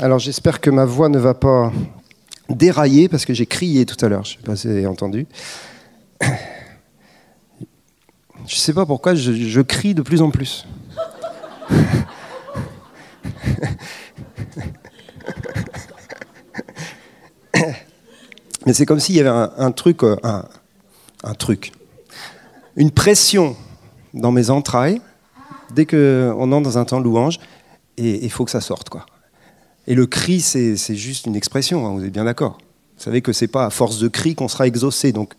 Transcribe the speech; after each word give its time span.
Alors 0.00 0.18
j'espère 0.18 0.60
que 0.60 0.70
ma 0.70 0.84
voix 0.84 1.08
ne 1.08 1.18
va 1.18 1.34
pas 1.34 1.72
dérailler 2.48 3.08
parce 3.08 3.24
que 3.24 3.32
j'ai 3.32 3.46
crié 3.46 3.86
tout 3.86 4.04
à 4.04 4.08
l'heure. 4.08 4.24
Je 4.24 4.34
ne 4.34 4.38
sais 4.38 4.44
pas 4.44 4.56
si 4.56 4.66
vous 4.66 4.72
avez 4.72 4.86
entendu. 4.86 5.26
Je 8.46 8.56
ne 8.56 8.60
sais 8.60 8.72
pas 8.72 8.84
pourquoi 8.84 9.14
je, 9.14 9.60
crie 9.60 9.94
de 9.94 10.02
plus 10.02 10.20
en 10.20 10.30
plus. 10.30 10.66
Mais 18.66 18.72
c'est 18.72 18.86
comme 18.86 18.98
s'il 19.00 19.14
y 19.14 19.20
avait 19.20 19.28
un, 19.56 19.72
truc, 19.72 20.02
euh, 20.02 20.16
un, 20.22 21.34
truc, 21.34 21.72
une 22.76 22.90
pression 22.90 23.56
dans 24.12 24.32
mes 24.32 24.50
entrailles 24.50 25.00
dès 25.70 25.86
qu'on 25.86 26.52
entre 26.52 26.62
dans 26.62 26.78
un 26.78 26.84
temps 26.84 27.00
louange 27.00 27.38
et 27.96 28.24
il 28.24 28.30
faut 28.30 28.44
que 28.44 28.50
ça 28.50 28.60
sorte. 28.60 28.88
quoi. 28.88 29.06
Et 29.86 29.94
le 29.94 30.06
cri, 30.06 30.40
c'est 30.40 30.76
juste 30.96 31.26
une 31.26 31.36
expression, 31.36 31.86
hein, 31.86 31.92
vous 31.92 32.04
êtes 32.04 32.12
bien 32.12 32.24
d'accord. 32.24 32.58
Vous 32.96 33.04
savez 33.04 33.20
que 33.22 33.32
c'est 33.32 33.48
pas 33.48 33.66
à 33.66 33.70
force 33.70 33.98
de 33.98 34.08
cri 34.08 34.34
qu'on 34.34 34.48
sera 34.48 34.66
exaucé, 34.66 35.12
donc 35.12 35.34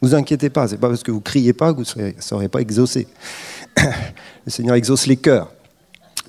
ne 0.00 0.08
vous 0.08 0.14
inquiétez 0.14 0.50
pas, 0.50 0.66
c'est 0.68 0.78
pas 0.78 0.88
parce 0.88 1.02
que 1.02 1.10
vous 1.10 1.20
criez 1.20 1.52
pas 1.52 1.72
que 1.72 1.82
vous 1.82 2.00
ne 2.00 2.12
serez 2.20 2.48
pas 2.48 2.60
exaucé. 2.60 3.06
le 3.76 4.50
Seigneur 4.50 4.76
exauce 4.76 5.06
les 5.06 5.16
cœurs. 5.16 5.52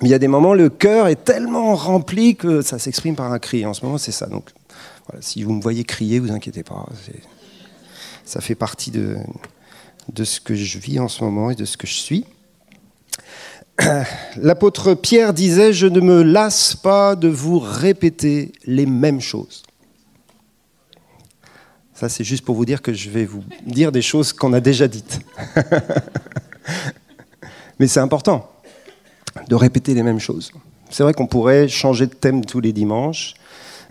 Mais 0.02 0.08
il 0.08 0.10
y 0.10 0.14
a 0.14 0.18
des 0.18 0.28
moments, 0.28 0.54
le 0.54 0.68
cœur 0.68 1.08
est 1.08 1.24
tellement 1.24 1.74
rempli 1.74 2.36
que 2.36 2.60
ça 2.62 2.78
s'exprime 2.78 3.16
par 3.16 3.32
un 3.32 3.38
cri. 3.38 3.64
En 3.64 3.72
ce 3.72 3.84
moment, 3.84 3.96
c'est 3.96 4.12
ça. 4.12 4.26
Donc, 4.26 4.50
si 5.20 5.42
vous 5.42 5.52
me 5.54 5.62
voyez 5.62 5.84
crier, 5.84 6.18
vous 6.18 6.32
inquiétez 6.32 6.64
pas. 6.64 6.86
Ça 8.24 8.40
fait 8.40 8.54
partie 8.54 8.90
de 8.90 9.16
ce 10.24 10.40
que 10.40 10.54
je 10.54 10.78
vis 10.78 10.98
en 10.98 11.08
ce 11.08 11.22
moment 11.24 11.50
et 11.50 11.54
de 11.54 11.64
ce 11.64 11.76
que 11.76 11.86
je 11.86 11.94
suis. 11.94 12.26
L'apôtre 14.36 14.94
Pierre 14.94 15.34
disait, 15.34 15.72
je 15.72 15.86
ne 15.86 16.00
me 16.00 16.22
lasse 16.22 16.74
pas 16.74 17.16
de 17.16 17.28
vous 17.28 17.58
répéter 17.58 18.52
les 18.66 18.86
mêmes 18.86 19.20
choses. 19.20 19.62
Ça, 21.94 22.08
c'est 22.08 22.24
juste 22.24 22.44
pour 22.44 22.56
vous 22.56 22.64
dire 22.64 22.82
que 22.82 22.92
je 22.92 23.08
vais 23.08 23.24
vous 23.24 23.44
dire 23.64 23.92
des 23.92 24.02
choses 24.02 24.32
qu'on 24.32 24.52
a 24.52 24.60
déjà 24.60 24.88
dites. 24.88 25.20
Mais 27.78 27.86
c'est 27.86 28.00
important 28.00 28.50
de 29.48 29.54
répéter 29.54 29.94
les 29.94 30.02
mêmes 30.02 30.20
choses. 30.20 30.52
C'est 30.90 31.02
vrai 31.02 31.14
qu'on 31.14 31.26
pourrait 31.26 31.68
changer 31.68 32.06
de 32.06 32.14
thème 32.14 32.44
tous 32.44 32.60
les 32.60 32.72
dimanches, 32.72 33.34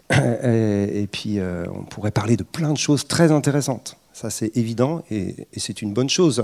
et, 0.12 1.08
puis 1.12 1.40
euh, 1.40 1.66
on 1.74 1.84
pourrait 1.84 2.12
parler 2.12 2.38
de 2.38 2.44
plein 2.44 2.72
de 2.72 2.78
choses 2.78 3.08
très 3.08 3.32
intéressantes. 3.32 3.98
Ça, 4.14 4.30
c'est 4.30 4.56
évident, 4.56 5.04
et, 5.10 5.48
c'est 5.58 5.82
une 5.82 5.94
bonne 5.94 6.10
chose. 6.10 6.44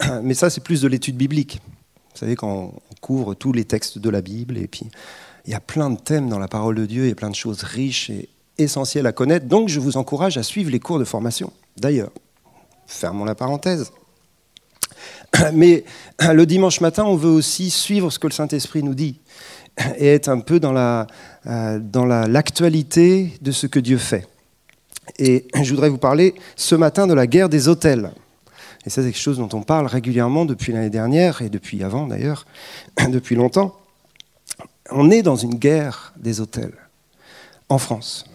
Hein. 0.00 0.20
Mais 0.22 0.34
ça, 0.34 0.50
c'est 0.50 0.62
plus 0.62 0.82
de 0.82 0.88
l'étude 0.88 1.16
biblique. 1.16 1.60
Vous 2.16 2.20
savez, 2.20 2.34
quand 2.34 2.72
on 2.72 2.94
couvre 3.02 3.34
tous 3.34 3.52
les 3.52 3.66
textes 3.66 3.98
de 3.98 4.08
la 4.08 4.22
Bible, 4.22 4.56
et 4.56 4.66
puis 4.66 4.86
il 5.44 5.50
y 5.50 5.54
a 5.54 5.60
plein 5.60 5.90
de 5.90 5.98
thèmes 5.98 6.30
dans 6.30 6.38
la 6.38 6.48
parole 6.48 6.74
de 6.74 6.86
Dieu, 6.86 7.04
il 7.04 7.10
y 7.10 7.12
a 7.12 7.14
plein 7.14 7.28
de 7.28 7.34
choses 7.34 7.62
riches 7.62 8.08
et 8.08 8.30
essentielles 8.56 9.06
à 9.06 9.12
connaître. 9.12 9.44
Donc 9.44 9.68
je 9.68 9.78
vous 9.80 9.98
encourage 9.98 10.38
à 10.38 10.42
suivre 10.42 10.70
les 10.70 10.80
cours 10.80 10.98
de 10.98 11.04
formation. 11.04 11.52
D'ailleurs, 11.76 12.08
fermons 12.86 13.26
la 13.26 13.34
parenthèse. 13.34 13.92
Mais 15.52 15.84
le 16.32 16.46
dimanche 16.46 16.80
matin, 16.80 17.04
on 17.04 17.16
veut 17.16 17.28
aussi 17.28 17.68
suivre 17.68 18.08
ce 18.08 18.18
que 18.18 18.28
le 18.28 18.32
Saint-Esprit 18.32 18.82
nous 18.82 18.94
dit 18.94 19.20
et 19.98 20.06
être 20.06 20.30
un 20.30 20.40
peu 20.40 20.58
dans 20.58 20.72
l'actualité 20.72 23.24
la, 23.24 23.28
dans 23.28 23.34
de 23.42 23.52
ce 23.52 23.66
que 23.66 23.78
Dieu 23.78 23.98
fait. 23.98 24.26
Et 25.18 25.48
je 25.62 25.68
voudrais 25.68 25.90
vous 25.90 25.98
parler 25.98 26.34
ce 26.56 26.76
matin 26.76 27.06
de 27.06 27.12
la 27.12 27.26
guerre 27.26 27.50
des 27.50 27.68
hôtels. 27.68 28.10
Et 28.86 28.90
ça, 28.90 29.02
c'est 29.02 29.08
quelque 29.10 29.20
chose 29.20 29.38
dont 29.38 29.48
on 29.52 29.62
parle 29.62 29.86
régulièrement 29.86 30.44
depuis 30.44 30.72
l'année 30.72 30.90
dernière 30.90 31.42
et 31.42 31.50
depuis 31.50 31.82
avant 31.82 32.06
d'ailleurs, 32.06 32.46
depuis 33.10 33.34
longtemps. 33.34 33.74
On 34.92 35.10
est 35.10 35.22
dans 35.22 35.34
une 35.34 35.56
guerre 35.56 36.14
des 36.16 36.40
hôtels 36.40 36.74
en 37.68 37.78
France, 37.78 38.26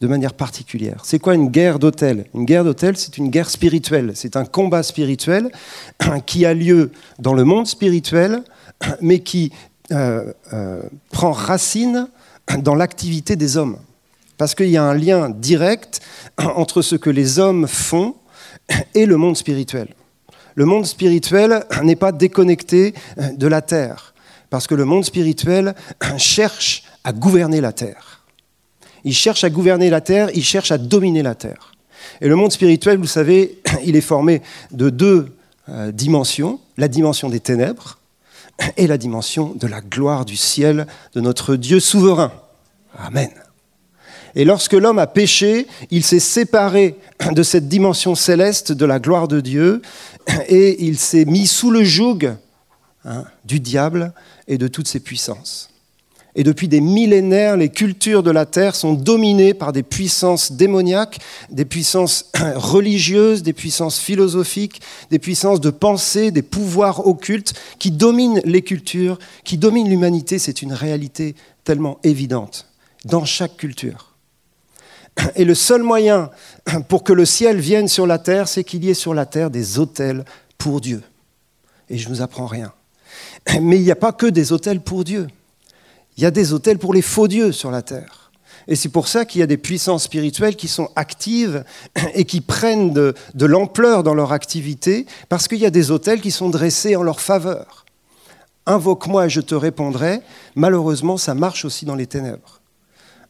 de 0.00 0.08
manière 0.08 0.34
particulière. 0.34 1.02
C'est 1.04 1.20
quoi 1.20 1.36
une 1.36 1.48
guerre 1.48 1.78
d'hôtels? 1.78 2.26
Une 2.34 2.44
guerre 2.44 2.64
d'hôtels, 2.64 2.96
c'est 2.96 3.18
une 3.18 3.30
guerre 3.30 3.48
spirituelle. 3.48 4.12
C'est 4.16 4.36
un 4.36 4.44
combat 4.44 4.82
spirituel 4.82 5.52
qui 6.26 6.44
a 6.44 6.54
lieu 6.54 6.90
dans 7.20 7.34
le 7.34 7.44
monde 7.44 7.68
spirituel, 7.68 8.42
mais 9.00 9.20
qui 9.20 9.52
euh, 9.92 10.32
euh, 10.52 10.82
prend 11.12 11.30
racine 11.30 12.08
dans 12.58 12.74
l'activité 12.74 13.36
des 13.36 13.56
hommes. 13.56 13.78
Parce 14.38 14.56
qu'il 14.56 14.70
y 14.70 14.76
a 14.76 14.82
un 14.82 14.94
lien 14.94 15.30
direct 15.30 16.00
entre 16.38 16.82
ce 16.82 16.96
que 16.96 17.10
les 17.10 17.38
hommes 17.38 17.68
font 17.68 18.16
et 18.94 19.06
le 19.06 19.16
monde 19.16 19.36
spirituel. 19.36 19.88
Le 20.54 20.64
monde 20.64 20.86
spirituel 20.86 21.64
n'est 21.82 21.96
pas 21.96 22.12
déconnecté 22.12 22.94
de 23.16 23.46
la 23.46 23.62
terre, 23.62 24.14
parce 24.50 24.66
que 24.66 24.74
le 24.74 24.84
monde 24.84 25.04
spirituel 25.04 25.74
cherche 26.16 26.84
à 27.04 27.12
gouverner 27.12 27.60
la 27.60 27.72
terre. 27.72 28.22
Il 29.04 29.14
cherche 29.14 29.44
à 29.44 29.50
gouverner 29.50 29.90
la 29.90 30.00
terre, 30.00 30.30
il 30.34 30.44
cherche 30.44 30.70
à 30.70 30.78
dominer 30.78 31.22
la 31.22 31.34
terre. 31.34 31.74
Et 32.20 32.28
le 32.28 32.36
monde 32.36 32.52
spirituel, 32.52 32.98
vous 32.98 33.06
savez, 33.06 33.58
il 33.84 33.96
est 33.96 34.00
formé 34.00 34.42
de 34.70 34.90
deux 34.90 35.34
euh, 35.68 35.92
dimensions, 35.92 36.60
la 36.76 36.88
dimension 36.88 37.28
des 37.28 37.40
ténèbres 37.40 37.98
et 38.76 38.86
la 38.86 38.98
dimension 38.98 39.54
de 39.54 39.66
la 39.66 39.80
gloire 39.80 40.24
du 40.24 40.36
ciel 40.36 40.86
de 41.14 41.20
notre 41.20 41.56
Dieu 41.56 41.80
souverain. 41.80 42.32
Amen. 42.98 43.30
Et 44.36 44.44
lorsque 44.44 44.72
l'homme 44.72 44.98
a 44.98 45.06
péché, 45.06 45.66
il 45.90 46.02
s'est 46.04 46.20
séparé 46.20 46.96
de 47.32 47.42
cette 47.42 47.68
dimension 47.68 48.14
céleste 48.14 48.72
de 48.72 48.84
la 48.84 48.98
gloire 48.98 49.28
de 49.28 49.40
Dieu 49.40 49.82
et 50.48 50.84
il 50.84 50.98
s'est 50.98 51.24
mis 51.24 51.46
sous 51.46 51.70
le 51.70 51.84
joug 51.84 52.34
hein, 53.04 53.24
du 53.44 53.60
diable 53.60 54.12
et 54.48 54.58
de 54.58 54.66
toutes 54.66 54.88
ses 54.88 55.00
puissances. 55.00 55.70
Et 56.36 56.42
depuis 56.42 56.66
des 56.66 56.80
millénaires, 56.80 57.56
les 57.56 57.68
cultures 57.68 58.24
de 58.24 58.32
la 58.32 58.44
terre 58.44 58.74
sont 58.74 58.94
dominées 58.94 59.54
par 59.54 59.72
des 59.72 59.84
puissances 59.84 60.50
démoniaques, 60.50 61.20
des 61.50 61.64
puissances 61.64 62.32
religieuses, 62.56 63.44
des 63.44 63.52
puissances 63.52 64.00
philosophiques, 64.00 64.80
des 65.10 65.20
puissances 65.20 65.60
de 65.60 65.70
pensée, 65.70 66.32
des 66.32 66.42
pouvoirs 66.42 67.06
occultes 67.06 67.54
qui 67.78 67.92
dominent 67.92 68.40
les 68.44 68.62
cultures, 68.62 69.20
qui 69.44 69.58
dominent 69.58 69.88
l'humanité. 69.88 70.40
C'est 70.40 70.62
une 70.62 70.72
réalité 70.72 71.36
tellement 71.62 71.98
évidente 72.02 72.66
dans 73.04 73.24
chaque 73.24 73.56
culture. 73.56 74.13
Et 75.36 75.44
le 75.44 75.54
seul 75.54 75.82
moyen 75.82 76.30
pour 76.88 77.04
que 77.04 77.12
le 77.12 77.24
ciel 77.24 77.58
vienne 77.58 77.88
sur 77.88 78.06
la 78.06 78.18
terre, 78.18 78.48
c'est 78.48 78.64
qu'il 78.64 78.84
y 78.84 78.90
ait 78.90 78.94
sur 78.94 79.14
la 79.14 79.26
terre 79.26 79.50
des 79.50 79.78
hôtels 79.78 80.24
pour 80.58 80.80
Dieu. 80.80 81.02
Et 81.88 81.98
je 81.98 82.08
ne 82.08 82.14
vous 82.14 82.22
apprends 82.22 82.46
rien. 82.46 82.72
Mais 83.60 83.76
il 83.76 83.82
n'y 83.82 83.90
a 83.90 83.96
pas 83.96 84.12
que 84.12 84.26
des 84.26 84.52
hôtels 84.52 84.80
pour 84.80 85.04
Dieu. 85.04 85.26
Il 86.16 86.22
y 86.22 86.26
a 86.26 86.30
des 86.30 86.52
hôtels 86.52 86.78
pour 86.78 86.94
les 86.94 87.02
faux 87.02 87.28
dieux 87.28 87.52
sur 87.52 87.70
la 87.70 87.82
terre. 87.82 88.24
Et 88.66 88.76
c'est 88.76 88.88
pour 88.88 89.08
ça 89.08 89.24
qu'il 89.24 89.40
y 89.40 89.42
a 89.42 89.46
des 89.46 89.58
puissances 89.58 90.04
spirituelles 90.04 90.56
qui 90.56 90.68
sont 90.68 90.88
actives 90.96 91.64
et 92.14 92.24
qui 92.24 92.40
prennent 92.40 92.92
de, 92.92 93.14
l'ampleur 93.40 94.02
dans 94.02 94.14
leur 94.14 94.32
activité, 94.32 95.06
parce 95.28 95.48
qu'il 95.48 95.58
y 95.58 95.66
a 95.66 95.70
des 95.70 95.90
hôtels 95.90 96.20
qui 96.20 96.30
sont 96.30 96.48
dressés 96.48 96.96
en 96.96 97.02
leur 97.02 97.20
faveur. 97.20 97.84
Invoque-moi 98.66 99.26
et 99.26 99.30
je 99.30 99.42
te 99.42 99.54
répondrai. 99.54 100.20
Malheureusement, 100.54 101.18
ça 101.18 101.34
marche 101.34 101.66
aussi 101.66 101.84
dans 101.84 101.94
les 101.94 102.06
ténèbres. 102.06 102.60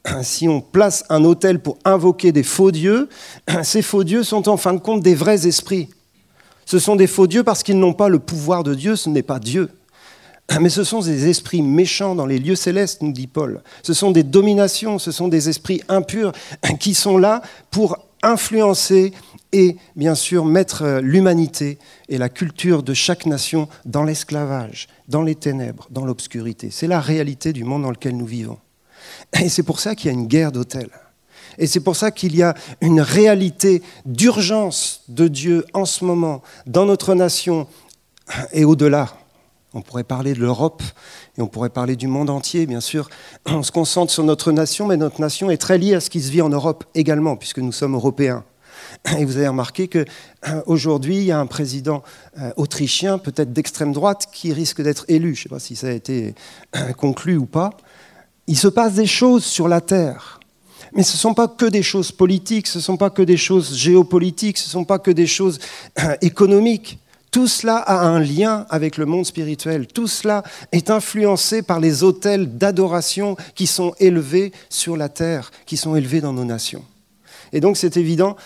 si 0.21 0.47
on 0.47 0.61
place 0.61 1.03
un 1.09 1.23
autel 1.23 1.59
pour 1.59 1.77
invoquer 1.85 2.31
des 2.31 2.43
faux 2.43 2.71
dieux, 2.71 3.09
ces 3.63 3.81
faux 3.81 4.03
dieux 4.03 4.23
sont 4.23 4.49
en 4.49 4.57
fin 4.57 4.73
de 4.73 4.79
compte 4.79 5.01
des 5.01 5.15
vrais 5.15 5.47
esprits. 5.47 5.89
Ce 6.65 6.79
sont 6.79 6.95
des 6.95 7.07
faux 7.07 7.27
dieux 7.27 7.43
parce 7.43 7.63
qu'ils 7.63 7.79
n'ont 7.79 7.93
pas 7.93 8.09
le 8.09 8.19
pouvoir 8.19 8.63
de 8.63 8.73
Dieu, 8.73 8.95
ce 8.95 9.09
n'est 9.09 9.23
pas 9.23 9.39
Dieu. 9.39 9.69
Mais 10.59 10.69
ce 10.69 10.83
sont 10.83 11.01
des 11.01 11.27
esprits 11.27 11.61
méchants 11.61 12.15
dans 12.15 12.25
les 12.25 12.39
lieux 12.39 12.55
célestes, 12.55 13.01
nous 13.01 13.11
dit 13.11 13.27
Paul. 13.27 13.61
Ce 13.83 13.93
sont 13.93 14.11
des 14.11 14.23
dominations, 14.23 14.99
ce 14.99 15.11
sont 15.11 15.27
des 15.27 15.49
esprits 15.49 15.81
impurs 15.89 16.31
qui 16.79 16.93
sont 16.93 17.17
là 17.17 17.41
pour 17.71 17.97
influencer 18.23 19.13
et 19.51 19.77
bien 19.95 20.15
sûr 20.15 20.45
mettre 20.45 20.99
l'humanité 21.01 21.77
et 22.09 22.17
la 22.17 22.29
culture 22.29 22.81
de 22.81 22.93
chaque 22.95 23.27
nation 23.27 23.69
dans 23.85 24.03
l'esclavage, 24.03 24.87
dans 25.07 25.21
les 25.21 25.35
ténèbres, 25.35 25.87
dans 25.91 26.05
l'obscurité. 26.05 26.69
C'est 26.71 26.87
la 26.87 26.99
réalité 26.99 27.53
du 27.53 27.63
monde 27.63 27.83
dans 27.83 27.91
lequel 27.91 28.17
nous 28.17 28.25
vivons. 28.25 28.57
Et 29.41 29.49
c'est 29.49 29.63
pour 29.63 29.79
ça 29.79 29.95
qu'il 29.95 30.07
y 30.07 30.09
a 30.09 30.13
une 30.13 30.27
guerre 30.27 30.51
d'hôtels. 30.51 30.89
Et 31.57 31.67
c'est 31.67 31.79
pour 31.79 31.95
ça 31.95 32.11
qu'il 32.11 32.35
y 32.35 32.43
a 32.43 32.53
une 32.81 33.01
réalité 33.01 33.81
d'urgence 34.05 35.03
de 35.07 35.27
Dieu 35.27 35.65
en 35.73 35.85
ce 35.85 36.03
moment, 36.03 36.41
dans 36.65 36.85
notre 36.85 37.15
nation 37.15 37.67
et 38.51 38.65
au-delà. 38.65 39.09
On 39.73 39.81
pourrait 39.81 40.03
parler 40.03 40.33
de 40.33 40.39
l'Europe 40.39 40.81
et 41.37 41.41
on 41.41 41.47
pourrait 41.47 41.69
parler 41.69 41.95
du 41.95 42.07
monde 42.07 42.29
entier, 42.29 42.65
bien 42.65 42.79
sûr. 42.79 43.09
On 43.45 43.61
se 43.61 43.71
concentre 43.71 44.11
sur 44.11 44.23
notre 44.23 44.51
nation, 44.51 44.87
mais 44.87 44.97
notre 44.97 45.19
nation 45.19 45.51
est 45.51 45.57
très 45.57 45.77
liée 45.77 45.95
à 45.95 45.99
ce 45.99 46.09
qui 46.09 46.21
se 46.21 46.31
vit 46.31 46.41
en 46.41 46.49
Europe 46.49 46.85
également, 46.95 47.35
puisque 47.35 47.59
nous 47.59 47.73
sommes 47.73 47.93
européens. 47.93 48.45
Et 49.17 49.25
vous 49.25 49.37
avez 49.37 49.47
remarqué 49.47 49.89
qu'aujourd'hui, 49.89 51.17
il 51.17 51.23
y 51.23 51.31
a 51.31 51.39
un 51.39 51.45
président 51.45 52.03
euh, 52.39 52.51
autrichien, 52.55 53.17
peut-être 53.17 53.51
d'extrême 53.51 53.91
droite, 53.91 54.27
qui 54.31 54.53
risque 54.53 54.81
d'être 54.81 55.05
élu. 55.09 55.35
Je 55.35 55.41
ne 55.41 55.43
sais 55.43 55.49
pas 55.49 55.59
si 55.59 55.75
ça 55.75 55.87
a 55.87 55.91
été 55.91 56.35
euh, 56.75 56.93
conclu 56.93 57.35
ou 57.37 57.45
pas. 57.45 57.71
Il 58.47 58.57
se 58.57 58.67
passe 58.67 58.93
des 58.93 59.07
choses 59.07 59.43
sur 59.43 59.67
la 59.67 59.81
Terre. 59.81 60.39
Mais 60.93 61.03
ce 61.03 61.13
ne 61.13 61.17
sont 61.17 61.33
pas 61.33 61.47
que 61.47 61.65
des 61.65 61.83
choses 61.83 62.11
politiques, 62.11 62.67
ce 62.67 62.77
ne 62.77 62.83
sont 62.83 62.97
pas 62.97 63.09
que 63.09 63.21
des 63.21 63.37
choses 63.37 63.75
géopolitiques, 63.75 64.57
ce 64.57 64.67
ne 64.67 64.71
sont 64.71 64.85
pas 64.85 64.99
que 64.99 65.11
des 65.11 65.27
choses 65.27 65.59
euh, 65.99 66.15
économiques. 66.21 66.99
Tout 67.31 67.47
cela 67.47 67.77
a 67.77 68.05
un 68.05 68.19
lien 68.19 68.65
avec 68.69 68.95
le 68.95 69.05
monde 69.05 69.25
spirituel. 69.25 69.87
Tout 69.87 70.07
cela 70.07 70.43
est 70.71 70.89
influencé 70.89 71.63
par 71.63 71.81
les 71.81 72.03
autels 72.03 72.57
d'adoration 72.57 73.35
qui 73.55 73.67
sont 73.67 73.93
élevés 73.99 74.53
sur 74.69 74.95
la 74.95 75.09
terre, 75.09 75.51
qui 75.65 75.75
sont 75.75 75.97
élevés 75.97 76.21
dans 76.21 76.31
nos 76.31 76.45
nations. 76.45 76.85
Et 77.51 77.59
donc 77.59 77.75
c'est 77.75 77.97
évident 77.97 78.37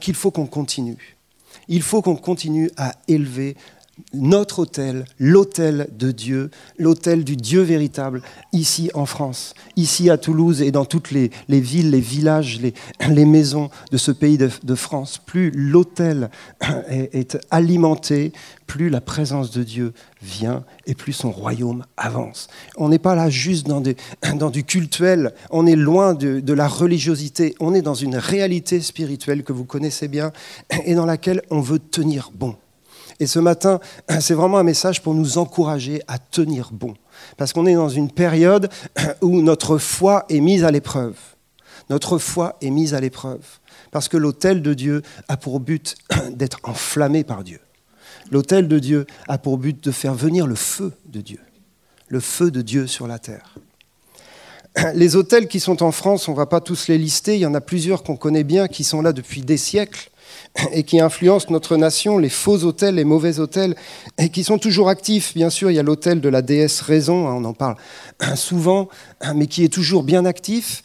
qu'il 0.00 0.14
faut 0.14 0.30
qu'on 0.30 0.46
continue. 0.46 1.18
Il 1.68 1.82
faut 1.82 2.00
qu'on 2.00 2.16
continue 2.16 2.70
à 2.78 2.94
élever 3.06 3.54
notre 4.12 4.60
hôtel, 4.60 5.04
l'hôtel 5.18 5.88
de 5.96 6.10
Dieu, 6.10 6.50
l'hôtel 6.78 7.24
du 7.24 7.36
Dieu 7.36 7.62
véritable, 7.62 8.22
ici 8.52 8.90
en 8.94 9.06
France, 9.06 9.54
ici 9.76 10.10
à 10.10 10.18
Toulouse 10.18 10.62
et 10.62 10.70
dans 10.70 10.84
toutes 10.84 11.10
les, 11.10 11.30
villes, 11.48 11.90
les 11.90 12.00
villages, 12.00 12.60
les, 12.60 13.24
maisons 13.24 13.70
de 13.90 13.96
ce 13.96 14.10
pays 14.10 14.38
de, 14.38 14.74
France. 14.74 15.18
Plus 15.18 15.50
l'hôtel 15.50 16.30
est, 16.88 17.38
alimenté, 17.50 18.32
plus 18.66 18.90
la 18.90 19.00
présence 19.00 19.50
de 19.50 19.62
Dieu 19.62 19.92
vient 20.22 20.64
et 20.86 20.94
plus 20.94 21.12
son 21.12 21.30
royaume 21.30 21.84
avance. 21.96 22.48
On 22.76 22.88
n'est 22.88 22.98
pas 22.98 23.14
là 23.14 23.30
juste 23.30 23.66
dans, 23.66 23.80
du 24.50 24.64
cultuel, 24.64 25.32
on 25.50 25.66
est 25.66 25.76
loin 25.76 26.14
de 26.14 26.52
la 26.52 26.68
religiosité, 26.68 27.54
on 27.60 27.74
est 27.74 27.82
dans 27.82 27.94
une 27.94 28.16
réalité 28.16 28.80
spirituelle 28.80 29.42
que 29.42 29.52
vous 29.52 29.64
connaissez 29.64 30.08
bien 30.08 30.32
et 30.84 30.94
dans 30.94 31.06
laquelle 31.06 31.42
on 31.50 31.60
veut 31.60 31.78
tenir 31.78 32.30
bon. 32.34 32.56
Et 33.20 33.26
ce 33.26 33.38
matin, 33.38 33.80
c'est 34.20 34.34
vraiment 34.34 34.58
un 34.58 34.64
message 34.64 35.02
pour 35.02 35.14
nous 35.14 35.38
encourager 35.38 36.02
à 36.08 36.18
tenir 36.18 36.70
bon. 36.72 36.94
Parce 37.36 37.52
qu'on 37.52 37.66
est 37.66 37.74
dans 37.74 37.88
une 37.88 38.10
période 38.10 38.70
où 39.22 39.40
notre 39.42 39.78
foi 39.78 40.24
est 40.28 40.40
mise 40.40 40.64
à 40.64 40.70
l'épreuve. 40.70 41.16
Notre 41.90 42.18
foi 42.18 42.56
est 42.60 42.70
mise 42.70 42.94
à 42.94 43.00
l'épreuve. 43.00 43.44
Parce 43.90 44.08
que 44.08 44.16
l'autel 44.16 44.62
de 44.62 44.74
Dieu 44.74 45.02
a 45.28 45.36
pour 45.36 45.60
but 45.60 45.96
d'être 46.32 46.60
enflammé 46.62 47.24
par 47.24 47.44
Dieu. 47.44 47.60
L'autel 48.30 48.68
de 48.68 48.78
Dieu 48.78 49.06
a 49.26 49.38
pour 49.38 49.58
but 49.58 49.82
de 49.82 49.90
faire 49.90 50.14
venir 50.14 50.46
le 50.46 50.54
feu 50.54 50.92
de 51.06 51.20
Dieu. 51.20 51.40
Le 52.08 52.20
feu 52.20 52.50
de 52.50 52.62
Dieu 52.62 52.86
sur 52.86 53.06
la 53.06 53.18
terre. 53.18 53.54
Les 54.94 55.16
autels 55.16 55.48
qui 55.48 55.60
sont 55.60 55.82
en 55.82 55.90
France, 55.92 56.28
on 56.28 56.32
ne 56.32 56.36
va 56.36 56.46
pas 56.46 56.60
tous 56.60 56.88
les 56.88 56.98
lister, 56.98 57.34
il 57.34 57.40
y 57.40 57.46
en 57.46 57.54
a 57.54 57.60
plusieurs 57.60 58.02
qu'on 58.02 58.16
connaît 58.16 58.44
bien, 58.44 58.68
qui 58.68 58.84
sont 58.84 59.02
là 59.02 59.12
depuis 59.12 59.40
des 59.40 59.56
siècles 59.56 60.10
et 60.72 60.82
qui 60.82 61.00
influencent 61.00 61.46
notre 61.50 61.76
nation, 61.76 62.18
les 62.18 62.28
faux 62.28 62.64
hôtels, 62.64 62.96
les 62.96 63.04
mauvais 63.04 63.38
hôtels, 63.38 63.76
et 64.18 64.28
qui 64.28 64.44
sont 64.44 64.58
toujours 64.58 64.88
actifs. 64.88 65.34
Bien 65.34 65.50
sûr, 65.50 65.70
il 65.70 65.74
y 65.74 65.78
a 65.78 65.82
l'hôtel 65.82 66.20
de 66.20 66.28
la 66.28 66.42
déesse 66.42 66.80
Raison, 66.80 67.28
hein, 67.28 67.34
on 67.36 67.44
en 67.44 67.52
parle 67.52 67.76
souvent, 68.34 68.88
mais 69.34 69.46
qui 69.46 69.64
est 69.64 69.72
toujours 69.72 70.02
bien 70.02 70.24
actif. 70.24 70.82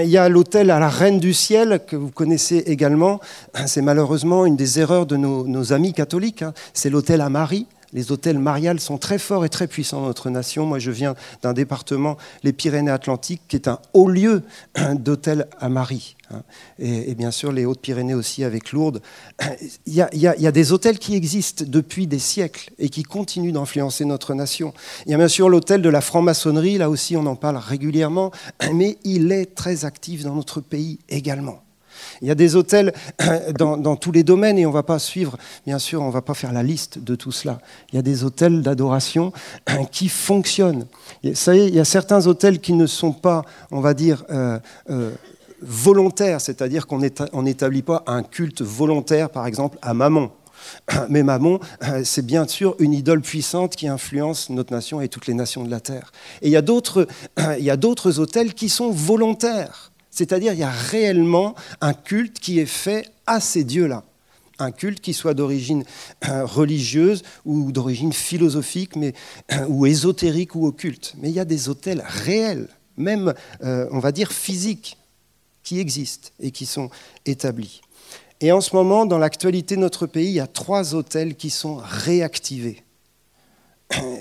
Il 0.00 0.08
y 0.08 0.16
a 0.16 0.28
l'hôtel 0.30 0.70
à 0.70 0.78
la 0.78 0.88
Reine 0.88 1.20
du 1.20 1.34
Ciel, 1.34 1.80
que 1.86 1.94
vous 1.94 2.10
connaissez 2.10 2.56
également. 2.66 3.20
C'est 3.66 3.82
malheureusement 3.82 4.46
une 4.46 4.56
des 4.56 4.80
erreurs 4.80 5.04
de 5.04 5.16
nos, 5.16 5.72
amis 5.72 5.92
catholiques. 5.92 6.42
Hein. 6.42 6.54
C'est 6.72 6.88
l'hôtel 6.88 7.20
à 7.20 7.28
Marie. 7.28 7.66
Les 7.94 8.10
hôtels 8.10 8.38
mariales 8.38 8.80
sont 8.80 8.98
très 8.98 9.18
forts 9.18 9.44
et 9.44 9.48
très 9.48 9.68
puissants 9.68 10.00
dans 10.00 10.08
notre 10.08 10.28
nation. 10.28 10.66
Moi, 10.66 10.80
je 10.80 10.90
viens 10.90 11.14
d'un 11.42 11.52
département, 11.52 12.16
les 12.42 12.52
Pyrénées-Atlantiques, 12.52 13.42
qui 13.48 13.56
est 13.56 13.68
un 13.68 13.78
haut 13.94 14.08
lieu 14.08 14.42
d'hôtel 14.94 15.46
à 15.58 15.68
Marie. 15.68 16.16
Hein. 16.32 16.42
Et, 16.78 17.14
bien 17.14 17.30
sûr, 17.30 17.52
les 17.52 17.64
Hautes-Pyrénées 17.64 18.14
aussi 18.14 18.44
avec 18.44 18.72
Lourdes. 18.72 19.00
Il 19.86 19.94
y, 19.94 20.26
a, 20.26 20.52
des 20.52 20.72
hôtels 20.72 20.98
qui 20.98 21.14
existent 21.14 21.64
depuis 21.66 22.06
des 22.06 22.18
siècles 22.18 22.70
et 22.78 22.88
qui 22.88 23.04
continuent 23.04 23.52
d'influencer 23.52 24.04
notre 24.04 24.34
nation. 24.34 24.74
Il 25.06 25.12
y 25.12 25.14
a 25.14 25.18
bien 25.18 25.28
sûr 25.28 25.48
l'hôtel 25.48 25.80
de 25.80 25.88
la 25.88 26.00
franc-maçonnerie, 26.00 26.78
là 26.78 26.90
aussi 26.90 27.16
on 27.16 27.26
en 27.26 27.36
parle 27.36 27.56
régulièrement, 27.56 28.32
mais 28.74 28.98
il 29.04 29.30
est 29.32 29.54
très 29.54 29.84
actif 29.84 30.24
dans 30.24 30.34
notre 30.34 30.60
pays 30.60 30.98
également. 31.08 31.63
Il 32.24 32.28
y 32.28 32.30
a 32.30 32.34
des 32.34 32.56
hôtels 32.56 32.94
dans, 33.58 33.96
tous 33.96 34.10
les 34.10 34.22
domaines 34.22 34.58
et 34.58 34.64
on 34.64 34.70
va 34.70 34.82
pas 34.82 34.98
suivre, 34.98 35.36
bien 35.66 35.78
sûr, 35.78 36.00
on 36.00 36.08
va 36.08 36.22
pas 36.22 36.32
faire 36.32 36.54
la 36.54 36.62
liste 36.62 36.98
de 36.98 37.16
tout 37.16 37.32
cela. 37.32 37.60
Il 37.92 37.96
y 37.96 37.98
a 37.98 38.02
des 38.02 38.24
hôtels 38.24 38.62
d'adoration 38.62 39.30
qui 39.92 40.08
fonctionnent. 40.08 40.86
Vous 41.22 41.34
savez, 41.34 41.66
il 41.66 41.74
y 41.74 41.80
a 41.80 41.84
certains 41.84 42.26
hôtels 42.26 42.60
qui 42.60 42.72
ne 42.72 42.86
sont 42.86 43.12
pas, 43.12 43.44
on 43.70 43.80
va 43.80 43.92
dire, 43.92 44.24
euh, 44.30 44.58
euh, 44.88 45.10
volontaires, 45.60 46.40
c'est-à-dire 46.40 46.86
qu'on 46.86 46.98
n'établit 47.42 47.82
pas 47.82 48.02
un 48.06 48.22
culte 48.22 48.62
volontaire, 48.62 49.28
par 49.28 49.46
exemple, 49.46 49.76
à 49.82 49.92
Mammon. 49.92 50.30
Mais 51.10 51.22
Mammon, 51.22 51.60
euh, 51.82 52.00
c'est 52.04 52.24
bien 52.24 52.48
sûr 52.48 52.74
une 52.78 52.94
idole 52.94 53.20
puissante 53.20 53.76
qui 53.76 53.86
influence 53.86 54.48
notre 54.48 54.72
nation 54.72 55.02
et 55.02 55.08
toutes 55.08 55.26
les 55.26 55.34
nations 55.34 55.62
de 55.62 55.70
la 55.70 55.80
terre. 55.80 56.10
Et 56.40 56.46
il 56.46 56.52
y 56.52 56.56
a 56.56 56.62
d'autres 57.76 58.18
hôtels 58.18 58.54
qui 58.54 58.70
sont 58.70 58.90
volontaires. 58.90 59.90
C'est-à-dire 60.14 60.52
il 60.52 60.60
y 60.60 60.64
a 60.64 60.70
réellement 60.70 61.56
un 61.80 61.92
culte 61.92 62.38
qui 62.38 62.60
est 62.60 62.66
fait 62.66 63.10
à 63.26 63.40
ces 63.40 63.64
dieux-là. 63.64 64.04
Un 64.60 64.70
culte 64.70 65.00
qui 65.00 65.12
soit 65.12 65.34
d'origine 65.34 65.84
euh, 66.28 66.46
religieuse 66.46 67.24
ou 67.44 67.72
d'origine 67.72 68.12
philosophique, 68.12 68.94
mais, 68.94 69.12
euh, 69.52 69.66
ou 69.66 69.86
ésotérique 69.86 70.54
ou 70.54 70.66
occulte. 70.66 71.14
Mais 71.18 71.30
il 71.30 71.34
y 71.34 71.40
a 71.40 71.44
des 71.44 71.68
hôtels 71.68 72.04
réels, 72.06 72.68
même, 72.96 73.34
euh, 73.64 73.88
on 73.90 73.98
va 73.98 74.12
dire, 74.12 74.32
physiques, 74.32 74.96
qui 75.64 75.80
existent 75.80 76.28
et 76.38 76.52
qui 76.52 76.66
sont 76.66 76.90
établis. 77.26 77.80
Et 78.40 78.52
en 78.52 78.60
ce 78.60 78.76
moment, 78.76 79.06
dans 79.06 79.18
l'actualité 79.18 79.74
de 79.74 79.80
notre 79.80 80.06
pays, 80.06 80.28
il 80.28 80.34
y 80.34 80.40
a 80.40 80.46
trois 80.46 80.94
hôtels 80.94 81.34
qui 81.34 81.50
sont 81.50 81.80
réactivés. 81.82 82.84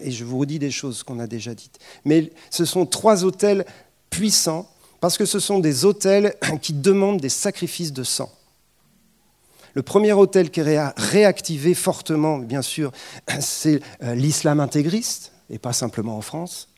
Et 0.02 0.10
je 0.10 0.24
vous 0.24 0.40
redis 0.40 0.58
des 0.58 0.72
choses 0.72 1.04
qu'on 1.04 1.20
a 1.20 1.28
déjà 1.28 1.54
dites. 1.54 1.78
Mais 2.06 2.32
ce 2.50 2.66
sont 2.66 2.88
trois 2.88 3.24
hôtels 3.24 3.66
puissants 4.10 4.73
parce 5.04 5.18
que 5.18 5.26
ce 5.26 5.42
sont 5.42 5.60
des 5.60 5.84
autels 5.84 6.34
qui 6.62 6.72
demandent 6.72 7.20
des 7.20 7.28
sacrifices 7.28 7.92
de 7.92 8.04
sang. 8.04 8.32
Le 9.74 9.82
premier 9.82 10.14
autel 10.14 10.50
qui 10.50 10.62
est 10.62 10.80
réactivé 10.96 11.74
fortement, 11.74 12.38
bien 12.38 12.62
sûr, 12.62 12.94
c'est 13.42 13.82
euh, 14.02 14.16
l'islam 14.16 14.62
intégriste, 14.62 15.34
et 15.50 15.60
pas 15.60 15.74
simplement 15.74 16.18
en 16.18 16.22
France, 16.22 16.70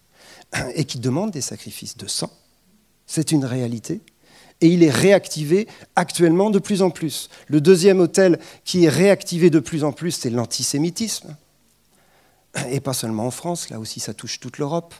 et 0.73 0.85
qui 0.85 0.97
demande 0.97 1.29
des 1.29 1.41
sacrifices 1.41 1.97
de 1.97 2.07
sang. 2.07 2.31
C'est 3.05 3.31
une 3.31 3.45
réalité. 3.45 4.01
Et 4.59 4.69
il 4.69 4.81
est 4.81 4.89
réactivé 4.89 5.67
actuellement 5.95 6.49
de 6.49 6.57
plus 6.57 6.81
en 6.81 6.89
plus. 6.89 7.29
Le 7.47 7.61
deuxième 7.61 7.99
autel 7.99 8.39
qui 8.63 8.85
est 8.85 8.89
réactivé 8.89 9.51
de 9.51 9.59
plus 9.59 9.83
en 9.83 9.91
plus, 9.91 10.09
c'est 10.09 10.31
l'antisémitisme. 10.31 11.37
Et 12.71 12.79
pas 12.79 12.93
seulement 12.93 13.27
en 13.27 13.31
France, 13.31 13.69
là 13.69 13.79
aussi 13.79 13.99
ça 13.99 14.15
touche 14.15 14.39
toute 14.39 14.57
l'Europe 14.57 14.95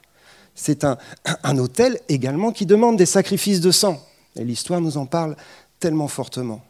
c'est 0.56 0.82
un, 0.82 0.98
un 1.44 1.58
autel 1.58 2.00
également 2.08 2.50
qui 2.50 2.66
demande 2.66 2.96
des 2.96 3.06
sacrifices 3.06 3.60
de 3.60 3.70
sang. 3.70 4.04
Et 4.34 4.44
l'histoire 4.44 4.80
nous 4.80 4.96
en 4.96 5.06
parle 5.06 5.36
tellement 5.78 6.08
fortement. 6.08 6.62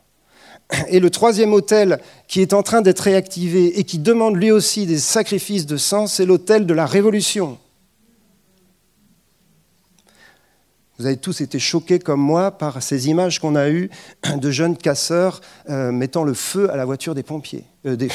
Et 0.89 0.99
le 0.99 1.11
troisième 1.11 1.53
autel 1.53 2.01
qui 2.27 2.41
est 2.41 2.53
en 2.53 2.63
train 2.63 2.83
d'être 2.83 3.01
réactivé 3.01 3.79
et 3.79 3.85
qui 3.85 3.99
demande 3.99 4.37
lui 4.37 4.51
aussi 4.51 4.85
des 4.85 4.99
sacrifices 4.99 5.67
de 5.67 5.77
sang, 5.77 6.07
c'est 6.07 6.27
l'autel 6.27 6.67
de 6.67 6.75
la 6.75 6.87
Révolution. 6.87 7.59
Vous 10.99 11.07
avez 11.07 11.19
tous 11.19 11.41
été 11.43 11.59
choqués 11.59 11.99
comme 11.99 12.21
moi 12.21 12.51
par 12.51 12.83
ces 12.83 13.09
images 13.09 13.39
qu'on 13.39 13.55
a 13.55 13.69
eues 13.69 13.91
de 14.35 14.51
jeunes 14.51 14.77
casseurs 14.77 15.41
euh, 15.69 15.93
mettant 15.93 16.25
le 16.25 16.35
feu 16.35 16.71
à 16.71 16.77
la 16.77 16.85
voiture 16.85 17.15
des 17.15 17.23
pompiers, 17.23 17.65
euh, 17.85 17.97
de 17.97 18.09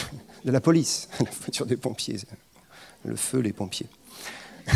la 0.45 0.59
police, 0.59 1.07
la 1.19 1.31
voiture 1.31 1.67
des 1.67 1.77
pompiers, 1.77 2.17
le 3.05 3.15
feu, 3.15 3.39
les 3.39 3.53
pompiers. 3.53 3.87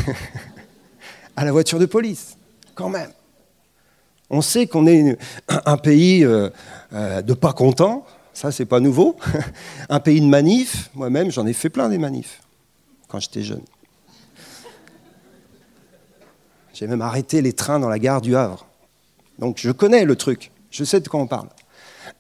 à 1.36 1.46
la 1.46 1.51
voiture 1.51 1.80
de 1.80 1.86
police, 1.86 2.38
quand 2.74 2.89
même. 2.89 3.12
On 4.30 4.42
sait 4.42 4.68
qu'on 4.68 4.88
est 4.88 5.18
un 5.48 5.77
pays 5.77 6.24
euh, 6.24 6.50
euh, 6.94 7.22
de 7.22 7.34
pas 7.34 7.54
contents, 7.54 8.06
ça 8.34 8.51
c'est 8.51 8.65
pas 8.65 8.80
nouveau. 8.80 9.15
Un 9.89 10.00
pays 10.00 10.20
de 10.20 10.25
manifs, 10.25 10.89
moi-même 10.96 11.32
j'en 11.32 11.46
ai 11.46 11.54
fait 11.54 11.70
plein 11.70 11.89
des 11.89 12.00
manifs 12.00 12.42
quand 13.08 13.20
j'étais 13.20 13.44
jeune. 13.44 13.62
J'ai 16.74 16.88
même 16.88 17.01
arrêté 17.01 17.42
les 17.42 17.54
trains 17.54 17.80
dans 17.80 17.88
la 17.88 18.00
gare 18.00 18.20
du 18.20 18.36
Havre. 18.36 18.65
Donc 19.38 19.58
je 19.60 19.72
connais 19.72 20.06
le 20.06 20.15
truc, 20.15 20.51
je 20.72 20.84
sais 20.84 21.00
de 21.00 21.08
quoi 21.08 21.20
on 21.20 21.27
parle. 21.27 21.50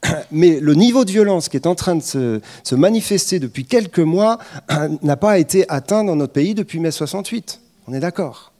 Mais 0.31 0.59
le 0.59 0.75
niveau 0.75 1.05
de 1.05 1.11
violence 1.11 1.49
qui 1.49 1.57
est 1.57 1.67
en 1.67 1.75
train 1.75 1.95
de 1.95 2.01
se 2.01 2.75
manifester 2.75 3.39
depuis 3.39 3.65
quelques 3.65 3.99
mois 3.99 4.37
n'a 5.01 5.17
pas 5.17 5.39
été 5.39 5.67
atteint 5.69 6.03
dans 6.03 6.15
notre 6.15 6.33
pays 6.33 6.53
depuis 6.53 6.79
mai 6.79 6.91
68. 6.91 7.61
On 7.87 7.93
est 7.93 7.99
d'accord 7.99 8.51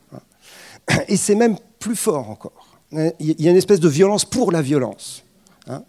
Et 1.08 1.18
c'est 1.18 1.36
même 1.36 1.58
plus 1.80 1.96
fort 1.96 2.30
encore. 2.30 2.80
Il 2.92 3.42
y 3.42 3.48
a 3.48 3.52
une 3.52 3.58
espèce 3.58 3.80
de 3.80 3.90
violence 3.90 4.26
pour 4.26 4.52
la 4.52 4.62
violence. 4.62 5.24
Hein. 5.68 5.84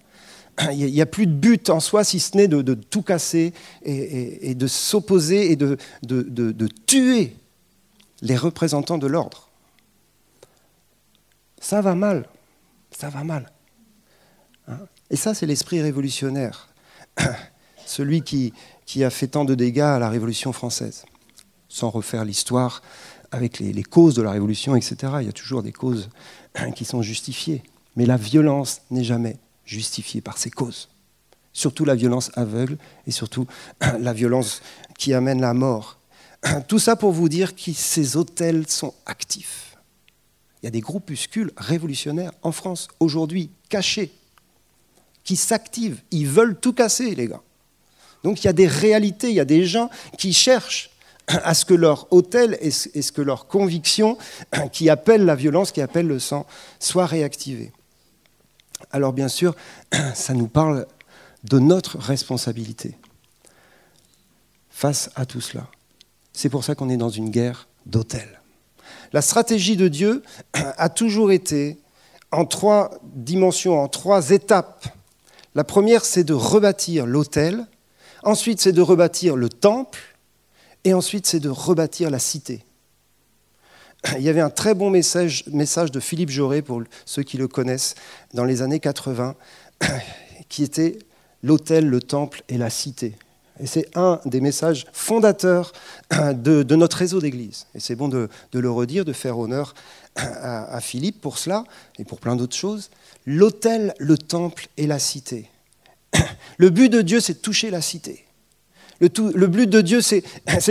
Il 0.72 0.86
n'y 0.86 1.02
a 1.02 1.06
plus 1.06 1.26
de 1.26 1.32
but 1.32 1.68
en 1.68 1.80
soi 1.80 2.02
si 2.02 2.18
ce 2.18 2.36
n'est 2.36 2.48
de, 2.48 2.74
tout 2.74 3.02
casser 3.02 3.52
et, 3.82 4.54
de 4.54 4.66
s'opposer 4.66 5.52
et 5.52 5.56
de, 5.56 5.76
tuer 6.86 7.36
les 8.22 8.36
représentants 8.36 8.98
de 8.98 9.06
l'ordre. 9.06 9.50
Ça 11.60 11.80
va 11.80 11.94
mal, 11.94 12.26
ça 12.90 13.10
va 13.10 13.24
mal. 13.24 13.50
Hein. 14.68 14.78
Et 15.10 15.16
ça, 15.16 15.34
c'est 15.34 15.46
l'esprit 15.46 15.82
révolutionnaire, 15.82 16.68
celui 17.86 18.22
qui 18.22 18.52
a 19.04 19.10
fait 19.10 19.28
tant 19.28 19.44
de 19.44 19.54
dégâts 19.54 19.80
à 19.80 19.98
la 19.98 20.08
Révolution 20.08 20.52
française, 20.52 21.04
sans 21.68 21.90
refaire 21.90 22.24
l'histoire 22.24 22.82
avec 23.30 23.58
les, 23.58 23.82
causes 23.82 24.14
de 24.14 24.22
la 24.22 24.30
révolution, 24.30 24.76
etc. 24.76 25.14
Il 25.20 25.26
y 25.26 25.28
a 25.28 25.32
toujours 25.32 25.62
des 25.62 25.72
causes 25.72 26.08
qui 26.74 26.84
sont 26.84 27.02
justifiées. 27.02 27.62
Mais 27.96 28.06
la 28.06 28.16
violence 28.16 28.82
n'est 28.90 29.04
jamais 29.04 29.36
justifiée 29.64 30.20
par 30.20 30.38
ces 30.38 30.50
causes. 30.50 30.88
surtout 31.52 31.84
la 31.84 31.94
violence 31.94 32.30
aveugle 32.34 32.76
et 33.06 33.10
surtout 33.10 33.46
la 33.98 34.12
violence 34.12 34.62
qui 34.98 35.14
amène 35.14 35.40
la 35.40 35.54
mort. 35.54 35.98
Tout 36.68 36.78
ça 36.78 36.96
pour 36.96 37.12
vous 37.12 37.28
dire 37.28 37.54
que 37.54 37.72
ces 37.72 38.16
hôtels 38.16 38.68
sont 38.68 38.94
actifs. 39.06 39.76
Il 40.62 40.66
y 40.66 40.68
a 40.68 40.70
des 40.70 40.80
groupuscules 40.80 41.52
révolutionnaires 41.56 42.32
en 42.42 42.52
France 42.52 42.88
aujourd'hui, 43.00 43.50
cachés, 43.68 44.12
qui 45.24 45.36
s'activent. 45.36 46.00
Ils 46.10 46.28
veulent 46.28 46.58
tout 46.58 46.72
casser, 46.72 47.14
les 47.14 47.28
gars. 47.28 47.42
Donc 48.22 48.42
il 48.42 48.46
y 48.46 48.50
a 48.50 48.52
des 48.52 48.66
réalités, 48.66 49.28
il 49.28 49.34
y 49.34 49.40
a 49.40 49.44
des 49.44 49.66
gens 49.66 49.90
qui 50.18 50.32
cherchent 50.32 50.90
à 51.28 51.54
ce 51.54 51.64
que 51.64 51.74
leur 51.74 52.12
hôtel 52.12 52.56
et 52.60 52.70
ce 52.70 53.12
que 53.12 53.22
leur 53.22 53.46
conviction 53.46 54.16
qui 54.72 54.88
appelle 54.88 55.24
la 55.24 55.34
violence, 55.34 55.72
qui 55.72 55.80
appelle 55.80 56.06
le 56.06 56.18
sang, 56.18 56.46
soient 56.78 57.06
réactivés. 57.06 57.72
Alors 58.92 59.12
bien 59.12 59.28
sûr, 59.28 59.54
ça 60.14 60.34
nous 60.34 60.48
parle 60.48 60.86
de 61.44 61.58
notre 61.58 61.98
responsabilité 61.98 62.96
face 64.70 65.10
à 65.14 65.26
tout 65.26 65.40
cela. 65.40 65.68
C'est 66.32 66.50
pour 66.50 66.64
ça 66.64 66.74
qu'on 66.74 66.90
est 66.90 66.96
dans 66.96 67.08
une 67.08 67.30
guerre 67.30 67.66
d'hôtel. 67.86 68.40
La 69.12 69.22
stratégie 69.22 69.76
de 69.76 69.88
Dieu 69.88 70.22
a 70.52 70.88
toujours 70.88 71.32
été 71.32 71.78
en 72.30 72.44
trois 72.44 72.90
dimensions, 73.02 73.80
en 73.80 73.88
trois 73.88 74.30
étapes. 74.30 74.86
La 75.54 75.64
première, 75.64 76.04
c'est 76.04 76.24
de 76.24 76.34
rebâtir 76.34 77.06
l'hôtel. 77.06 77.66
Ensuite, 78.22 78.60
c'est 78.60 78.72
de 78.72 78.82
rebâtir 78.82 79.36
le 79.36 79.48
temple. 79.48 80.15
Et 80.86 80.94
ensuite, 80.94 81.26
c'est 81.26 81.40
de 81.40 81.48
rebâtir 81.48 82.10
la 82.10 82.20
cité. 82.20 82.64
Il 84.16 84.22
y 84.22 84.28
avait 84.28 84.40
un 84.40 84.50
très 84.50 84.72
bon 84.72 84.88
message, 84.88 85.44
de 85.44 85.98
Philippe 85.98 86.30
Jauré, 86.30 86.62
pour 86.62 86.80
ceux 87.04 87.24
qui 87.24 87.38
le 87.38 87.48
connaissent, 87.48 87.96
dans 88.34 88.44
les 88.44 88.62
années 88.62 88.78
80, 88.78 89.34
qui 90.48 90.62
était 90.62 91.00
l'autel, 91.42 91.88
le 91.88 92.00
temple 92.00 92.44
et 92.48 92.56
la 92.56 92.70
cité. 92.70 93.16
Et 93.58 93.66
c'est 93.66 93.88
un 93.96 94.20
des 94.26 94.40
messages 94.40 94.86
fondateurs 94.92 95.72
de, 96.12 96.76
notre 96.76 96.98
réseau 96.98 97.20
d'église. 97.20 97.66
Et 97.74 97.80
c'est 97.80 97.96
bon 97.96 98.06
de, 98.06 98.28
le 98.52 98.70
redire, 98.70 99.04
de 99.04 99.12
faire 99.12 99.40
honneur 99.40 99.74
à, 100.14 100.80
Philippe 100.80 101.20
pour 101.20 101.36
cela 101.36 101.64
et 101.98 102.04
pour 102.04 102.20
plein 102.20 102.36
d'autres 102.36 102.54
choses. 102.54 102.90
L'autel, 103.26 103.92
le 103.98 104.16
temple 104.16 104.68
et 104.76 104.86
la 104.86 105.00
cité. 105.00 105.50
Le 106.58 106.70
but 106.70 106.90
de 106.90 107.02
Dieu, 107.02 107.18
c'est 107.18 107.34
de 107.34 107.38
toucher 107.38 107.72
la 107.72 107.80
cité. 107.80 108.25
Le, 109.00 109.46
but 109.46 109.68
de 109.68 109.80
Dieu, 109.80 110.00
c'est 110.00 110.22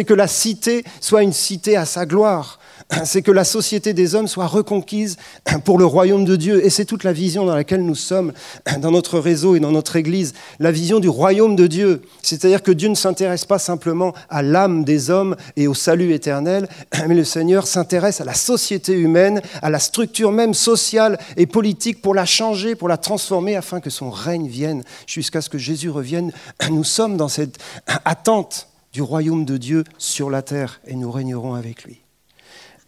que 0.04 0.14
la 0.14 0.28
cité 0.28 0.84
soit 1.00 1.24
une 1.24 1.34
cité 1.34 1.78
à 1.78 1.86
sa 1.86 2.06
gloire, 2.06 2.60
c'est 3.06 3.22
que 3.22 3.32
la 3.32 3.44
société 3.44 3.94
des 3.94 4.16
hommes 4.16 4.28
soit 4.28 4.48
reconquise 4.48 5.18
pour 5.66 5.78
le 5.78 5.86
royaume 5.86 6.26
de 6.26 6.36
Dieu. 6.36 6.66
Et 6.66 6.70
c'est 6.70 6.86
toute 6.86 7.04
la 7.04 7.14
vision 7.14 7.46
dans 7.46 7.56
laquelle 7.56 7.84
nous 7.84 7.96
sommes 7.96 8.34
dans 8.80 8.92
notre 8.92 9.20
réseau 9.20 9.56
et 9.56 9.60
dans 9.60 9.72
notre 9.72 9.96
Église, 9.96 10.34
la 10.60 10.72
vision 10.72 11.00
du 11.00 11.10
royaume 11.10 11.56
de 11.56 11.68
Dieu. 11.68 12.02
C'est-à-dire 12.22 12.64
que 12.64 12.72
Dieu 12.72 12.90
ne 12.90 12.96
s'intéresse 12.96 13.46
pas 13.46 13.60
simplement 13.60 14.14
à 14.30 14.42
l'âme 14.42 14.84
des 14.84 15.10
hommes 15.10 15.36
et 15.56 15.68
au 15.68 15.74
salut 15.74 16.14
éternel, 16.14 16.68
mais 17.08 17.16
le 17.16 17.24
Seigneur 17.24 17.68
s'intéresse 17.68 18.22
à 18.22 18.26
la 18.26 18.34
société 18.34 18.94
humaine, 18.94 19.42
à 19.62 19.70
la 19.70 19.80
structure 19.80 20.32
même 20.32 20.54
sociale 20.54 21.18
et 21.38 21.46
politique 21.46 22.02
pour 22.02 22.14
la 22.16 22.26
changer, 22.26 22.76
pour 22.76 22.88
la 22.88 22.98
transformer 22.98 23.56
afin 23.56 23.80
que 23.80 23.90
son 23.90 24.10
règne 24.10 24.48
vienne 24.48 24.84
jusqu'à 25.08 25.42
ce 25.42 25.50
que 25.50 25.58
Jésus 25.58 25.90
revienne. 25.90 26.32
Nous 26.70 26.84
sommes 26.84 27.18
dans 27.18 27.28
cette 27.28 27.58
attente 28.06 28.68
du 28.94 29.02
royaume 29.02 29.46
de 29.46 29.58
Dieu 29.58 29.84
sur 29.98 30.30
la 30.30 30.42
terre 30.42 30.80
et 30.88 30.96
nous 30.96 31.12
régnerons 31.12 31.54
avec 31.54 31.84
lui. 31.84 32.05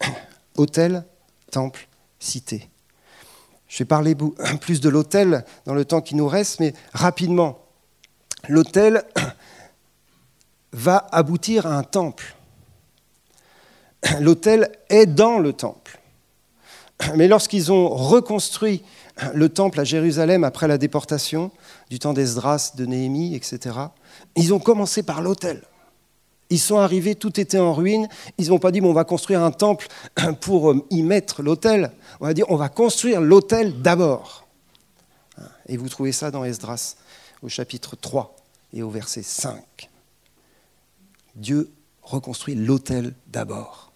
Hôtel, 0.56 1.04
temple, 1.50 1.88
cité. 2.18 2.68
Je 3.68 3.78
vais 3.78 3.84
parler 3.84 4.16
plus 4.60 4.80
de 4.80 4.88
l'hôtel 4.88 5.44
dans 5.64 5.74
le 5.74 5.84
temps 5.84 6.00
qui 6.00 6.14
nous 6.14 6.28
reste, 6.28 6.60
mais 6.60 6.74
rapidement. 6.92 7.58
L'hôtel 8.48 9.04
va 10.72 11.06
aboutir 11.12 11.66
à 11.66 11.76
un 11.76 11.82
temple. 11.82 12.34
L'hôtel 14.20 14.70
est 14.88 15.06
dans 15.06 15.38
le 15.38 15.52
temple. 15.52 15.98
Mais 17.16 17.28
lorsqu'ils 17.28 17.72
ont 17.72 17.88
reconstruit 17.88 18.82
le 19.34 19.48
temple 19.48 19.80
à 19.80 19.84
Jérusalem 19.84 20.44
après 20.44 20.68
la 20.68 20.78
déportation, 20.78 21.50
du 21.90 21.98
temps 21.98 22.12
d'Esdras, 22.12 22.72
de 22.76 22.86
Néhémie, 22.86 23.34
etc., 23.34 23.76
ils 24.36 24.54
ont 24.54 24.58
commencé 24.58 25.02
par 25.02 25.22
l'hôtel. 25.22 25.62
Ils 26.50 26.58
sont 26.58 26.78
arrivés, 26.78 27.14
tout 27.14 27.38
était 27.38 27.58
en 27.58 27.74
ruine. 27.74 28.08
Ils 28.38 28.48
n'ont 28.48 28.58
pas 28.58 28.70
dit, 28.70 28.80
bon, 28.80 28.90
on 28.90 28.94
va 28.94 29.04
construire 29.04 29.42
un 29.42 29.50
temple 29.50 29.88
pour 30.40 30.70
euh, 30.70 30.86
y 30.90 31.02
mettre 31.02 31.42
l'autel. 31.42 31.92
On 32.20 32.26
va 32.26 32.34
dire, 32.34 32.46
on 32.48 32.56
va 32.56 32.68
construire 32.68 33.20
l'autel 33.20 33.82
d'abord. 33.82 34.46
Et 35.68 35.76
vous 35.76 35.88
trouvez 35.88 36.12
ça 36.12 36.30
dans 36.30 36.44
Esdras, 36.44 36.96
au 37.42 37.48
chapitre 37.48 37.96
3 37.96 38.34
et 38.72 38.82
au 38.82 38.90
verset 38.90 39.22
5. 39.22 39.62
Dieu 41.36 41.70
reconstruit 42.02 42.54
l'autel 42.54 43.14
d'abord, 43.26 43.92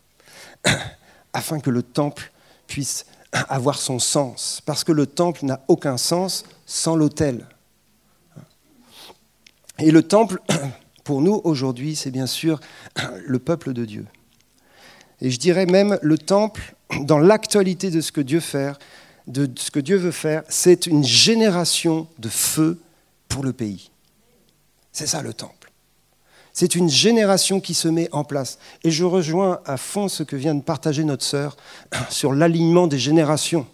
afin 1.32 1.60
que 1.60 1.70
le 1.70 1.82
temple 1.82 2.30
puisse 2.66 3.06
avoir 3.32 3.78
son 3.78 3.98
sens, 3.98 4.60
parce 4.66 4.84
que 4.84 4.92
le 4.92 5.06
temple 5.06 5.46
n'a 5.46 5.60
aucun 5.68 5.96
sens 5.96 6.44
sans 6.66 6.94
l'autel. 6.94 7.46
Et 9.78 9.90
le 9.90 10.02
temple 10.02 10.40
pour 11.04 11.20
nous 11.20 11.40
aujourd'hui, 11.44 11.96
c'est 11.96 12.10
bien 12.10 12.26
sûr 12.26 12.60
le 13.26 13.38
peuple 13.38 13.72
de 13.72 13.84
Dieu. 13.84 14.06
Et 15.20 15.30
je 15.30 15.38
dirais 15.38 15.66
même 15.66 15.98
le 16.02 16.18
temple, 16.18 16.74
dans 17.00 17.18
l'actualité 17.18 17.90
de 17.90 18.00
ce 18.00 18.12
que 18.12 18.20
Dieu 18.20 18.40
fait, 18.40 18.74
de 19.26 19.48
ce 19.56 19.70
que 19.70 19.80
Dieu 19.80 19.96
veut 19.96 20.10
faire, 20.10 20.42
c'est 20.48 20.86
une 20.86 21.04
génération 21.04 22.08
de 22.18 22.28
feu 22.28 22.80
pour 23.28 23.44
le 23.44 23.52
pays. 23.52 23.90
C'est 24.92 25.06
ça 25.06 25.22
le 25.22 25.32
temple. 25.32 25.70
C'est 26.52 26.74
une 26.74 26.90
génération 26.90 27.60
qui 27.60 27.72
se 27.72 27.88
met 27.88 28.10
en 28.12 28.24
place. 28.24 28.58
Et 28.84 28.90
je 28.90 29.04
rejoins 29.04 29.60
à 29.64 29.78
fond 29.78 30.08
ce 30.08 30.22
que 30.22 30.36
vient 30.36 30.54
de 30.54 30.60
partager 30.60 31.02
notre 31.04 31.24
sœur 31.24 31.56
sur 32.10 32.32
l'alignement 32.32 32.86
des 32.86 32.98
générations. 32.98 33.66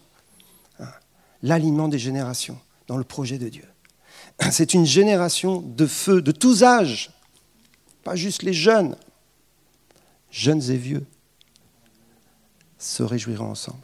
L'alignement 1.43 1.89
des 1.89 1.99
générations 1.99 2.59
dans 2.87 2.97
le 2.97 3.05
projet 3.05 3.39
de 3.39 3.49
Dieu. 3.49 3.65
C'est 4.51 4.75
une 4.75 4.87
génération 4.87 5.61
de 5.61 5.87
feu 5.87 6.23
de 6.23 6.31
tous 6.31 6.63
âges 6.63 7.11
pas 8.05 8.17
juste 8.17 8.43
les 8.43 8.53
jeunes, 8.53 8.97
jeunes 10.31 10.63
et 10.71 10.77
vieux, 10.77 11.05
se 12.79 13.03
réjouiront 13.03 13.51
ensemble. 13.51 13.81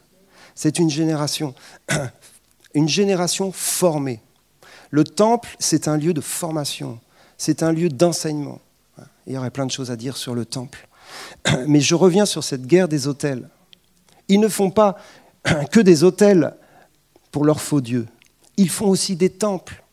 C'est 0.55 0.79
une 0.79 0.89
génération, 0.89 1.53
une 2.73 2.87
génération 2.87 3.51
formée. 3.51 4.21
Le 4.89 5.03
temple, 5.03 5.55
c'est 5.59 5.87
un 5.87 5.97
lieu 5.97 6.13
de 6.13 6.21
formation, 6.21 6.99
c'est 7.37 7.63
un 7.63 7.71
lieu 7.71 7.89
d'enseignement. 7.89 8.61
Il 9.27 9.33
y 9.33 9.37
aurait 9.37 9.51
plein 9.51 9.65
de 9.65 9.71
choses 9.71 9.91
à 9.91 9.95
dire 9.95 10.17
sur 10.17 10.35
le 10.35 10.45
temple. 10.45 10.87
Mais 11.67 11.81
je 11.81 11.95
reviens 11.95 12.25
sur 12.25 12.43
cette 12.43 12.65
guerre 12.65 12.87
des 12.87 13.07
hôtels. 13.07 13.49
Ils 14.27 14.39
ne 14.39 14.47
font 14.47 14.71
pas 14.71 14.97
que 15.71 15.79
des 15.79 16.03
hôtels 16.03 16.55
pour 17.31 17.45
leurs 17.45 17.61
faux 17.61 17.81
dieux. 17.81 18.07
Ils 18.57 18.69
font 18.69 18.87
aussi 18.87 19.15
des 19.15 19.29
temples. 19.29 19.83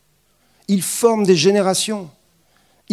Ils 0.67 0.81
forment 0.81 1.25
des 1.25 1.35
générations. 1.35 2.09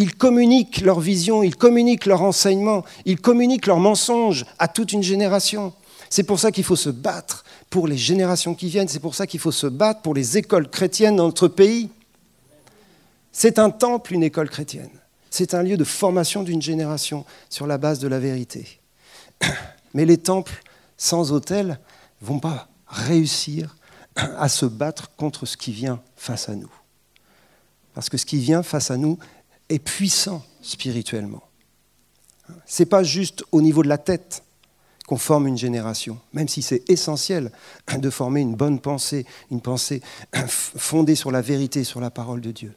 Ils 0.01 0.15
communiquent 0.15 0.81
leur 0.81 0.99
vision, 0.99 1.43
ils 1.43 1.55
communiquent 1.55 2.07
leur 2.07 2.23
enseignement, 2.23 2.83
ils 3.05 3.21
communiquent 3.21 3.67
leurs 3.67 3.79
mensonges 3.79 4.47
à 4.57 4.67
toute 4.67 4.93
une 4.93 5.03
génération. 5.03 5.73
C'est 6.09 6.23
pour 6.23 6.39
ça 6.39 6.51
qu'il 6.51 6.63
faut 6.63 6.75
se 6.75 6.89
battre 6.89 7.45
pour 7.69 7.87
les 7.87 7.97
générations 7.97 8.55
qui 8.55 8.67
viennent, 8.67 8.87
c'est 8.87 8.99
pour 8.99 9.13
ça 9.13 9.27
qu'il 9.27 9.39
faut 9.39 9.51
se 9.51 9.67
battre 9.67 10.01
pour 10.01 10.15
les 10.15 10.39
écoles 10.39 10.71
chrétiennes 10.71 11.17
dans 11.17 11.25
notre 11.25 11.47
pays. 11.47 11.91
C'est 13.31 13.59
un 13.59 13.69
temple, 13.69 14.15
une 14.15 14.23
école 14.23 14.49
chrétienne. 14.49 14.89
C'est 15.29 15.53
un 15.53 15.61
lieu 15.61 15.77
de 15.77 15.83
formation 15.83 16.41
d'une 16.41 16.63
génération 16.63 17.23
sur 17.47 17.67
la 17.67 17.77
base 17.77 17.99
de 17.99 18.07
la 18.07 18.17
vérité. 18.17 18.79
Mais 19.93 20.05
les 20.05 20.17
temples 20.17 20.63
sans 20.97 21.31
autel 21.31 21.79
ne 22.23 22.25
vont 22.25 22.39
pas 22.39 22.69
réussir 22.87 23.75
à 24.15 24.49
se 24.49 24.65
battre 24.65 25.11
contre 25.15 25.45
ce 25.45 25.57
qui 25.57 25.71
vient 25.71 26.01
face 26.15 26.49
à 26.49 26.55
nous. 26.55 26.71
Parce 27.93 28.09
que 28.09 28.17
ce 28.17 28.25
qui 28.25 28.39
vient 28.39 28.63
face 28.63 28.89
à 28.89 28.97
nous 28.97 29.19
est 29.71 29.79
puissant 29.79 30.43
spirituellement. 30.61 31.43
Ce 32.65 32.81
n'est 32.81 32.87
pas 32.87 33.03
juste 33.03 33.43
au 33.51 33.61
niveau 33.61 33.83
de 33.83 33.87
la 33.87 33.97
tête 33.97 34.43
qu'on 35.07 35.17
forme 35.17 35.47
une 35.47 35.57
génération, 35.57 36.19
même 36.33 36.47
si 36.47 36.61
c'est 36.61 36.89
essentiel 36.89 37.51
de 37.97 38.09
former 38.09 38.41
une 38.41 38.55
bonne 38.55 38.79
pensée, 38.79 39.25
une 39.49 39.61
pensée 39.61 40.01
fondée 40.47 41.15
sur 41.15 41.31
la 41.31 41.41
vérité, 41.41 41.83
sur 41.83 41.99
la 41.99 42.11
parole 42.11 42.41
de 42.41 42.51
Dieu. 42.51 42.75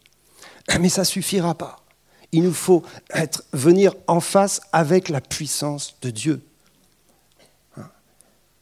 Mais 0.81 0.89
ça 0.89 1.03
ne 1.03 1.07
suffira 1.07 1.55
pas. 1.55 1.85
Il 2.33 2.43
nous 2.43 2.55
faut 2.55 2.83
être, 3.11 3.45
venir 3.53 3.95
en 4.09 4.21
face 4.21 4.61
avec 4.73 5.09
la 5.09 5.21
puissance 5.21 5.97
de 6.03 6.11
Dieu. 6.11 6.43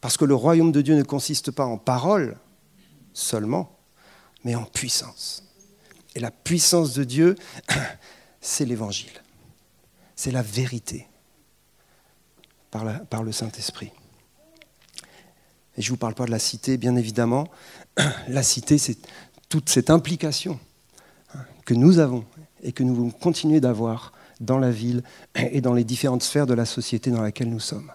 Parce 0.01 0.17
que 0.17 0.25
le 0.25 0.35
royaume 0.35 0.73
de 0.73 0.83
Dieu 0.83 0.97
ne 0.97 1.03
consiste 1.03 1.51
pas 1.53 1.65
en 1.65 1.79
parole 1.79 2.37
seulement, 3.15 3.79
mais 4.45 4.55
en 4.55 4.65
puissance. 4.65 5.45
Et 6.15 6.21
la 6.21 6.31
puissance 6.31 6.93
de 6.93 7.05
Dieu, 7.05 7.37
c'est 8.43 8.67
l'évangile. 8.67 9.23
C'est 10.15 10.33
la 10.33 10.43
vérité 10.43 11.09
par, 12.71 13.23
le 13.23 13.33
Saint-Esprit. 13.33 13.93
Et 15.77 15.83
je 15.83 15.87
ne 15.87 15.91
vous 15.91 15.97
parle 15.97 16.15
pas 16.15 16.27
de 16.27 16.31
la 16.31 16.39
cité, 16.39 16.77
bien 16.77 16.97
évidemment. 16.97 17.49
La 18.29 18.43
cité, 18.43 18.77
c'est 18.77 18.99
toute 19.49 19.71
cette 19.71 19.89
implication 19.89 20.61
hein, 21.35 21.41
que 21.65 21.73
nous 21.73 21.99
avons 21.99 22.25
et 22.63 22.73
que 22.73 22.83
nous 22.83 22.95
voulons 22.95 23.11
continuer 23.11 23.61
d'avoir 23.61 24.13
dans 24.41 24.59
la 24.59 24.71
ville 24.71 25.03
et 25.35 25.61
dans 25.61 25.73
les 25.73 25.85
différentes 25.85 26.23
sphères 26.23 26.47
de 26.47 26.55
la 26.55 26.67
société 26.67 27.11
dans 27.11 27.23
laquelle 27.23 27.49
nous 27.49 27.61
sommes. 27.61 27.91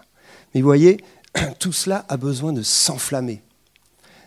Mais 0.54 0.60
vous 0.60 0.66
voyez, 0.66 1.04
tout 1.60 1.72
cela 1.72 2.04
a 2.08 2.16
besoin 2.16 2.52
de 2.52 2.62
s'enflammer. 2.62 3.42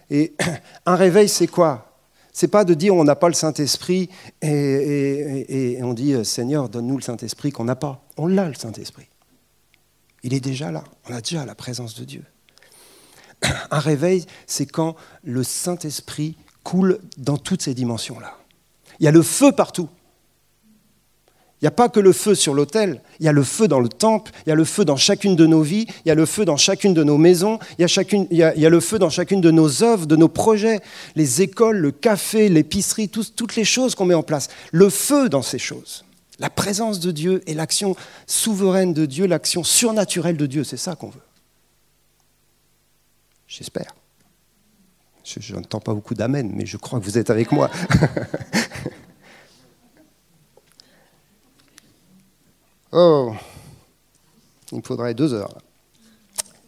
Et 0.09 0.33
un 0.85 0.95
réveil, 0.95 1.27
c'est 1.27 1.47
quoi? 1.47 1.90
C'est 2.31 2.47
pas 2.47 2.63
de 2.63 2.73
dire 2.73 2.95
on 2.95 3.03
n'a 3.03 3.15
pas 3.15 3.27
le 3.27 3.33
Saint-Esprit 3.33 4.09
et, 4.41 5.79
on 5.81 5.93
dit 5.93 6.23
Seigneur, 6.25 6.69
donne-nous 6.69 6.97
le 6.97 7.03
Saint-Esprit 7.03 7.51
qu'on 7.51 7.65
n'a 7.65 7.75
pas. 7.75 8.03
On 8.17 8.27
l'a 8.27 8.47
le 8.47 8.53
Saint-Esprit. 8.53 9.07
Il 10.23 10.33
est 10.33 10.39
déjà 10.39 10.71
là. 10.71 10.83
On 11.09 11.13
a 11.13 11.21
déjà 11.21 11.45
la 11.45 11.55
présence 11.55 11.95
de 11.99 12.05
Dieu. 12.05 12.23
Un 13.71 13.79
réveil, 13.79 14.25
c'est 14.45 14.65
quand 14.65 14.95
le 15.23 15.43
Saint-Esprit 15.43 16.37
coule 16.63 16.99
dans 17.17 17.37
toutes 17.37 17.61
ces 17.61 17.73
dimensions-là. 17.73 18.37
Il 18.99 19.05
y 19.05 19.07
a 19.07 19.11
le 19.11 19.23
feu 19.23 19.51
partout. 19.51 19.89
Il 21.61 21.65
n'y 21.65 21.67
a 21.67 21.71
pas 21.71 21.89
que 21.89 21.99
le 21.99 22.11
feu 22.11 22.33
sur 22.33 22.55
l'autel, 22.55 23.01
il 23.19 23.25
y 23.27 23.29
a 23.29 23.31
le 23.31 23.43
feu 23.43 23.67
dans 23.67 23.79
le 23.79 23.87
temple, 23.87 24.31
il 24.47 24.49
y 24.49 24.51
a 24.51 24.55
le 24.55 24.63
feu 24.63 24.83
dans 24.83 24.95
chacune 24.95 25.35
de 25.35 25.45
nos 25.45 25.61
vies, 25.61 25.85
il 26.05 26.09
y 26.09 26.11
a 26.11 26.15
le 26.15 26.25
feu 26.25 26.43
dans 26.43 26.57
chacune 26.57 26.95
de 26.95 27.03
nos 27.03 27.19
maisons, 27.19 27.59
il 27.77 27.85
y 27.85 28.43
a, 28.43 28.55
y 28.57 28.65
a, 28.65 28.69
le 28.69 28.79
feu 28.79 28.97
dans 28.97 29.11
chacune 29.11 29.41
de 29.41 29.51
nos 29.51 29.83
œuvres, 29.83 30.07
de 30.07 30.15
nos 30.15 30.27
projets, 30.27 30.79
les 31.15 31.43
écoles, 31.43 31.77
le 31.77 31.91
café, 31.91 32.49
l'épicerie, 32.49 33.09
toutes 33.09 33.55
les 33.55 33.63
choses 33.63 33.93
qu'on 33.93 34.05
met 34.05 34.15
en 34.15 34.23
place. 34.23 34.49
Le 34.71 34.89
feu 34.89 35.29
dans 35.29 35.43
ces 35.43 35.59
choses. 35.59 36.03
La 36.39 36.49
présence 36.49 36.99
de 36.99 37.11
Dieu 37.11 37.43
et 37.45 37.53
l'action 37.53 37.95
souveraine 38.25 38.93
de 38.93 39.05
Dieu, 39.05 39.27
l'action 39.27 39.63
surnaturelle 39.63 40.37
de 40.37 40.47
Dieu, 40.47 40.63
c'est 40.63 40.77
ça 40.77 40.95
qu'on 40.95 41.09
veut. 41.09 41.21
J'espère. 43.47 43.93
Je 45.23 45.53
n'entends 45.53 45.79
pas 45.79 45.93
beaucoup 45.93 46.15
d'amen, 46.15 46.51
mais 46.55 46.65
je 46.65 46.77
crois 46.77 46.99
que 46.99 47.05
vous 47.05 47.19
êtes 47.19 47.29
avec 47.29 47.51
moi. 47.51 47.69
Oh, 52.91 53.33
il 54.71 54.79
me 54.79 54.83
faudrait 54.83 55.13
deux 55.13 55.33
heures. 55.33 55.57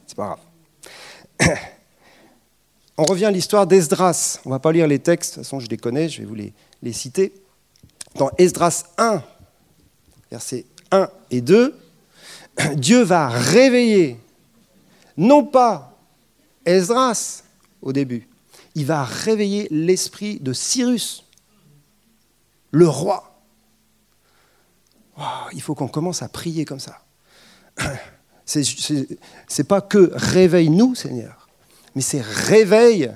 C'est 0.08 0.16
pas 0.16 0.38
grave. 1.40 1.58
On 2.98 3.04
revient 3.04 3.26
à 3.26 3.32
l'histoire 3.32 3.68
d'Esdras. 3.68 4.40
On 4.46 4.50
ne 4.50 4.56
va 4.56 4.60
pas 4.60 4.72
lire 4.72 4.88
les 4.88 5.00
textes, 5.00 5.32
de 5.32 5.36
toute 5.36 5.44
façon 5.44 5.60
je 5.60 5.68
les 5.68 5.78
connais, 5.78 6.08
je 6.08 6.22
vais 6.22 6.28
vous 6.28 6.36
les, 6.36 6.94
citer. 6.94 7.34
Dans 8.16 8.30
Esdras 8.38 8.86
1, 8.98 9.24
versets 10.32 10.66
1 10.92 11.10
et 11.32 11.42
2, 11.42 11.76
Dieu 12.76 13.02
va 13.02 13.28
réveiller, 13.28 14.20
non 15.18 15.44
pas 15.44 15.98
Esdras 16.66 17.44
au 17.82 17.92
début, 17.92 18.30
il 18.76 18.86
va 18.86 19.04
réveiller 19.04 19.68
l'esprit 19.72 20.40
de 20.40 20.54
Cyrus, 20.54 21.26
le 22.72 22.88
roi 22.88 23.33
il 25.54 25.62
faut 25.62 25.76
qu'on 25.76 25.88
commence 25.88 26.22
à 26.22 26.28
prier 26.28 26.66
comme 26.66 26.80
ça. 26.80 27.00
C'est 28.46 29.64
pas 29.64 29.82
que 29.82 30.12
réveille-nous, 30.14 30.96
Seigneur, 30.96 31.48
mais 31.96 32.02
c'est 32.02 32.22
réveille 32.22 33.10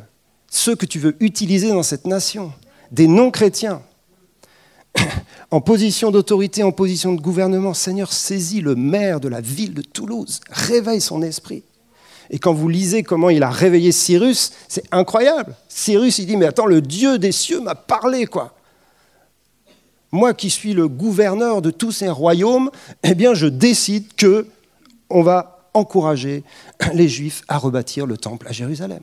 ceux 0.49 0.75
que 0.75 0.85
tu 0.85 0.99
veux 0.99 1.17
utiliser 1.19 1.69
dans 1.69 1.83
cette 1.83 2.07
nation, 2.07 2.53
des 2.91 3.07
non-chrétiens, 3.07 3.81
en 5.51 5.59
position 5.59 6.11
d'autorité, 6.11 6.63
en 6.63 6.71
position 6.71 7.13
de 7.13 7.19
gouvernement. 7.19 7.73
Seigneur, 7.73 8.13
saisis 8.13 8.61
le 8.61 8.75
maire 8.75 9.19
de 9.19 9.27
la 9.27 9.41
ville 9.41 9.73
de 9.73 9.81
Toulouse, 9.81 10.39
réveille 10.49 11.01
son 11.01 11.21
esprit. 11.21 11.63
Et 12.29 12.39
quand 12.39 12.53
vous 12.53 12.69
lisez 12.69 13.03
comment 13.03 13.29
il 13.29 13.43
a 13.43 13.49
réveillé 13.49 13.91
Cyrus, 13.91 14.53
c'est 14.69 14.85
incroyable. 14.91 15.55
Cyrus, 15.67 16.19
il 16.19 16.25
dit, 16.25 16.37
mais 16.37 16.45
attends, 16.45 16.65
le 16.65 16.81
Dieu 16.81 17.19
des 17.19 17.33
cieux 17.33 17.59
m'a 17.59 17.75
parlé, 17.75 18.25
quoi 18.25 18.56
moi 20.17 20.33
qui 20.33 20.49
suis 20.49 20.73
le 20.73 20.87
gouverneur 20.89 21.61
de 21.61 21.71
tous 21.71 21.91
ces 21.91 22.09
royaumes, 22.09 22.69
eh 23.03 23.15
bien 23.15 23.33
je 23.33 23.47
décide 23.47 24.13
que 24.15 24.47
on 25.09 25.21
va 25.21 25.69
encourager 25.73 26.43
les 26.93 27.07
Juifs 27.07 27.43
à 27.47 27.57
rebâtir 27.57 28.05
le 28.05 28.17
temple 28.17 28.47
à 28.47 28.51
Jérusalem. 28.51 28.99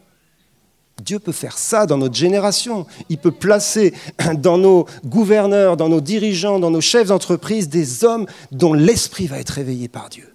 Dieu 1.02 1.18
peut 1.18 1.33
faire 1.33 1.59
ça 1.59 1.87
dans 1.87 1.99
notre 1.99 2.14
génération. 2.14 2.87
Il 3.09 3.18
peut 3.18 3.33
placer 3.33 3.94
dans 4.38 4.59
nos 4.59 4.87
gouverneurs, 5.04 5.77
dans 5.77 5.88
nos 5.88 6.00
dirigeants, 6.00 6.61
dans 6.61 6.70
nos 6.70 6.81
chefs 6.81 7.09
d'entreprise 7.09 7.68
des 7.68 8.05
hommes 8.05 8.27
dont 8.53 8.74
l'esprit 8.74 9.27
va 9.27 9.38
être 9.38 9.50
réveillé 9.50 9.88
par 9.88 10.09
Dieu. 10.09 10.33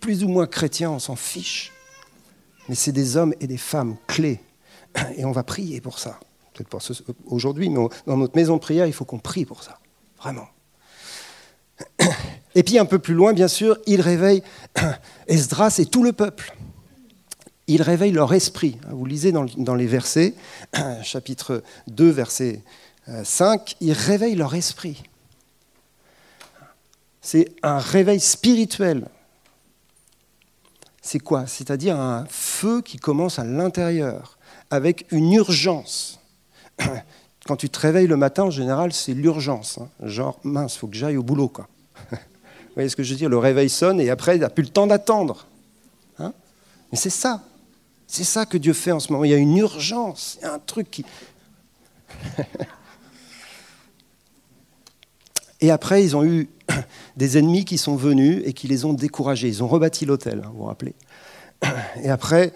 Plus 0.00 0.24
ou 0.24 0.28
moins 0.28 0.46
chrétiens, 0.46 0.90
on 0.90 0.98
s'en 0.98 1.16
fiche. 1.16 1.72
Mais 2.68 2.74
c'est 2.74 2.92
des 2.92 3.16
hommes 3.16 3.34
et 3.40 3.46
des 3.46 3.58
femmes 3.58 3.96
clés. 4.06 4.40
Et 5.16 5.24
on 5.24 5.32
va 5.32 5.42
prier 5.42 5.80
pour 5.80 5.98
ça. 5.98 6.18
Peut-être 6.54 6.68
pas 6.68 6.78
aujourd'hui, 7.26 7.68
mais 7.68 7.88
dans 8.06 8.16
notre 8.16 8.36
maison 8.36 8.54
de 8.54 8.60
prière, 8.60 8.86
il 8.86 8.92
faut 8.92 9.04
qu'on 9.04 9.18
prie 9.18 9.44
pour 9.44 9.62
ça. 9.62 9.79
Vraiment. 10.20 10.48
Et 12.54 12.62
puis 12.62 12.78
un 12.78 12.84
peu 12.84 12.98
plus 12.98 13.14
loin, 13.14 13.32
bien 13.32 13.48
sûr, 13.48 13.78
il 13.86 14.00
réveille 14.00 14.42
Esdras 15.28 15.76
et 15.78 15.86
tout 15.86 16.02
le 16.02 16.12
peuple. 16.12 16.54
Il 17.66 17.82
réveille 17.82 18.12
leur 18.12 18.34
esprit. 18.34 18.78
Vous 18.88 19.06
lisez 19.06 19.32
dans, 19.32 19.74
les 19.74 19.86
versets, 19.86 20.34
chapitre 21.02 21.62
2, 21.86 22.10
verset 22.10 22.62
5, 23.22 23.60
euh, 23.60 23.74
il 23.80 23.92
réveille 23.92 24.34
leur 24.34 24.54
esprit. 24.54 25.02
C'est 27.20 27.54
un 27.62 27.78
réveil 27.78 28.18
spirituel. 28.18 29.08
C'est 31.02 31.20
quoi? 31.20 31.46
C'est-à-dire 31.46 31.98
un 31.98 32.26
feu 32.28 32.82
qui 32.82 32.98
commence 32.98 33.38
à 33.38 33.44
l'intérieur, 33.44 34.38
avec 34.70 35.06
une 35.12 35.32
urgence 35.32 36.20
quand 37.46 37.56
tu 37.56 37.70
te 37.70 37.78
réveilles 37.78 38.06
le 38.06 38.16
matin, 38.16 38.44
en 38.44 38.50
général, 38.50 38.92
c'est 38.92 39.14
l'urgence. 39.14 39.78
Hein. 39.78 39.88
Genre, 40.02 40.38
mince, 40.44 40.76
faut 40.76 40.86
que 40.86 40.96
j'aille 40.96 41.16
au 41.16 41.22
boulot. 41.22 41.48
Quoi. 41.48 41.68
Vous 42.10 42.18
voyez 42.74 42.88
ce 42.88 42.96
que 42.96 43.02
je 43.02 43.12
veux 43.12 43.18
dire? 43.18 43.28
Le 43.28 43.38
réveil 43.38 43.68
sonne 43.68 44.00
et 44.00 44.10
après, 44.10 44.36
il 44.36 44.40
n'a 44.40 44.50
plus 44.50 44.62
le 44.62 44.68
temps 44.68 44.86
d'attendre. 44.86 45.46
Hein 46.18 46.32
Mais 46.92 46.98
c'est 46.98 47.10
ça. 47.10 47.42
C'est 48.06 48.24
ça 48.24 48.44
que 48.44 48.58
Dieu 48.58 48.72
fait 48.72 48.92
en 48.92 49.00
ce 49.00 49.12
moment. 49.12 49.24
Il 49.24 49.30
y 49.30 49.34
a 49.34 49.38
une 49.38 49.56
urgence, 49.56 50.38
il 50.40 50.44
y 50.44 50.48
a 50.48 50.54
un 50.54 50.58
truc 50.58 50.90
qui... 50.90 51.04
et 55.60 55.70
après, 55.70 56.04
ils 56.04 56.16
ont 56.16 56.24
eu 56.24 56.48
des 57.16 57.38
ennemis 57.38 57.64
qui 57.64 57.78
sont 57.78 57.96
venus 57.96 58.42
et 58.44 58.52
qui 58.52 58.68
les 58.68 58.84
ont 58.84 58.92
découragés. 58.92 59.48
Ils 59.48 59.62
ont 59.62 59.68
rebâti 59.68 60.06
l'hôtel, 60.06 60.42
hein, 60.44 60.50
vous 60.52 60.58
vous 60.58 60.66
rappelez. 60.66 60.94
Et 62.02 62.08
après, 62.08 62.52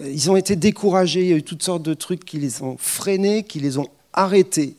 ils 0.00 0.30
ont 0.30 0.36
été 0.36 0.54
découragés. 0.54 1.22
Il 1.22 1.28
y 1.28 1.32
a 1.32 1.36
eu 1.36 1.42
toutes 1.42 1.62
sortes 1.62 1.82
de 1.82 1.94
trucs 1.94 2.24
qui 2.24 2.38
les 2.38 2.62
ont 2.62 2.76
freinés, 2.78 3.42
qui 3.42 3.58
les 3.58 3.78
ont 3.78 3.88
arrêté. 4.14 4.76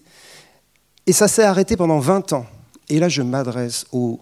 Et 1.06 1.14
ça 1.14 1.28
s'est 1.28 1.44
arrêté 1.44 1.78
pendant 1.78 2.00
20 2.00 2.34
ans. 2.34 2.48
Et 2.90 3.00
là, 3.00 3.10
je 3.10 3.22
m'adresse 3.22 3.86
aux 3.92 4.20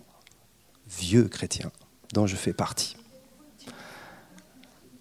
vieux 0.99 1.29
chrétiens 1.29 1.71
dont 2.13 2.27
je 2.27 2.35
fais 2.35 2.53
partie. 2.53 2.97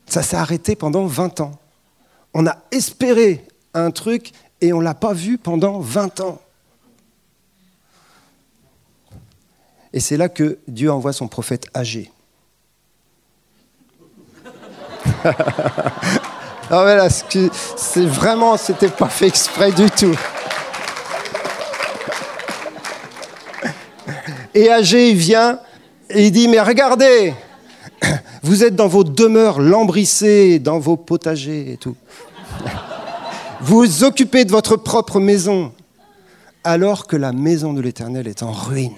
Ça 0.06 0.22
s'est 0.22 0.36
arrêté 0.36 0.76
pendant 0.76 1.06
20 1.06 1.40
ans. 1.40 1.58
On 2.34 2.46
a 2.46 2.56
espéré 2.70 3.44
un 3.74 3.90
truc 3.90 4.32
et 4.60 4.72
on 4.72 4.78
ne 4.78 4.84
l'a 4.84 4.94
pas 4.94 5.12
vu 5.12 5.38
pendant 5.38 5.80
20 5.80 6.20
ans. 6.20 6.40
Et 9.92 10.00
c'est 10.00 10.16
là 10.16 10.28
que 10.28 10.58
Dieu 10.68 10.90
envoie 10.90 11.12
son 11.12 11.28
prophète 11.28 11.66
âgé. 11.74 12.10
Non 16.72 16.86
mais 16.86 16.96
là, 16.96 17.08
c'est 17.10 18.06
vraiment, 18.06 18.56
c'était 18.56 18.88
pas 18.88 19.10
fait 19.10 19.26
exprès 19.26 19.72
du 19.72 19.90
tout. 19.90 20.16
Et 24.54 24.72
âgé, 24.72 25.10
il 25.10 25.16
vient 25.16 25.58
et 26.08 26.28
il 26.28 26.32
dit, 26.32 26.48
mais 26.48 26.60
regardez, 26.60 27.34
vous 28.42 28.64
êtes 28.64 28.74
dans 28.74 28.88
vos 28.88 29.04
demeures 29.04 29.60
lambrissées, 29.60 30.60
dans 30.60 30.78
vos 30.78 30.96
potagers 30.96 31.72
et 31.72 31.76
tout. 31.76 31.94
Vous 33.60 33.80
vous 33.80 34.04
occupez 34.04 34.46
de 34.46 34.50
votre 34.50 34.76
propre 34.76 35.20
maison, 35.20 35.74
alors 36.64 37.06
que 37.06 37.16
la 37.16 37.32
maison 37.32 37.74
de 37.74 37.82
l'Éternel 37.82 38.26
est 38.26 38.42
en 38.42 38.52
ruine. 38.52 38.96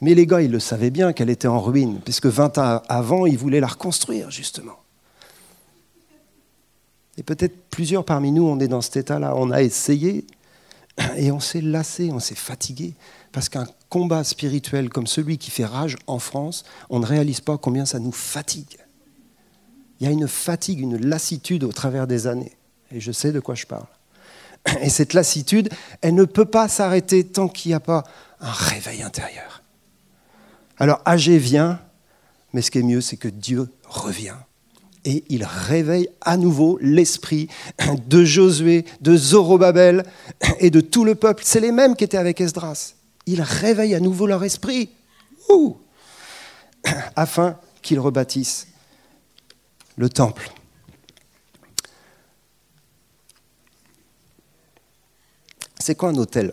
Mais 0.00 0.14
les 0.14 0.26
gars, 0.26 0.40
ils 0.40 0.50
le 0.50 0.60
savaient 0.60 0.90
bien 0.90 1.12
qu'elle 1.12 1.30
était 1.30 1.48
en 1.48 1.60
ruine, 1.60 2.00
puisque 2.02 2.26
20 2.26 2.56
ans 2.56 2.82
avant, 2.88 3.26
ils 3.26 3.36
voulaient 3.36 3.60
la 3.60 3.66
reconstruire, 3.66 4.30
justement. 4.30 4.76
Et 7.18 7.22
peut-être 7.22 7.70
plusieurs 7.70 8.04
parmi 8.04 8.30
nous, 8.30 8.46
on 8.46 8.58
est 8.60 8.68
dans 8.68 8.80
cet 8.80 8.96
état-là. 8.96 9.34
On 9.36 9.50
a 9.50 9.62
essayé 9.62 10.26
et 11.16 11.30
on 11.32 11.40
s'est 11.40 11.60
lassé, 11.60 12.10
on 12.12 12.20
s'est 12.20 12.34
fatigué. 12.34 12.94
Parce 13.32 13.48
qu'un 13.48 13.66
combat 13.88 14.24
spirituel 14.24 14.88
comme 14.88 15.06
celui 15.06 15.38
qui 15.38 15.50
fait 15.50 15.64
rage 15.64 15.96
en 16.06 16.18
France, 16.18 16.64
on 16.90 17.00
ne 17.00 17.06
réalise 17.06 17.40
pas 17.40 17.58
combien 17.58 17.86
ça 17.86 17.98
nous 17.98 18.12
fatigue. 18.12 18.78
Il 20.00 20.06
y 20.06 20.08
a 20.08 20.12
une 20.12 20.28
fatigue, 20.28 20.80
une 20.80 20.96
lassitude 20.96 21.64
au 21.64 21.72
travers 21.72 22.06
des 22.06 22.26
années. 22.26 22.52
Et 22.92 23.00
je 23.00 23.12
sais 23.12 23.32
de 23.32 23.40
quoi 23.40 23.54
je 23.54 23.66
parle. 23.66 23.86
Et 24.80 24.90
cette 24.90 25.14
lassitude, 25.14 25.70
elle 26.02 26.14
ne 26.14 26.24
peut 26.24 26.44
pas 26.44 26.68
s'arrêter 26.68 27.24
tant 27.24 27.48
qu'il 27.48 27.70
n'y 27.70 27.74
a 27.74 27.80
pas 27.80 28.04
un 28.40 28.52
réveil 28.52 29.02
intérieur. 29.02 29.62
Alors 30.78 31.00
AG 31.06 31.28
vient, 31.30 31.80
mais 32.52 32.60
ce 32.60 32.70
qui 32.70 32.78
est 32.78 32.82
mieux, 32.82 33.00
c'est 33.00 33.16
que 33.16 33.28
Dieu 33.28 33.68
revient 33.84 34.36
et 35.06 35.24
il 35.28 35.44
réveille 35.44 36.08
à 36.20 36.36
nouveau 36.36 36.78
l'esprit 36.82 37.48
de 38.08 38.24
Josué, 38.24 38.84
de 39.00 39.16
Zorobabel 39.16 40.04
et 40.58 40.70
de 40.70 40.80
tout 40.80 41.04
le 41.04 41.14
peuple. 41.14 41.42
C'est 41.46 41.60
les 41.60 41.72
mêmes 41.72 41.94
qui 41.94 42.04
étaient 42.04 42.16
avec 42.18 42.40
Esdras. 42.40 42.94
Il 43.24 43.40
réveille 43.40 43.94
à 43.94 44.00
nouveau 44.00 44.26
leur 44.26 44.42
esprit 44.44 44.90
afin 47.14 47.56
qu'ils 47.82 48.00
rebâtissent 48.00 48.66
le 49.96 50.08
temple. 50.08 50.50
C'est 55.78 55.94
quoi 55.94 56.08
un 56.08 56.16
hôtel? 56.16 56.52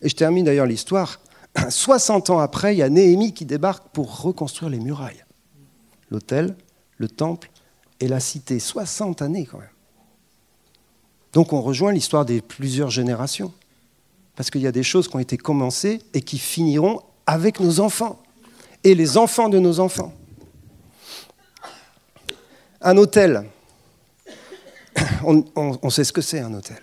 Et 0.00 0.08
je 0.08 0.14
termine 0.14 0.44
d'ailleurs 0.44 0.66
l'histoire. 0.66 1.20
60 1.68 2.30
ans 2.30 2.38
après, 2.38 2.76
il 2.76 2.78
y 2.78 2.82
a 2.82 2.88
Néhémie 2.88 3.34
qui 3.34 3.44
débarque 3.44 3.88
pour 3.88 4.20
reconstruire 4.20 4.70
les 4.70 4.78
murailles. 4.78 5.24
L'hôtel, 6.10 6.54
le 6.98 7.08
temple 7.08 7.50
et 8.00 8.08
la 8.08 8.20
cité. 8.20 8.58
60 8.58 9.22
années 9.22 9.46
quand 9.46 9.58
même. 9.58 9.68
Donc 11.32 11.52
on 11.52 11.60
rejoint 11.60 11.92
l'histoire 11.92 12.24
des 12.24 12.40
plusieurs 12.40 12.90
générations. 12.90 13.52
Parce 14.36 14.50
qu'il 14.50 14.62
y 14.62 14.66
a 14.66 14.72
des 14.72 14.82
choses 14.82 15.08
qui 15.08 15.16
ont 15.16 15.20
été 15.20 15.36
commencées 15.36 16.00
et 16.12 16.20
qui 16.20 16.38
finiront 16.38 17.00
avec 17.26 17.60
nos 17.60 17.80
enfants 17.80 18.20
et 18.82 18.94
les 18.94 19.16
enfants 19.16 19.48
de 19.48 19.58
nos 19.58 19.80
enfants. 19.80 20.12
Un 22.80 22.96
hôtel, 22.96 23.44
on, 25.24 25.90
sait 25.90 26.04
ce 26.04 26.12
que 26.12 26.20
c'est 26.20 26.40
un 26.40 26.52
hôtel. 26.52 26.82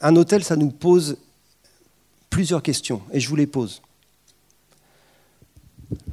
Un 0.00 0.14
hôtel, 0.16 0.44
ça 0.44 0.54
nous 0.54 0.70
pose 0.70 1.16
plusieurs 2.34 2.64
questions, 2.64 3.00
et 3.12 3.20
je 3.20 3.28
vous 3.28 3.36
les 3.36 3.46
pose. 3.46 3.80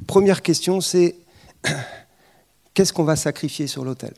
Première 0.06 0.40
question, 0.40 0.80
c'est 0.80 1.16
qu'est-ce 2.74 2.92
qu'on 2.92 3.02
va 3.02 3.16
sacrifier 3.16 3.66
sur 3.66 3.84
l'autel? 3.84 4.14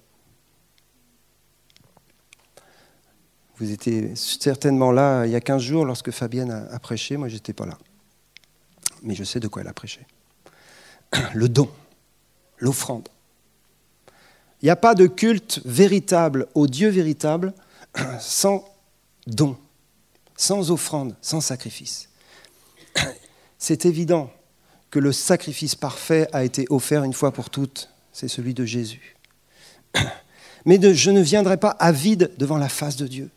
Vous 3.56 3.70
étiez 3.70 4.14
certainement 4.16 4.92
là 4.92 5.24
il 5.24 5.32
y 5.32 5.34
a 5.34 5.40
15 5.40 5.62
jours 5.62 5.86
lorsque 5.86 6.10
Fabienne 6.10 6.50
a, 6.50 6.78
prêché, 6.78 7.16
moi 7.16 7.28
j'étais 7.28 7.54
pas 7.54 7.64
là. 7.64 7.78
Mais 9.02 9.14
je 9.14 9.24
sais 9.24 9.40
de 9.40 9.48
quoi 9.48 9.62
elle 9.62 9.68
a 9.68 9.72
prêché. 9.72 10.06
Le 11.32 11.48
don, 11.48 11.70
l'offrande. 12.58 13.08
Il 14.60 14.66
n'y 14.66 14.70
a 14.70 14.76
pas 14.76 14.94
de 14.94 15.06
culte 15.06 15.62
véritable 15.64 16.48
au 16.52 16.66
Dieu 16.66 16.90
véritable 16.90 17.54
sans 18.20 18.62
don, 19.26 19.56
sans 20.36 20.70
offrande, 20.70 21.14
sans 21.20 21.40
sacrifice. 21.40 22.08
C'est 23.58 23.86
évident 23.86 24.30
que 24.90 24.98
le 24.98 25.12
sacrifice 25.12 25.74
parfait 25.74 26.28
a 26.32 26.44
été 26.44 26.66
offert 26.70 27.04
une 27.04 27.12
fois 27.12 27.32
pour 27.32 27.50
toutes, 27.50 27.90
c'est 28.12 28.28
celui 28.28 28.54
de 28.54 28.64
Jésus. 28.64 29.16
Mais 30.64 30.78
je 30.94 31.10
ne 31.10 31.20
viendrai 31.20 31.56
pas 31.56 31.70
avide 31.70 32.30
devant 32.38 32.58
la 32.58 32.68
face 32.68 32.96
de 32.96 33.06
Dieu. 33.06 33.30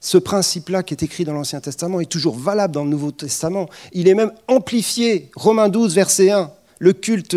Ce 0.00 0.16
principe-là 0.16 0.82
qui 0.82 0.94
est 0.94 1.02
écrit 1.02 1.24
dans 1.24 1.32
l'Ancien 1.32 1.60
Testament 1.60 2.00
est 2.00 2.10
toujours 2.10 2.36
valable 2.36 2.72
dans 2.72 2.84
le 2.84 2.90
Nouveau 2.90 3.10
Testament. 3.10 3.68
Il 3.92 4.08
est 4.08 4.14
même 4.14 4.32
amplifié. 4.46 5.30
Romains 5.34 5.68
12, 5.68 5.94
verset 5.94 6.30
1. 6.30 6.52
Le 6.78 6.92
culte 6.92 7.36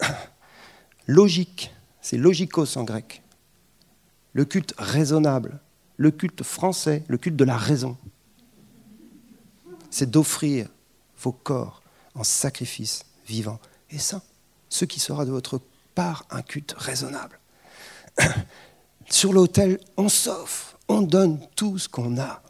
logique, 1.06 1.72
c'est 2.02 2.18
logikos 2.18 2.76
en 2.76 2.84
grec. 2.84 3.22
Le 4.34 4.44
culte 4.44 4.74
raisonnable, 4.76 5.60
le 5.96 6.10
culte 6.10 6.42
français, 6.42 7.02
le 7.08 7.16
culte 7.16 7.36
de 7.36 7.44
la 7.44 7.56
raison. 7.56 7.96
C'est 9.92 10.10
d'offrir 10.10 10.66
vos 11.20 11.30
corps 11.30 11.82
en 12.16 12.24
sacrifice 12.24 13.04
vivant 13.26 13.60
et 13.90 13.98
saint, 13.98 14.22
ce 14.68 14.84
qui 14.84 14.98
sera 14.98 15.24
de 15.24 15.30
votre 15.30 15.60
part 15.94 16.24
un 16.30 16.42
culte 16.42 16.74
raisonnable. 16.76 17.38
Sur 19.08 19.32
l'autel, 19.32 19.78
on 19.96 20.08
s'offre 20.08 20.72
on 20.92 21.02
donne 21.02 21.38
tout 21.56 21.78
ce 21.78 21.88
qu'on 21.88 22.18
a. 22.18 22.42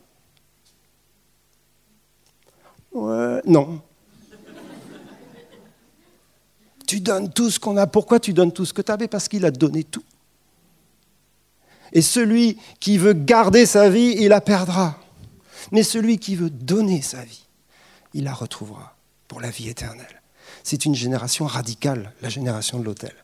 Ouais, 2.92 3.40
non. 3.46 3.80
tu 6.86 7.00
donnes 7.00 7.32
tout 7.32 7.50
ce 7.50 7.58
qu'on 7.58 7.76
a. 7.78 7.86
Pourquoi 7.86 8.20
tu 8.20 8.32
donnes 8.34 8.52
tout 8.52 8.66
ce 8.66 8.72
que 8.74 8.82
tu 8.82 8.92
avais 8.92 9.08
Parce 9.08 9.28
qu'il 9.28 9.44
a 9.46 9.50
donné 9.50 9.84
tout. 9.84 10.04
Et 11.92 12.02
celui 12.02 12.58
qui 12.80 12.98
veut 12.98 13.12
garder 13.12 13.64
sa 13.64 13.88
vie, 13.88 14.14
il 14.18 14.28
la 14.28 14.40
perdra. 14.40 14.98
Mais 15.72 15.82
celui 15.82 16.18
qui 16.18 16.36
veut 16.36 16.50
donner 16.50 17.02
sa 17.02 17.24
vie, 17.24 17.46
il 18.14 18.24
la 18.24 18.34
retrouvera 18.34 18.94
pour 19.26 19.40
la 19.40 19.50
vie 19.50 19.68
éternelle. 19.68 20.22
C'est 20.62 20.84
une 20.84 20.94
génération 20.94 21.46
radicale, 21.46 22.12
la 22.20 22.28
génération 22.28 22.78
de 22.78 22.84
l'autel. 22.84 23.14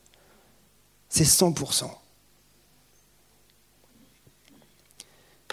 C'est 1.10 1.24
100%. 1.24 1.90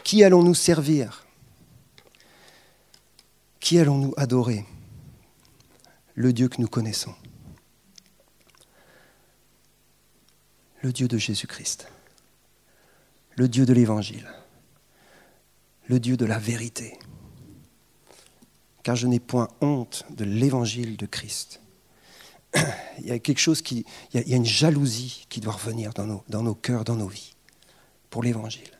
Qui 0.03 0.23
allons-nous 0.23 0.55
servir? 0.55 1.25
Qui 3.59 3.79
allons-nous 3.79 4.13
adorer? 4.15 4.65
Le 6.13 6.31
Dieu 6.31 6.47
que 6.47 6.61
nous 6.61 6.67
connaissons. 6.67 7.13
Le 10.81 10.93
Dieu 10.93 11.07
de 11.07 11.17
Jésus-Christ. 11.17 11.87
Le 13.35 13.49
Dieu 13.49 13.65
de 13.65 13.73
l'Évangile. 13.73 14.29
Le 15.87 15.99
Dieu 15.99 16.17
de 16.17 16.25
la 16.25 16.39
vérité. 16.39 16.97
Car 18.83 18.95
je 18.95 19.07
n'ai 19.07 19.19
point 19.19 19.47
honte 19.61 20.05
de 20.11 20.25
l'Évangile 20.25 20.97
de 20.97 21.05
Christ. 21.05 21.61
Il 22.99 23.07
y 23.07 23.11
a 23.11 23.19
quelque 23.19 23.39
chose 23.39 23.61
qui. 23.61 23.85
Il 24.13 24.27
y 24.27 24.33
a 24.33 24.37
une 24.37 24.45
jalousie 24.45 25.25
qui 25.29 25.41
doit 25.41 25.53
revenir 25.53 25.93
dans 25.93 26.05
nos, 26.05 26.23
dans 26.29 26.43
nos 26.43 26.55
cœurs, 26.55 26.83
dans 26.83 26.95
nos 26.95 27.07
vies, 27.07 27.35
pour 28.09 28.23
l'Évangile 28.23 28.75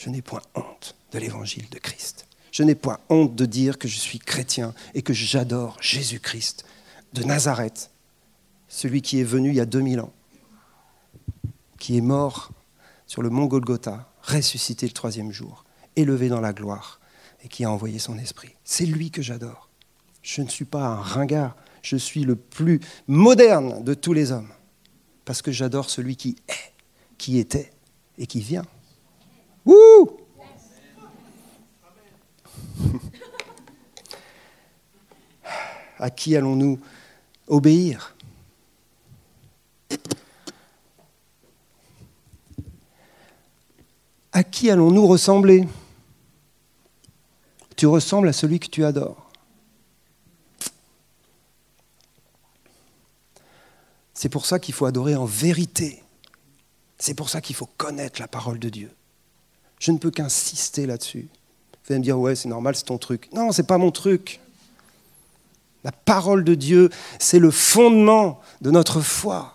je 0.00 0.08
n'ai 0.08 0.22
point 0.22 0.40
honte 0.54 0.96
de 1.12 1.18
l'évangile 1.18 1.68
de 1.68 1.78
Christ. 1.78 2.26
Je 2.52 2.62
n'ai 2.62 2.74
point 2.74 3.00
honte 3.10 3.34
de 3.34 3.44
dire 3.44 3.76
que 3.76 3.86
je 3.86 3.98
suis 3.98 4.18
chrétien 4.18 4.72
et 4.94 5.02
que 5.02 5.12
j'adore 5.12 5.76
Jésus-Christ 5.82 6.64
de 7.12 7.22
Nazareth, 7.22 7.90
celui 8.66 9.02
qui 9.02 9.20
est 9.20 9.24
venu 9.24 9.50
il 9.50 9.56
y 9.56 9.60
a 9.60 9.66
2000 9.66 10.00
ans, 10.00 10.12
qui 11.78 11.98
est 11.98 12.00
mort 12.00 12.50
sur 13.06 13.20
le 13.20 13.28
mont 13.28 13.44
Golgotha, 13.44 14.10
ressuscité 14.22 14.86
le 14.86 14.92
troisième 14.92 15.32
jour, 15.32 15.64
élevé 16.00 16.28
dans 16.28 16.40
la 16.40 16.52
gloire 16.52 17.00
et 17.42 17.48
qui 17.48 17.64
a 17.64 17.70
envoyé 17.70 17.98
son 17.98 18.18
esprit. 18.18 18.54
C'est 18.64 18.86
lui 18.86 19.10
que 19.10 19.22
j'adore. 19.22 19.68
Je 20.22 20.42
ne 20.42 20.48
suis 20.48 20.64
pas 20.64 20.84
un 20.84 21.00
ringard, 21.00 21.56
je 21.82 21.96
suis 21.96 22.24
le 22.24 22.36
plus 22.36 22.80
moderne 23.06 23.82
de 23.82 23.94
tous 23.94 24.12
les 24.12 24.32
hommes, 24.32 24.50
parce 25.24 25.40
que 25.40 25.50
j'adore 25.50 25.88
celui 25.88 26.16
qui 26.16 26.36
est, 26.48 26.72
qui 27.16 27.38
était 27.38 27.70
et 28.18 28.26
qui 28.26 28.40
vient. 28.40 28.66
Wouh 29.64 30.18
À 35.98 36.08
qui 36.08 36.34
allons-nous 36.34 36.80
obéir? 37.46 38.16
À 44.32 44.42
qui 44.42 44.70
allons-nous 44.70 45.06
ressembler? 45.06 45.66
Tu 47.80 47.86
ressembles 47.86 48.28
à 48.28 48.34
celui 48.34 48.60
que 48.60 48.66
tu 48.66 48.84
adores. 48.84 49.30
C'est 54.12 54.28
pour 54.28 54.44
ça 54.44 54.58
qu'il 54.58 54.74
faut 54.74 54.84
adorer 54.84 55.16
en 55.16 55.24
vérité. 55.24 56.02
C'est 56.98 57.14
pour 57.14 57.30
ça 57.30 57.40
qu'il 57.40 57.56
faut 57.56 57.70
connaître 57.78 58.20
la 58.20 58.28
parole 58.28 58.58
de 58.58 58.68
Dieu. 58.68 58.92
Je 59.78 59.92
ne 59.92 59.96
peux 59.96 60.10
qu'insister 60.10 60.84
là-dessus. 60.84 61.30
Vous 61.72 61.92
allez 61.94 62.00
me 62.00 62.04
dire, 62.04 62.18
ouais, 62.18 62.36
c'est 62.36 62.50
normal, 62.50 62.76
c'est 62.76 62.84
ton 62.84 62.98
truc. 62.98 63.32
Non, 63.32 63.50
ce 63.50 63.62
n'est 63.62 63.66
pas 63.66 63.78
mon 63.78 63.92
truc. 63.92 64.40
La 65.82 65.92
parole 65.92 66.44
de 66.44 66.54
Dieu, 66.54 66.90
c'est 67.18 67.38
le 67.38 67.50
fondement 67.50 68.42
de 68.60 68.70
notre 68.70 69.00
foi. 69.00 69.54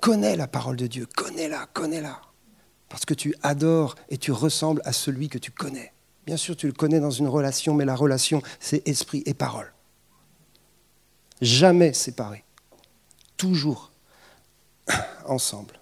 Connais 0.00 0.34
la 0.34 0.48
parole 0.48 0.74
de 0.74 0.88
Dieu, 0.88 1.06
connais-la, 1.14 1.66
connais-la. 1.66 2.20
Parce 2.88 3.04
que 3.04 3.14
tu 3.14 3.36
adores 3.44 3.94
et 4.08 4.18
tu 4.18 4.32
ressembles 4.32 4.82
à 4.84 4.92
celui 4.92 5.28
que 5.28 5.38
tu 5.38 5.52
connais. 5.52 5.92
Bien 6.28 6.36
sûr, 6.36 6.58
tu 6.58 6.66
le 6.66 6.74
connais 6.74 7.00
dans 7.00 7.10
une 7.10 7.26
relation, 7.26 7.72
mais 7.72 7.86
la 7.86 7.94
relation, 7.94 8.42
c'est 8.60 8.86
esprit 8.86 9.22
et 9.24 9.32
parole. 9.32 9.72
Jamais 11.40 11.94
séparés. 11.94 12.44
Toujours 13.38 13.90
ensemble. 15.24 15.80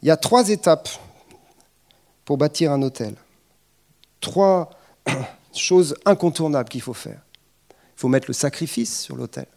Il 0.00 0.08
y 0.08 0.10
a 0.10 0.16
trois 0.16 0.48
étapes 0.48 0.88
pour 2.24 2.38
bâtir 2.38 2.72
un 2.72 2.80
hôtel. 2.80 3.16
Trois 4.22 4.70
choses 5.54 5.96
incontournables 6.06 6.70
qu'il 6.70 6.80
faut 6.80 6.94
faire. 6.94 7.20
Il 7.68 8.00
faut 8.00 8.08
mettre 8.08 8.28
le 8.28 8.32
sacrifice 8.32 9.02
sur 9.02 9.16
l'hôtel. 9.16 9.48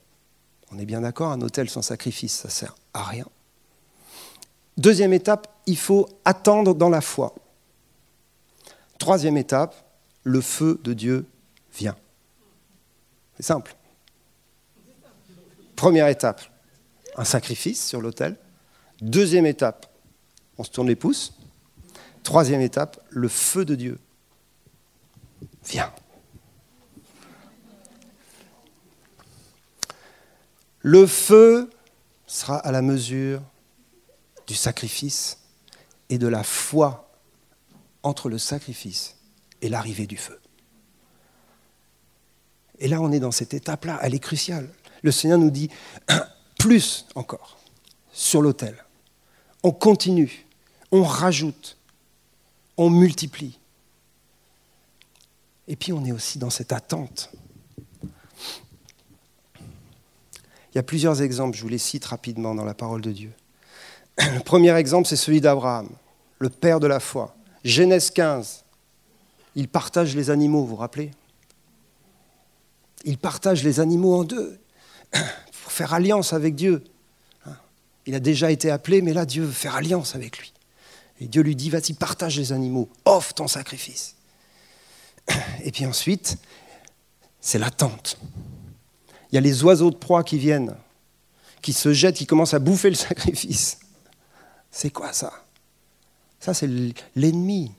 On 0.73 0.77
est 0.77 0.85
bien 0.85 0.99
d'accord, 0.99 1.31
un 1.31 1.39
hôtel 1.39 1.69
sans 1.69 1.81
sacrifice, 1.81 2.35
ça 2.35 2.49
sert 2.49 2.75
à 2.93 3.03
rien. 3.03 3.27
Deuxième 4.77 5.13
étape, 5.13 5.47
il 5.65 5.77
faut 5.77 6.07
attendre 6.23 6.75
dans 6.75 6.89
la 6.89 7.01
foi. 7.01 7.33
Troisième 8.99 9.37
étape, 9.37 9.75
le 10.23 10.39
feu 10.41 10.79
de 10.83 10.93
Dieu 10.93 11.25
vient. 11.73 11.95
C'est 13.35 13.43
simple. 13.43 13.75
Première 15.75 16.07
étape, 16.07 16.41
un 17.15 17.23
sacrifice 17.23 17.85
sur 17.87 18.01
l'autel. 18.01 18.37
Deuxième 19.01 19.45
étape, 19.45 19.91
on 20.57 20.63
se 20.63 20.71
tourne 20.71 20.87
les 20.87 20.95
pouces. 20.95 21.33
Troisième 22.23 22.61
étape, 22.61 22.99
le 23.09 23.27
feu 23.27 23.65
de 23.65 23.75
Dieu 23.75 23.99
vient. 25.65 25.91
Le 30.81 31.05
feu 31.07 31.69
sera 32.25 32.57
à 32.57 32.71
la 32.71 32.81
mesure 32.81 33.41
du 34.47 34.55
sacrifice 34.55 35.39
et 36.09 36.17
de 36.17 36.27
la 36.27 36.43
foi 36.43 37.11
entre 38.03 38.29
le 38.29 38.37
sacrifice 38.37 39.17
et 39.61 39.69
l'arrivée 39.69 40.07
du 40.07 40.17
feu. 40.17 40.39
Et 42.79 42.87
là, 42.87 43.01
on 43.01 43.11
est 43.11 43.19
dans 43.19 43.31
cette 43.31 43.53
étape-là, 43.53 43.99
elle 44.01 44.15
est 44.15 44.19
cruciale. 44.19 44.69
Le 45.01 45.11
Seigneur 45.11 45.37
nous 45.37 45.51
dit 45.51 45.69
plus 46.59 47.05
encore 47.15 47.59
sur 48.11 48.41
l'autel. 48.41 48.83
On 49.63 49.71
continue, 49.71 50.45
on 50.91 51.03
rajoute, 51.03 51.77
on 52.77 52.89
multiplie. 52.89 53.59
Et 55.67 55.75
puis 55.75 55.91
on 55.91 56.05
est 56.05 56.11
aussi 56.11 56.39
dans 56.39 56.49
cette 56.49 56.71
attente. 56.71 57.31
Il 60.71 60.75
y 60.75 60.79
a 60.79 60.83
plusieurs 60.83 61.21
exemples, 61.21 61.57
je 61.57 61.63
vous 61.63 61.69
les 61.69 61.77
cite 61.79 62.05
rapidement 62.05 62.53
dans 62.53 62.63
la 62.63 62.75
parole 62.75 63.01
de 63.01 63.11
Dieu. 63.11 63.33
Le 64.17 64.39
premier 64.39 64.75
exemple, 64.75 65.07
c'est 65.07 65.15
celui 65.15 65.41
d'Abraham, 65.41 65.89
le 66.39 66.49
père 66.49 66.79
de 66.79 66.87
la 66.87 66.99
foi. 66.99 67.35
Genèse 67.63 68.09
15, 68.11 68.63
il 69.55 69.67
partage 69.67 70.15
les 70.15 70.29
animaux, 70.29 70.61
vous 70.61 70.67
vous 70.67 70.75
rappelez? 70.75 71.11
Il 73.03 73.17
partage 73.17 73.63
les 73.63 73.79
animaux 73.79 74.15
en 74.15 74.23
deux 74.23 74.59
pour 75.11 75.71
faire 75.71 75.93
alliance 75.93 76.33
avec 76.33 76.55
Dieu. 76.55 76.83
Il 78.05 78.15
a 78.15 78.19
déjà 78.19 78.51
été 78.51 78.71
appelé, 78.71 79.01
mais 79.01 79.13
là, 79.13 79.25
Dieu 79.25 79.43
veut 79.43 79.51
faire 79.51 79.75
alliance 79.75 80.15
avec 80.15 80.37
lui. 80.37 80.53
Et 81.19 81.27
Dieu 81.27 81.41
lui 81.41 81.55
dit, 81.55 81.69
vas-y, 81.69 81.93
partage 81.93 82.37
les 82.37 82.53
animaux, 82.53 82.89
offre 83.05 83.33
ton 83.33 83.47
sacrifice. 83.47 84.15
Et 85.63 85.71
puis 85.71 85.85
ensuite, 85.85 86.37
c'est 87.41 87.59
l'attente. 87.59 88.17
Il 89.31 89.35
y 89.35 89.37
a 89.37 89.41
les 89.41 89.63
oiseaux 89.63 89.91
de 89.91 89.95
proie 89.97 90.23
qui 90.23 90.37
viennent, 90.37 90.75
qui 91.61 91.73
se 91.73 91.91
jettent, 91.91 92.15
qui 92.15 92.25
commencent 92.25 92.53
à 92.53 92.59
bouffer 92.59 92.89
le 92.89 92.95
sacrifice. 93.09 93.79
C'est 94.77 94.91
quoi 94.91 95.11
ça? 95.11 95.33
Ça, 96.39 96.53
c'est 96.53 96.69
l'ennemi. 97.15 97.71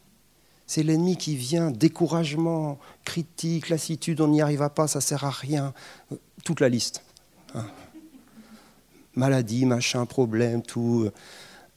C'est 0.66 0.82
l'ennemi 0.82 1.16
qui 1.16 1.36
vient, 1.36 1.70
découragement, 1.70 2.80
critique, 3.04 3.68
lassitude, 3.68 4.20
on 4.20 4.26
n'y 4.26 4.42
arriva 4.42 4.68
pas, 4.68 4.88
ça 4.88 5.00
sert 5.00 5.22
à 5.22 5.30
rien. 5.30 5.72
Toute 6.42 6.58
la 6.58 6.68
liste. 6.68 7.04
Hein. 7.54 7.66
Maladie, 9.14 9.64
machin, 9.64 10.06
problème, 10.06 10.60
tout. 10.60 11.08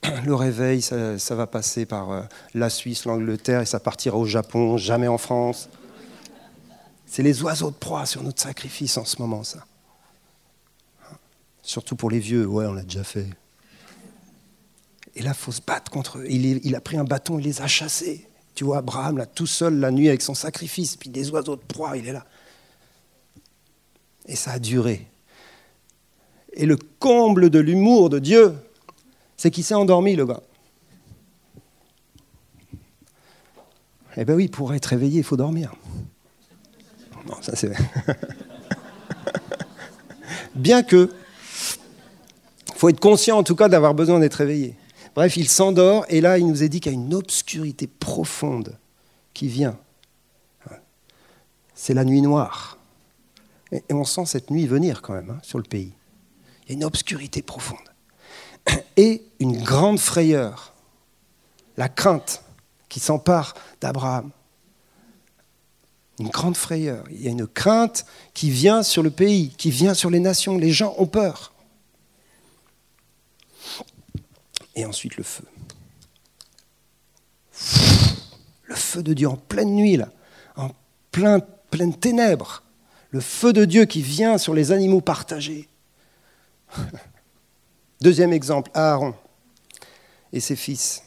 Le 0.25 0.33
réveil, 0.33 0.81
ça, 0.81 1.35
va 1.35 1.45
passer 1.45 1.85
par 1.85 2.11
euh, 2.11 2.23
la 2.55 2.71
Suisse, 2.71 3.05
l'Angleterre, 3.05 3.61
et 3.61 3.67
ça 3.67 3.79
partira 3.79 4.17
au 4.17 4.25
Japon, 4.25 4.77
jamais 4.77 5.07
en 5.07 5.19
France. 5.19 5.69
C'est 7.05 7.21
les 7.21 7.43
oiseaux 7.43 7.69
de 7.69 7.75
proie 7.75 8.07
sur 8.07 8.23
notre 8.23 8.41
sacrifice 8.41 8.97
en 8.97 9.05
ce 9.05 9.21
moment, 9.21 9.43
ça. 9.43 9.67
Surtout 11.61 11.95
pour 11.95 12.09
les 12.09 12.17
vieux, 12.17 12.47
ouais, 12.47 12.65
on 12.65 12.73
l'a 12.73 12.81
déjà 12.81 13.03
fait. 13.03 13.27
Et 15.21 15.23
là, 15.23 15.33
il 15.35 15.37
faut 15.37 15.51
se 15.51 15.61
battre 15.61 15.91
contre 15.91 16.17
eux. 16.17 16.25
Il, 16.27 16.75
a 16.75 16.81
pris 16.81 16.97
un 16.97 17.03
bâton, 17.03 17.37
il 17.37 17.45
les 17.45 17.61
a 17.61 17.67
chassés. 17.67 18.27
Tu 18.55 18.63
vois, 18.63 18.79
Abraham, 18.79 19.19
là, 19.19 19.27
tout 19.27 19.45
seul, 19.45 19.75
la 19.75 19.91
nuit, 19.91 20.09
avec 20.09 20.23
son 20.23 20.33
sacrifice, 20.33 20.95
puis 20.95 21.11
des 21.11 21.29
oiseaux 21.29 21.55
de 21.55 21.61
proie, 21.61 21.95
il 21.95 22.07
est 22.07 22.11
là. 22.11 22.25
Et 24.25 24.35
ça 24.35 24.53
a 24.53 24.59
duré. 24.59 25.07
Et 26.53 26.65
le 26.65 26.75
comble 26.75 27.51
de 27.51 27.59
l'humour 27.59 28.09
de 28.09 28.17
Dieu, 28.17 28.55
c'est 29.37 29.51
qu'il 29.51 29.63
s'est 29.63 29.75
endormi, 29.75 30.15
le 30.15 30.25
gars. 30.25 30.41
Eh 34.17 34.25
bien 34.25 34.33
oui, 34.33 34.47
pour 34.47 34.73
être 34.73 34.87
réveillé, 34.87 35.19
il 35.19 35.23
faut 35.23 35.37
dormir. 35.37 35.75
Bon, 37.27 37.35
ça 37.41 37.55
c'est... 37.55 37.71
Bien 40.55 40.81
que, 40.81 41.13
il 42.69 42.75
faut 42.75 42.89
être 42.89 42.99
conscient 42.99 43.37
en 43.37 43.43
tout 43.43 43.55
cas 43.55 43.69
d'avoir 43.69 43.93
besoin 43.93 44.19
d'être 44.19 44.33
réveillé. 44.33 44.75
Bref, 45.15 45.35
il 45.37 45.49
s'endort 45.49 46.05
et 46.09 46.21
là, 46.21 46.37
il 46.37 46.47
nous 46.47 46.63
est 46.63 46.69
dit 46.69 46.79
qu'il 46.79 46.91
y 46.91 46.95
a 46.95 46.97
une 46.97 47.13
obscurité 47.13 47.87
profonde 47.87 48.77
qui 49.33 49.47
vient. 49.47 49.77
C'est 51.75 51.93
la 51.93 52.05
nuit 52.05 52.21
noire. 52.21 52.77
Et 53.71 53.93
on 53.93 54.03
sent 54.03 54.25
cette 54.25 54.51
nuit 54.51 54.67
venir 54.67 55.01
quand 55.01 55.13
même 55.13 55.31
hein, 55.31 55.39
sur 55.41 55.57
le 55.57 55.63
pays. 55.63 55.93
Il 56.63 56.69
y 56.69 56.71
a 56.73 56.75
une 56.75 56.83
obscurité 56.83 57.41
profonde. 57.41 57.79
Et 58.97 59.23
une 59.39 59.61
grande 59.63 59.99
frayeur, 59.99 60.73
la 61.77 61.89
crainte 61.89 62.43
qui 62.87 62.99
s'empare 62.99 63.55
d'Abraham. 63.79 64.29
Une 66.19 66.29
grande 66.29 66.57
frayeur. 66.57 67.03
Il 67.09 67.21
y 67.21 67.27
a 67.27 67.31
une 67.31 67.47
crainte 67.47 68.05
qui 68.33 68.51
vient 68.51 68.83
sur 68.83 69.01
le 69.01 69.09
pays, 69.09 69.49
qui 69.57 69.71
vient 69.71 69.93
sur 69.93 70.09
les 70.09 70.19
nations. 70.19 70.57
Les 70.57 70.71
gens 70.71 70.93
ont 70.97 71.07
peur 71.07 71.51
et 74.75 74.85
ensuite 74.85 75.17
le 75.17 75.23
feu. 75.23 75.43
Le 78.63 78.75
feu 78.75 79.03
de 79.03 79.13
Dieu 79.13 79.27
en 79.27 79.35
pleine 79.35 79.75
nuit, 79.75 79.99
en 80.55 80.71
plein, 81.11 81.39
pleine 81.69 81.93
ténèbres. 81.93 82.63
Le 83.09 83.19
feu 83.19 83.51
de 83.51 83.65
Dieu 83.65 83.85
qui 83.85 84.01
vient 84.01 84.37
sur 84.37 84.53
les 84.53 84.71
animaux 84.71 85.01
partagés. 85.01 85.67
Deuxième 88.01 88.33
exemple, 88.33 88.71
Aaron 88.73 89.13
et 90.31 90.39
ses 90.39 90.55
fils. 90.55 91.03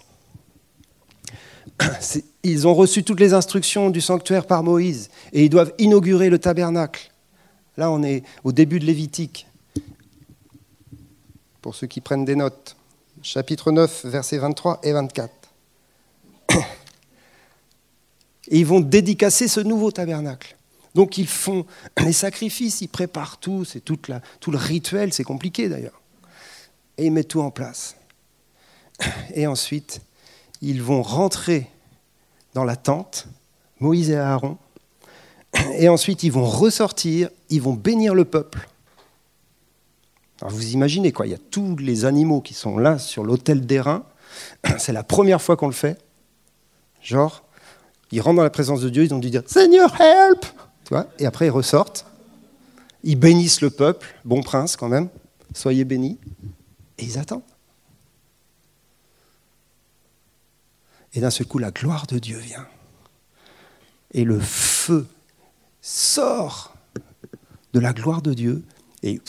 Ils 2.42 2.68
ont 2.68 2.74
reçu 2.74 3.02
toutes 3.02 3.20
les 3.20 3.32
instructions 3.32 3.90
du 3.90 4.00
sanctuaire 4.00 4.46
par 4.46 4.62
Moïse 4.62 5.08
et 5.32 5.44
ils 5.44 5.48
doivent 5.48 5.72
inaugurer 5.78 6.28
le 6.28 6.38
tabernacle. 6.38 7.10
Là, 7.78 7.90
on 7.90 8.02
est 8.02 8.22
au 8.44 8.52
début 8.52 8.78
de 8.78 8.84
Lévitique, 8.84 9.48
pour 11.62 11.74
ceux 11.74 11.86
qui 11.86 12.00
prennent 12.00 12.26
des 12.26 12.36
notes 12.36 12.76
chapitre 13.24 13.72
9, 13.72 14.04
versets 14.04 14.38
23 14.38 14.80
et 14.82 14.92
24. 14.92 15.32
Et 18.48 18.58
ils 18.58 18.66
vont 18.66 18.80
dédicacer 18.80 19.48
ce 19.48 19.60
nouveau 19.60 19.90
tabernacle. 19.90 20.56
Donc 20.94 21.16
ils 21.18 21.26
font 21.26 21.66
les 22.04 22.12
sacrifices, 22.12 22.82
ils 22.82 22.88
préparent 22.88 23.38
tout, 23.38 23.64
c'est 23.64 23.80
tout, 23.80 23.98
tout 24.40 24.50
le 24.50 24.58
rituel, 24.58 25.12
c'est 25.12 25.24
compliqué 25.24 25.68
d'ailleurs. 25.68 26.00
Et 26.98 27.06
ils 27.06 27.12
mettent 27.12 27.28
tout 27.28 27.40
en 27.40 27.50
place. 27.50 27.96
Et 29.34 29.46
ensuite, 29.46 30.02
ils 30.60 30.82
vont 30.82 31.02
rentrer 31.02 31.68
dans 32.52 32.64
la 32.64 32.76
tente, 32.76 33.26
Moïse 33.80 34.10
et 34.10 34.16
Aaron. 34.16 34.58
Et 35.78 35.88
ensuite, 35.88 36.22
ils 36.22 36.32
vont 36.32 36.44
ressortir, 36.44 37.30
ils 37.48 37.62
vont 37.62 37.72
bénir 37.72 38.14
le 38.14 38.24
peuple. 38.24 38.68
Alors 40.40 40.52
vous 40.52 40.72
imaginez 40.72 41.12
quoi, 41.12 41.26
il 41.26 41.30
y 41.30 41.34
a 41.34 41.38
tous 41.50 41.76
les 41.76 42.04
animaux 42.04 42.40
qui 42.40 42.54
sont 42.54 42.78
là 42.78 42.98
sur 42.98 43.24
l'autel 43.24 43.66
d'airain. 43.66 44.04
C'est 44.78 44.92
la 44.92 45.02
première 45.02 45.40
fois 45.40 45.56
qu'on 45.56 45.68
le 45.68 45.72
fait. 45.72 45.98
Genre, 47.00 47.44
ils 48.10 48.20
rentrent 48.20 48.36
dans 48.36 48.42
la 48.42 48.50
présence 48.50 48.80
de 48.80 48.88
Dieu, 48.88 49.04
ils 49.04 49.14
ont 49.14 49.18
dû 49.18 49.30
dire 49.30 49.42
Seigneur, 49.46 50.00
help 50.00 50.46
Et 51.18 51.26
après, 51.26 51.46
ils 51.46 51.50
ressortent. 51.50 52.06
Ils 53.02 53.16
bénissent 53.16 53.60
le 53.60 53.70
peuple, 53.70 54.14
bon 54.24 54.42
prince 54.42 54.76
quand 54.76 54.88
même, 54.88 55.08
soyez 55.52 55.84
bénis. 55.84 56.18
Et 56.98 57.04
ils 57.04 57.18
attendent. 57.18 57.42
Et 61.12 61.20
d'un 61.20 61.30
seul 61.30 61.46
coup, 61.46 61.58
la 61.58 61.70
gloire 61.70 62.06
de 62.06 62.18
Dieu 62.18 62.38
vient. 62.38 62.66
Et 64.12 64.24
le 64.24 64.40
feu 64.40 65.06
sort 65.80 66.74
de 67.72 67.80
la 67.80 67.92
gloire 67.92 68.22
de 68.22 68.32
Dieu 68.32 68.64
et 69.02 69.20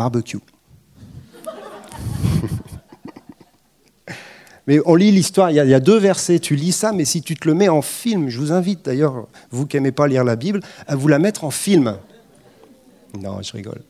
barbecue. 0.00 0.38
mais 4.66 4.80
on 4.86 4.94
lit 4.94 5.12
l'histoire, 5.12 5.50
il, 5.50 5.56
y, 5.56 5.74
a 5.74 5.80
deux 5.80 5.98
versets, 5.98 6.38
tu 6.38 6.56
lis 6.56 6.72
ça, 6.72 6.92
mais 6.92 7.04
si 7.04 7.20
tu 7.20 7.34
te 7.34 7.46
le 7.46 7.52
mets 7.52 7.68
en 7.68 7.82
film, 7.82 8.30
je 8.30 8.38
vous 8.38 8.50
invite 8.50 8.86
d'ailleurs, 8.86 9.26
vous 9.50 9.66
qui 9.66 9.76
n'aimez 9.76 9.92
pas 9.92 10.06
lire 10.06 10.24
la 10.24 10.36
Bible, 10.36 10.60
à 10.86 10.96
vous 10.96 11.06
la 11.06 11.18
mettre 11.18 11.44
en 11.44 11.50
film. 11.50 11.98
Non, 13.20 13.42
je 13.42 13.52
rigole. 13.52 13.82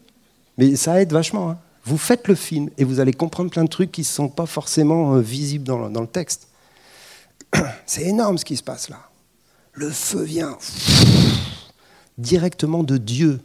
Mais 0.58 0.74
ça 0.74 1.00
aide 1.00 1.12
vachement. 1.12 1.50
Hein. 1.50 1.58
Vous 1.84 1.96
faites 1.96 2.26
le 2.26 2.34
film 2.34 2.70
et 2.76 2.82
vous 2.82 2.98
allez 2.98 3.12
comprendre 3.12 3.52
plein 3.52 3.62
de 3.62 3.68
trucs 3.68 3.92
qui 3.92 4.00
ne 4.00 4.06
sont 4.06 4.28
pas 4.28 4.46
forcément 4.46 5.14
euh, 5.14 5.20
visibles 5.20 5.62
dans 5.62 5.78
le, 5.78 5.90
dans 5.92 6.00
le 6.00 6.08
texte. 6.08 6.48
C'est 7.86 8.02
énorme 8.02 8.36
ce 8.36 8.44
qui 8.44 8.56
se 8.56 8.64
passe 8.64 8.88
là. 8.88 8.98
Le 9.74 9.90
feu 9.90 10.24
vient 10.24 10.58
directement 12.18 12.82
de 12.82 12.96
Dieu 12.96 13.38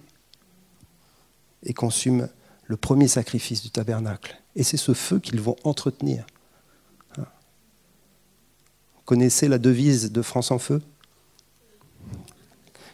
et 1.65 1.73
consume 1.73 2.27
le 2.67 2.77
premier 2.77 3.07
sacrifice 3.07 3.61
du 3.61 3.69
tabernacle. 3.69 4.41
Et 4.55 4.63
c'est 4.63 4.77
ce 4.77 4.93
feu 4.93 5.19
qu'ils 5.19 5.41
vont 5.41 5.55
entretenir. 5.63 6.25
Vous 7.17 7.23
connaissez 9.05 9.47
la 9.47 9.57
devise 9.57 10.11
de 10.11 10.21
France 10.21 10.51
en 10.51 10.59
feu? 10.59 10.81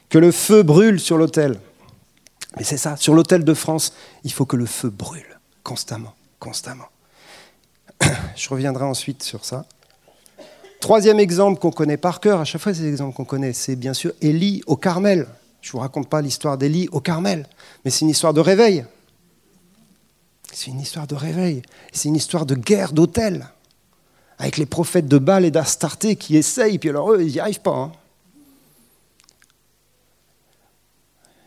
Que 0.09 0.17
le 0.17 0.31
feu 0.31 0.63
brûle 0.63 0.99
sur 0.99 1.17
l'autel. 1.17 1.59
Mais 2.57 2.65
c'est 2.65 2.77
ça, 2.77 2.97
sur 2.97 3.13
l'autel 3.13 3.45
de 3.45 3.53
France, 3.53 3.93
il 4.25 4.33
faut 4.33 4.45
que 4.45 4.57
le 4.57 4.65
feu 4.65 4.89
brûle 4.89 5.39
constamment, 5.63 6.13
constamment. 6.39 6.89
Je 8.35 8.49
reviendrai 8.49 8.83
ensuite 8.83 9.23
sur 9.23 9.45
ça. 9.45 9.65
Troisième 10.81 11.19
exemple 11.19 11.59
qu'on 11.59 11.71
connaît 11.71 11.97
par 11.97 12.19
cœur, 12.19 12.41
à 12.41 12.43
chaque 12.43 12.61
fois 12.61 12.73
ces 12.73 12.87
exemples 12.87 13.15
qu'on 13.15 13.25
connaît, 13.25 13.53
c'est 13.53 13.75
bien 13.75 13.93
sûr 13.93 14.11
Élie 14.19 14.63
au 14.65 14.75
Carmel. 14.75 15.27
Je 15.61 15.69
ne 15.69 15.71
vous 15.73 15.79
raconte 15.79 16.09
pas 16.09 16.21
l'histoire 16.21 16.57
d'Élie 16.57 16.89
au 16.91 16.99
Carmel, 16.99 17.47
mais 17.85 17.91
c'est 17.91 18.01
une 18.01 18.09
histoire 18.09 18.33
de 18.33 18.41
réveil. 18.41 18.83
C'est 20.51 20.71
une 20.71 20.79
histoire 20.79 21.07
de 21.07 21.15
réveil. 21.15 21.61
C'est 21.91 22.09
une 22.09 22.15
histoire 22.15 22.45
de 22.45 22.55
guerre 22.55 22.93
d'autel. 22.93 23.49
Avec 24.37 24.57
les 24.57 24.65
prophètes 24.65 25.07
de 25.07 25.17
Baal 25.17 25.45
et 25.45 25.51
d'Astarté 25.51 26.15
qui 26.15 26.35
essayent, 26.35 26.79
puis 26.79 26.89
alors 26.89 27.11
eux, 27.13 27.21
ils 27.21 27.33
n'y 27.33 27.39
arrivent 27.39 27.61
pas. 27.61 27.75
Hein. 27.75 27.91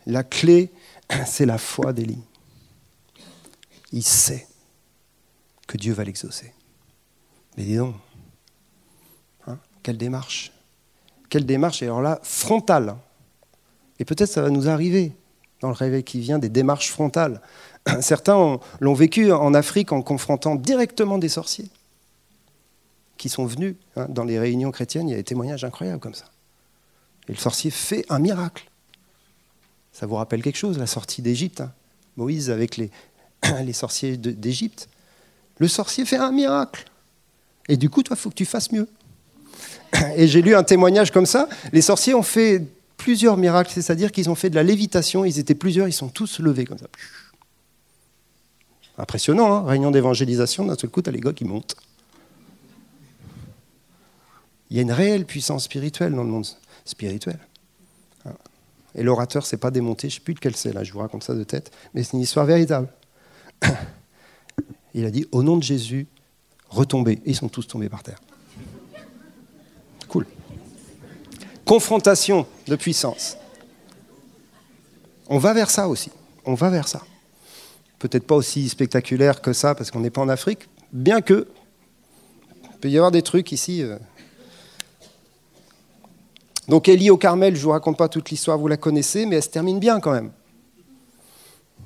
La 0.05 0.23
clé, 0.23 0.71
c'est 1.25 1.45
la 1.45 1.57
foi 1.57 1.93
d'Élie. 1.93 2.23
Il 3.91 4.03
sait 4.03 4.47
que 5.67 5.77
Dieu 5.77 5.93
va 5.93 6.03
l'exaucer. 6.03 6.53
Mais 7.57 7.63
dis 7.63 7.77
donc, 7.77 7.95
quelle 9.85 9.97
démarche 9.97 10.51
Quelle 11.29 11.45
démarche, 11.45 11.83
et 11.83 11.85
alors 11.85 12.01
là, 12.01 12.19
frontale. 12.23 12.95
Et 13.99 14.05
peut-être 14.05 14.31
ça 14.31 14.41
va 14.41 14.49
nous 14.49 14.67
arriver 14.67 15.13
dans 15.61 15.67
le 15.67 15.75
réveil 15.75 16.03
qui 16.03 16.19
vient 16.19 16.39
des 16.39 16.49
démarches 16.49 16.89
frontales. 16.89 17.39
Certains 18.01 18.59
l'ont 18.79 18.93
vécu 18.93 19.31
en 19.31 19.53
Afrique 19.53 19.91
en 19.91 20.01
confrontant 20.01 20.55
directement 20.55 21.17
des 21.17 21.29
sorciers 21.29 21.69
qui 23.17 23.29
sont 23.29 23.45
venus 23.45 23.75
hein, 23.95 24.07
dans 24.09 24.23
les 24.23 24.39
réunions 24.39 24.71
chrétiennes. 24.71 25.07
Il 25.07 25.11
y 25.11 25.15
a 25.15 25.17
des 25.17 25.23
témoignages 25.23 25.63
incroyables 25.63 25.99
comme 25.99 26.13
ça. 26.13 26.25
Et 27.27 27.31
le 27.31 27.37
sorcier 27.37 27.71
fait 27.71 28.05
un 28.09 28.19
miracle. 28.19 28.69
Ça 29.93 30.05
vous 30.05 30.15
rappelle 30.15 30.43
quelque 30.43 30.57
chose, 30.57 30.77
la 30.77 30.87
sortie 30.87 31.21
d'Égypte 31.21 31.61
hein. 31.61 31.71
Moïse 32.17 32.49
avec 32.49 32.77
les, 32.77 32.91
les 33.63 33.73
sorciers 33.73 34.17
d'Égypte. 34.17 34.89
Le 35.57 35.67
sorcier 35.67 36.05
fait 36.05 36.17
un 36.17 36.31
miracle. 36.31 36.85
Et 37.67 37.77
du 37.77 37.89
coup, 37.89 38.03
toi, 38.03 38.15
il 38.17 38.21
faut 38.21 38.29
que 38.29 38.35
tu 38.35 38.45
fasses 38.45 38.71
mieux. 38.71 38.87
Et 40.15 40.27
j'ai 40.27 40.41
lu 40.41 40.55
un 40.55 40.63
témoignage 40.63 41.11
comme 41.11 41.25
ça. 41.25 41.47
Les 41.71 41.81
sorciers 41.81 42.13
ont 42.13 42.23
fait 42.23 42.61
plusieurs 42.97 43.37
miracles, 43.37 43.71
c'est-à-dire 43.71 44.11
qu'ils 44.11 44.29
ont 44.29 44.35
fait 44.35 44.49
de 44.49 44.55
la 44.55 44.63
lévitation. 44.63 45.25
Ils 45.25 45.39
étaient 45.39 45.55
plusieurs, 45.55 45.87
ils 45.87 45.93
sont 45.93 46.09
tous 46.09 46.39
levés 46.39 46.65
comme 46.65 46.77
ça. 46.77 46.87
Impressionnant, 48.97 49.53
hein 49.53 49.65
réunion 49.65 49.91
d'évangélisation, 49.91 50.65
d'un 50.65 50.75
seul 50.75 50.89
coup, 50.89 51.01
tu 51.01 51.11
les 51.11 51.19
gars 51.19 51.33
qui 51.33 51.45
montent. 51.45 51.75
Il 54.69 54.77
y 54.77 54.79
a 54.79 54.81
une 54.81 54.91
réelle 54.91 55.25
puissance 55.25 55.65
spirituelle 55.65 56.13
dans 56.13 56.23
le 56.23 56.29
monde 56.29 56.47
spirituel. 56.85 57.39
Et 58.95 59.03
l'orateur 59.03 59.45
s'est 59.45 59.57
pas 59.57 59.71
démonté, 59.71 60.09
je 60.09 60.15
ne 60.15 60.19
sais 60.19 60.23
plus 60.23 60.33
de 60.33 60.39
quel 60.39 60.55
c'est, 60.55 60.71
là, 60.71 60.83
je 60.83 60.93
vous 60.93 60.99
raconte 60.99 61.23
ça 61.23 61.35
de 61.35 61.43
tête, 61.43 61.71
mais 61.93 62.03
c'est 62.03 62.13
une 62.13 62.21
histoire 62.21 62.45
véritable. 62.45 62.87
Il 64.93 65.05
a 65.05 65.11
dit, 65.11 65.27
au 65.33 65.43
nom 65.43 65.57
de 65.57 65.63
Jésus, 65.63 66.07
retombez. 66.69 67.19
Et 67.25 67.31
ils 67.31 67.35
sont 67.35 67.49
tous 67.49 67.67
tombés 67.67 67.89
par 67.89 68.03
terre. 68.03 68.19
confrontation 71.65 72.45
de 72.67 72.75
puissance. 72.75 73.37
On 75.27 75.39
va 75.39 75.53
vers 75.53 75.69
ça 75.69 75.89
aussi. 75.89 76.11
On 76.45 76.53
va 76.53 76.69
vers 76.69 76.87
ça. 76.87 77.01
Peut-être 77.99 78.27
pas 78.27 78.35
aussi 78.35 78.69
spectaculaire 78.69 79.41
que 79.41 79.53
ça 79.53 79.75
parce 79.75 79.91
qu'on 79.91 79.99
n'est 79.99 80.09
pas 80.09 80.21
en 80.21 80.29
Afrique, 80.29 80.69
bien 80.91 81.21
que 81.21 81.47
il 82.63 82.77
peut 82.79 82.89
y 82.89 82.97
avoir 82.97 83.11
des 83.11 83.21
trucs 83.21 83.51
ici. 83.51 83.81
Euh. 83.83 83.97
Donc 86.67 86.87
Élie 86.87 87.09
au 87.09 87.17
Carmel, 87.17 87.55
je 87.55 87.59
ne 87.59 87.63
vous 87.65 87.71
raconte 87.71 87.97
pas 87.97 88.09
toute 88.09 88.29
l'histoire, 88.29 88.57
vous 88.57 88.67
la 88.67 88.77
connaissez, 88.77 89.25
mais 89.25 89.37
elle 89.37 89.43
se 89.43 89.49
termine 89.49 89.79
bien 89.79 89.99
quand 89.99 90.11
même. 90.11 90.31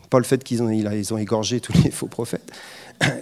Pas 0.10 0.17
le 0.17 0.26
fait 0.26 0.43
qu'ils 0.43 0.63
ont, 0.63 0.69
ils 0.69 1.13
ont 1.13 1.17
égorgé 1.17 1.60
tous 1.60 1.74
les 1.84 1.91
faux 1.91 2.08
prophètes. 2.08 2.52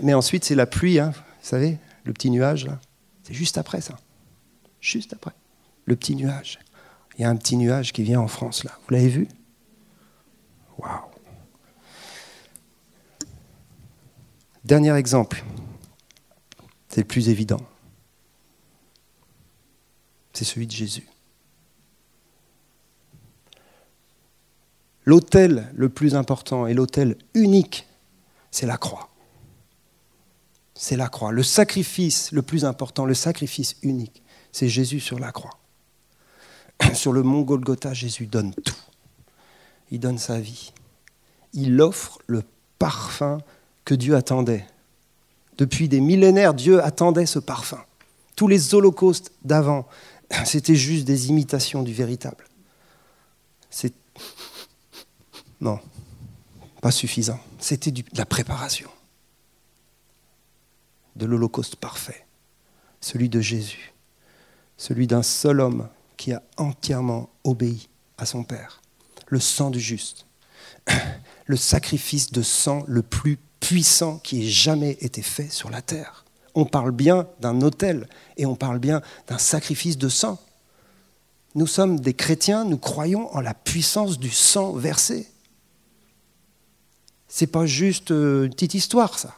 Mais 0.02 0.13
ensuite, 0.13 0.45
c'est 0.45 0.56
la 0.56 0.65
pluie, 0.65 1.00
hein, 1.00 1.12
vous 1.12 1.23
savez, 1.41 1.78
le 2.06 2.13
petit 2.13 2.30
nuage, 2.30 2.65
là. 2.65 2.80
C'est 3.23 3.34
juste 3.34 3.58
après 3.58 3.82
ça. 3.82 3.97
Juste 4.80 5.12
après 5.12 5.34
le 5.88 5.95
petit 5.95 6.15
nuage. 6.15 6.60
Il 7.17 7.23
y 7.23 7.26
a 7.26 7.30
un 7.30 7.36
petit 7.36 7.58
nuage 7.58 7.93
qui 7.93 8.04
vient 8.04 8.19
en 8.19 8.28
France 8.28 8.63
là. 8.63 8.71
Vous 8.88 8.93
l'avez 8.93 9.10
vu? 9.10 9.28
Waouh 10.78 11.07
Dernier 14.67 14.93
exemple. 14.97 15.45
C'est 16.89 16.99
le 16.99 17.08
plus 17.08 17.30
évident. 17.30 17.62
C'est 20.34 20.43
celui 20.43 20.67
de 20.67 20.73
Jésus. 20.73 21.08
L'autel 25.06 25.71
le 25.73 25.88
plus 25.88 26.15
important 26.15 26.67
et 26.67 26.73
l'autel 26.73 27.15
unique, 27.34 27.88
c'est 28.51 28.65
la 28.65 28.75
croix. 28.75 29.08
C'est 30.73 30.97
la 30.97 31.08
croix. 31.08 31.32
Le 31.32 31.43
sacrifice 31.43 32.34
le 32.34 32.41
plus 32.41 32.65
important, 32.65 33.06
le 33.06 33.13
sacrifice 33.13 33.77
unique, 33.84 34.21
c'est 34.51 34.67
Jésus 34.67 34.99
sur 34.99 35.17
la 35.17 35.32
croix. 35.32 35.58
sur 36.93 37.13
le 37.13 37.23
mont 37.23 37.43
Golgotha, 37.43 37.93
Jésus 37.93 38.25
donne 38.25 38.53
tout. 38.53 38.75
Il 39.91 40.01
donne 40.01 40.17
sa 40.17 40.41
vie. 40.41 40.73
Il 41.53 41.82
offre 41.82 42.19
le 42.27 42.43
parfum 42.80 43.38
que 43.88 43.95
Dieu 43.95 44.17
attendait. 44.17 44.67
Depuis 45.58 45.88
des 45.88 46.02
millénaires, 46.02 46.54
Dieu 46.54 46.84
attendait 46.84 47.26
ce 47.26 47.39
parfum. 47.39 47.82
Tous 48.36 48.50
les 48.50 48.76
holocaustes 48.76 49.32
d'avant, 49.43 49.88
c'était 50.45 50.76
juste 50.76 51.06
des 51.06 51.30
imitations 51.30 51.84
du 51.84 51.93
véritable. 51.93 52.43
C'est 53.69 53.93
non, 55.62 55.80
pas 56.82 56.91
suffisant. 56.91 57.39
C'était 57.60 57.91
de 57.91 58.04
la 58.15 58.26
préparation 58.26 58.89
de 61.15 61.26
l'holocauste 61.26 61.78
parfait, 61.78 62.28
celui 63.00 63.30
de 63.30 63.39
Jésus, 63.39 63.93
celui 64.76 65.08
d'un 65.08 65.23
seul 65.23 65.62
homme 65.62 65.88
qui 66.17 66.34
a 66.34 66.43
entièrement 66.58 67.30
obéi 67.45 67.88
à 68.17 68.26
son 68.26 68.43
Père. 68.43 68.82
Le 69.28 69.39
sang 69.39 69.71
du 69.71 69.80
juste. 69.80 70.28
Le 71.45 71.56
sacrifice 71.56 72.34
de 72.34 72.41
sang 72.41 72.84
le 72.88 73.02
plus 73.02 73.38
puissant 73.60 74.20
qui 74.20 74.43
ait 74.43 74.50
jamais 74.50 74.98
été 75.02 75.22
fait 75.22 75.52
sur 75.52 75.70
la 75.70 75.82
terre. 75.82 76.26
On 76.56 76.65
parle 76.65 76.91
bien 76.91 77.28
d'un 77.39 77.62
autel 77.62 78.08
et 78.38 78.46
on 78.46 78.56
parle 78.56 78.80
bien 78.80 79.02
d'un 79.28 79.38
sacrifice 79.38 79.98
de 79.98 80.10
sang. 80.10 80.39
Nous 81.56 81.67
sommes 81.67 82.00
des 82.00 82.13
chrétiens, 82.13 82.65
nous 82.65 82.78
croyons 82.78 83.34
en 83.36 83.41
la 83.41 83.54
puissance 83.54 84.20
du 84.20 84.30
sang 84.30 84.74
versé. 84.74 85.28
C'est 87.28 87.48
pas 87.48 87.65
juste 87.65 88.12
euh, 88.12 88.46
une 88.46 88.54
petite 88.54 88.74
histoire, 88.74 89.20
ça 89.20 89.38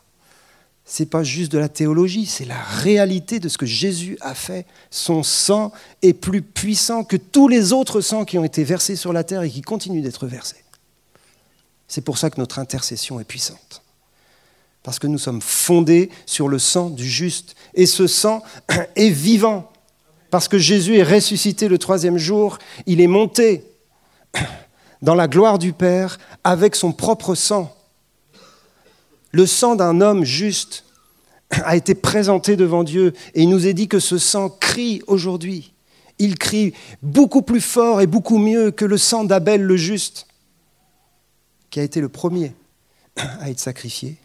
c'est 0.91 1.05
pas 1.05 1.21
juste 1.21 1.51
de 1.51 1.59
la 1.59 1.69
théologie, 1.69 2.25
c'est 2.25 2.45
la 2.45 2.59
réalité 2.59 3.39
de 3.39 3.47
ce 3.47 3.59
que 3.59 3.67
Jésus 3.67 4.17
a 4.21 4.33
fait. 4.33 4.65
Son 4.89 5.21
sang 5.21 5.71
est 6.01 6.13
plus 6.13 6.41
puissant 6.41 7.03
que 7.03 7.15
tous 7.15 7.47
les 7.47 7.73
autres 7.73 8.01
sangs 8.01 8.25
qui 8.25 8.39
ont 8.39 8.43
été 8.43 8.63
versés 8.63 8.95
sur 8.95 9.13
la 9.13 9.23
terre 9.23 9.43
et 9.43 9.51
qui 9.51 9.61
continuent 9.61 10.01
d'être 10.01 10.25
versés. 10.25 10.63
C'est 11.87 12.01
pour 12.01 12.17
ça 12.17 12.31
que 12.31 12.41
notre 12.41 12.57
intercession 12.57 13.19
est 13.19 13.23
puissante. 13.23 13.83
Parce 14.83 14.99
que 14.99 15.07
nous 15.07 15.17
sommes 15.17 15.41
fondés 15.41 16.09
sur 16.25 16.47
le 16.47 16.59
sang 16.59 16.89
du 16.89 17.07
juste. 17.07 17.55
Et 17.73 17.85
ce 17.85 18.07
sang 18.07 18.41
est 18.95 19.09
vivant. 19.09 19.71
Parce 20.31 20.47
que 20.47 20.57
Jésus 20.57 20.97
est 20.97 21.03
ressuscité 21.03 21.67
le 21.67 21.77
troisième 21.77 22.17
jour, 22.17 22.59
il 22.85 23.01
est 23.01 23.07
monté 23.07 23.65
dans 25.01 25.15
la 25.15 25.27
gloire 25.27 25.59
du 25.59 25.73
Père 25.73 26.19
avec 26.43 26.75
son 26.75 26.91
propre 26.91 27.35
sang. 27.35 27.75
Le 29.31 29.45
sang 29.45 29.75
d'un 29.75 30.01
homme 30.01 30.23
juste 30.23 30.85
a 31.49 31.75
été 31.75 31.95
présenté 31.95 32.55
devant 32.55 32.83
Dieu 32.83 33.13
et 33.33 33.43
il 33.43 33.49
nous 33.49 33.67
est 33.67 33.73
dit 33.73 33.87
que 33.87 33.99
ce 33.99 34.17
sang 34.17 34.49
crie 34.49 35.01
aujourd'hui. 35.07 35.73
Il 36.19 36.37
crie 36.37 36.73
beaucoup 37.01 37.41
plus 37.41 37.61
fort 37.61 38.01
et 38.01 38.07
beaucoup 38.07 38.37
mieux 38.37 38.71
que 38.71 38.85
le 38.85 38.97
sang 38.97 39.23
d'Abel 39.23 39.63
le 39.63 39.77
juste, 39.77 40.27
qui 41.69 41.79
a 41.79 41.83
été 41.83 42.01
le 42.01 42.09
premier 42.09 42.53
à 43.15 43.49
être 43.49 43.59
sacrifié, 43.59 44.17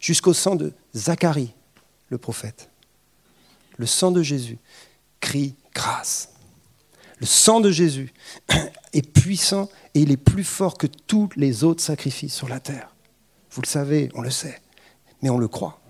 jusqu'au 0.00 0.34
sang 0.34 0.56
de 0.56 0.72
Zacharie, 0.96 1.54
le 2.08 2.18
prophète. 2.18 2.70
Le 3.76 3.86
sang 3.86 4.10
de 4.10 4.22
Jésus 4.22 4.58
crie 5.20 5.54
grâce. 5.74 6.30
Le 7.20 7.26
sang 7.26 7.60
de 7.60 7.70
Jésus 7.70 8.12
est 8.92 9.06
puissant 9.06 9.68
et 9.94 10.00
il 10.00 10.10
est 10.10 10.16
plus 10.16 10.44
fort 10.44 10.76
que 10.76 10.86
tous 10.86 11.28
les 11.36 11.64
autres 11.64 11.82
sacrifices 11.82 12.34
sur 12.34 12.48
la 12.48 12.60
terre. 12.60 12.94
Vous 13.52 13.60
le 13.60 13.66
savez, 13.66 14.10
on 14.14 14.22
le 14.22 14.30
sait, 14.30 14.60
mais 15.22 15.30
on 15.30 15.38
le 15.38 15.48
croit, 15.48 15.80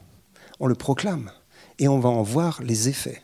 on 0.58 0.66
le 0.66 0.74
proclame, 0.74 1.30
et 1.78 1.88
on 1.88 2.00
va 2.00 2.08
en 2.08 2.22
voir 2.22 2.62
les 2.62 2.88
effets. 2.88 3.22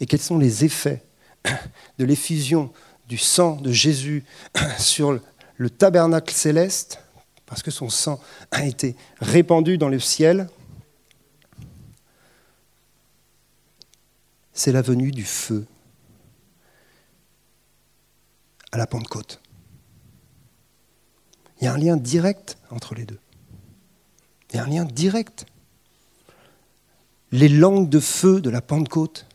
Et 0.00 0.06
quels 0.06 0.20
sont 0.20 0.38
les 0.38 0.64
effets 0.64 1.04
de 1.98 2.04
l'effusion 2.04 2.72
du 3.08 3.18
sang 3.18 3.56
de 3.56 3.72
Jésus 3.72 4.24
sur 4.78 5.18
le 5.56 5.70
tabernacle 5.70 6.34
céleste, 6.34 7.00
parce 7.52 7.62
que 7.62 7.70
son 7.70 7.90
sang 7.90 8.18
a 8.50 8.64
été 8.64 8.96
répandu 9.20 9.76
dans 9.76 9.90
le 9.90 10.00
ciel, 10.00 10.48
c'est 14.54 14.72
la 14.72 14.80
venue 14.80 15.10
du 15.10 15.26
feu 15.26 15.66
à 18.70 18.78
la 18.78 18.86
Pentecôte. 18.86 19.42
Il 21.60 21.64
y 21.64 21.66
a 21.66 21.74
un 21.74 21.76
lien 21.76 21.98
direct 21.98 22.56
entre 22.70 22.94
les 22.94 23.04
deux. 23.04 23.20
Il 24.50 24.56
y 24.56 24.58
a 24.58 24.64
un 24.64 24.68
lien 24.68 24.86
direct. 24.86 25.44
Les 27.32 27.50
langues 27.50 27.90
de 27.90 28.00
feu 28.00 28.40
de 28.40 28.48
la 28.48 28.62
Pentecôte, 28.62 29.26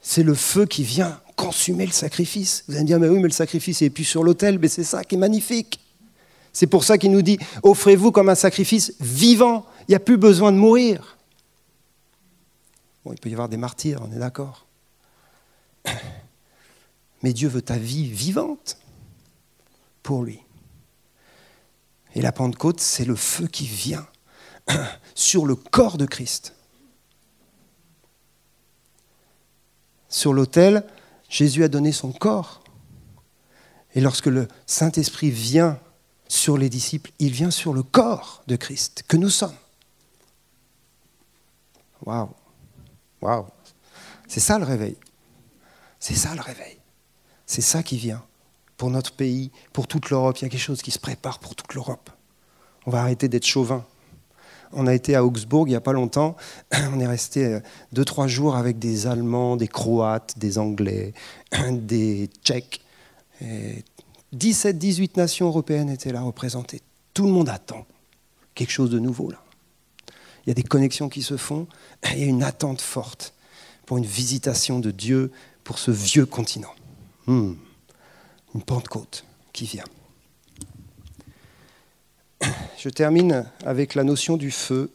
c'est 0.00 0.22
le 0.22 0.36
feu 0.36 0.64
qui 0.64 0.84
vient 0.84 1.20
consumer 1.34 1.86
le 1.86 1.92
sacrifice. 1.92 2.62
Vous 2.68 2.74
allez 2.74 2.84
me 2.84 2.86
dire, 2.86 3.00
mais 3.00 3.08
oui, 3.08 3.16
mais 3.16 3.24
le 3.24 3.30
sacrifice 3.30 3.82
est 3.82 3.90
puis 3.90 4.04
sur 4.04 4.22
l'autel, 4.22 4.60
mais 4.60 4.68
c'est 4.68 4.84
ça 4.84 5.02
qui 5.02 5.16
est 5.16 5.18
magnifique. 5.18 5.80
C'est 6.58 6.66
pour 6.66 6.82
ça 6.82 6.98
qu'il 6.98 7.12
nous 7.12 7.22
dit, 7.22 7.38
offrez-vous 7.62 8.10
comme 8.10 8.28
un 8.28 8.34
sacrifice 8.34 8.92
vivant, 8.98 9.64
il 9.82 9.92
n'y 9.92 9.94
a 9.94 10.00
plus 10.00 10.16
besoin 10.16 10.50
de 10.50 10.56
mourir. 10.56 11.16
Bon, 13.04 13.12
il 13.12 13.20
peut 13.20 13.28
y 13.28 13.32
avoir 13.32 13.48
des 13.48 13.56
martyrs, 13.56 14.02
on 14.02 14.10
est 14.10 14.18
d'accord. 14.18 14.66
Mais 17.22 17.32
Dieu 17.32 17.46
veut 17.46 17.62
ta 17.62 17.76
vie 17.76 18.10
vivante 18.10 18.76
pour 20.02 20.24
lui. 20.24 20.40
Et 22.16 22.22
la 22.22 22.32
Pentecôte, 22.32 22.80
c'est 22.80 23.04
le 23.04 23.14
feu 23.14 23.46
qui 23.46 23.66
vient 23.66 24.08
sur 25.14 25.46
le 25.46 25.54
corps 25.54 25.96
de 25.96 26.06
Christ. 26.06 26.56
Sur 30.08 30.32
l'autel, 30.32 30.84
Jésus 31.28 31.62
a 31.62 31.68
donné 31.68 31.92
son 31.92 32.10
corps. 32.10 32.64
Et 33.94 34.00
lorsque 34.00 34.26
le 34.26 34.48
Saint-Esprit 34.66 35.30
vient 35.30 35.78
sur 36.28 36.58
les 36.58 36.68
disciples, 36.68 37.10
il 37.18 37.32
vient 37.32 37.50
sur 37.50 37.72
le 37.72 37.82
corps 37.82 38.42
de 38.46 38.56
Christ, 38.56 39.04
que 39.08 39.16
nous 39.16 39.30
sommes. 39.30 39.56
Waouh! 42.04 42.28
Waouh! 43.22 43.46
C'est 44.28 44.40
ça 44.40 44.58
le 44.58 44.64
réveil. 44.64 44.96
C'est 45.98 46.14
ça 46.14 46.34
le 46.34 46.40
réveil. 46.40 46.78
C'est 47.46 47.62
ça 47.62 47.82
qui 47.82 47.96
vient. 47.96 48.22
Pour 48.76 48.90
notre 48.90 49.12
pays, 49.12 49.50
pour 49.72 49.88
toute 49.88 50.10
l'Europe, 50.10 50.38
il 50.38 50.42
y 50.42 50.44
a 50.44 50.48
quelque 50.50 50.60
chose 50.60 50.82
qui 50.82 50.90
se 50.90 50.98
prépare 50.98 51.40
pour 51.40 51.56
toute 51.56 51.74
l'Europe. 51.74 52.10
On 52.86 52.90
va 52.90 53.00
arrêter 53.00 53.28
d'être 53.28 53.46
chauvin. 53.46 53.84
On 54.72 54.86
a 54.86 54.94
été 54.94 55.16
à 55.16 55.24
Augsbourg 55.24 55.66
il 55.66 55.70
n'y 55.70 55.76
a 55.76 55.80
pas 55.80 55.94
longtemps. 55.94 56.36
On 56.92 57.00
est 57.00 57.06
resté 57.06 57.46
euh, 57.46 57.60
deux, 57.92 58.04
trois 58.04 58.26
jours 58.26 58.54
avec 58.54 58.78
des 58.78 59.06
Allemands, 59.06 59.56
des 59.56 59.66
Croates, 59.66 60.38
des 60.38 60.58
Anglais, 60.58 61.14
des 61.70 62.28
Tchèques. 62.44 62.82
17, 64.32 64.78
18 64.78 65.16
nations 65.16 65.46
européennes 65.46 65.90
étaient 65.90 66.12
là 66.12 66.20
représentées. 66.20 66.82
Tout 67.14 67.26
le 67.26 67.32
monde 67.32 67.48
attend 67.48 67.86
quelque 68.54 68.70
chose 68.70 68.90
de 68.90 68.98
nouveau 68.98 69.30
là. 69.30 69.42
Il 70.44 70.50
y 70.50 70.52
a 70.52 70.54
des 70.54 70.62
connexions 70.62 71.08
qui 71.08 71.22
se 71.22 71.36
font. 71.36 71.66
Il 72.12 72.18
y 72.18 72.22
a 72.22 72.26
une 72.26 72.42
attente 72.42 72.80
forte 72.80 73.34
pour 73.84 73.98
une 73.98 74.06
visitation 74.06 74.80
de 74.80 74.90
Dieu 74.90 75.30
pour 75.62 75.78
ce 75.78 75.90
vieux 75.90 76.26
continent. 76.26 76.74
Hmm. 77.26 77.54
Une 78.54 78.62
Pentecôte 78.62 79.24
qui 79.52 79.66
vient. 79.66 79.84
Je 82.78 82.88
termine 82.88 83.44
avec 83.64 83.94
la 83.94 84.04
notion 84.04 84.36
du 84.36 84.50
feu, 84.50 84.90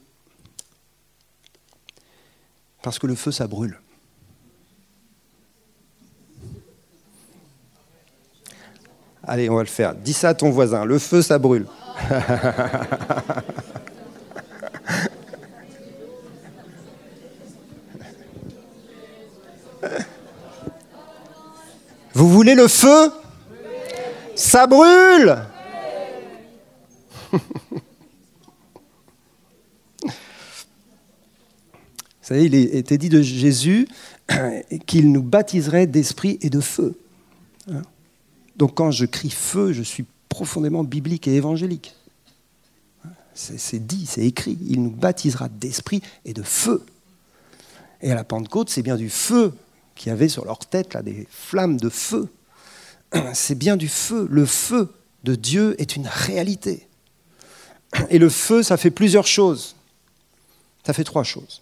parce 2.81 2.97
que 2.97 3.07
le 3.07 3.15
feu, 3.15 3.31
ça 3.31 3.47
brûle. 3.47 3.79
Allez, 9.25 9.49
on 9.49 9.55
va 9.55 9.61
le 9.61 9.67
faire. 9.67 9.95
Dis 9.95 10.13
ça 10.13 10.29
à 10.29 10.33
ton 10.33 10.49
voisin, 10.49 10.83
le 10.85 10.99
feu, 10.99 11.21
ça 11.21 11.39
brûle. 11.39 11.65
Vous 22.13 22.29
voulez 22.29 22.53
le 22.55 22.67
feu? 22.67 23.11
Ça 24.35 24.67
brûle 24.67 25.37
Vous 27.31 27.39
savez, 32.21 32.45
il 32.45 32.55
était 32.55 32.97
dit 32.97 33.09
de 33.09 33.21
Jésus 33.21 33.87
qu'il 34.85 35.11
nous 35.11 35.23
baptiserait 35.23 35.87
d'esprit 35.87 36.37
et 36.41 36.49
de 36.49 36.59
feu. 36.59 36.95
Donc 38.55 38.75
quand 38.75 38.91
je 38.91 39.05
crie 39.05 39.29
feu, 39.29 39.73
je 39.73 39.83
suis 39.83 40.05
profondément 40.29 40.83
biblique 40.83 41.27
et 41.27 41.35
évangélique. 41.35 41.95
C'est 43.35 43.85
dit, 43.85 44.05
c'est 44.05 44.25
écrit. 44.25 44.57
Il 44.67 44.83
nous 44.83 44.91
baptisera 44.91 45.49
d'esprit 45.49 46.01
et 46.25 46.33
de 46.33 46.43
feu. 46.43 46.85
Et 48.01 48.11
à 48.11 48.15
la 48.15 48.23
Pentecôte, 48.23 48.69
c'est 48.69 48.83
bien 48.83 48.95
du 48.95 49.09
feu 49.09 49.53
qui 49.95 50.09
avait 50.09 50.27
sur 50.27 50.45
leur 50.45 50.59
tête 50.59 50.93
là, 50.93 51.01
des 51.01 51.27
flammes 51.31 51.77
de 51.77 51.89
feu. 51.89 52.27
C'est 53.33 53.55
bien 53.55 53.77
du 53.77 53.87
feu. 53.87 54.27
Le 54.29 54.45
feu 54.45 54.91
de 55.23 55.35
Dieu 55.35 55.79
est 55.79 55.95
une 55.95 56.07
réalité. 56.07 56.87
Et 58.09 58.17
le 58.17 58.29
feu, 58.29 58.63
ça 58.63 58.75
fait 58.75 58.89
plusieurs 58.91 59.27
choses. 59.27 59.75
Ça 60.83 60.93
fait 60.93 61.03
trois 61.03 61.23
choses. 61.23 61.61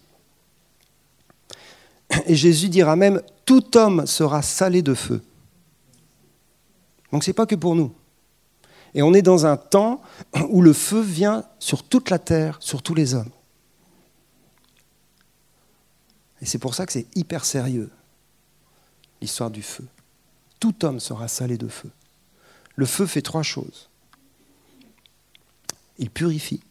Et 2.26 2.36
Jésus 2.36 2.70
dira 2.70 2.96
même, 2.96 3.22
tout 3.46 3.78
homme 3.78 4.06
sera 4.08 4.42
salé 4.42 4.82
de 4.82 4.94
feu. 4.94 5.22
Donc 7.12 7.24
ce 7.24 7.30
n'est 7.30 7.36
pas 7.36 7.46
que 7.46 7.56
pour 7.56 7.76
nous. 7.76 7.94
Et 8.94 9.02
on 9.02 9.14
est 9.14 9.22
dans 9.22 9.46
un 9.46 9.58
temps 9.58 10.02
où 10.50 10.62
le 10.62 10.74
feu 10.74 11.02
vient 11.02 11.46
sur 11.60 11.84
toute 11.84 12.10
la 12.10 12.20
terre, 12.20 12.58
sur 12.60 12.82
tous 12.82 12.94
les 12.94 13.14
hommes. 13.14 13.32
Et 16.42 16.46
c'est 16.46 16.58
pour 16.58 16.76
ça 16.76 16.86
que 16.86 16.92
c'est 16.92 17.08
hyper 17.16 17.46
sérieux, 17.46 17.92
l'histoire 19.22 19.52
du 19.52 19.62
feu. 19.62 19.86
Tout 20.60 20.86
homme 20.86 21.00
sera 21.00 21.28
salé 21.28 21.58
de 21.58 21.68
feu. 21.68 21.90
Le 22.76 22.86
feu 22.86 23.06
fait 23.06 23.22
trois 23.22 23.44
choses. 23.44 23.90
Il 25.98 26.10
purifie, 26.10 26.62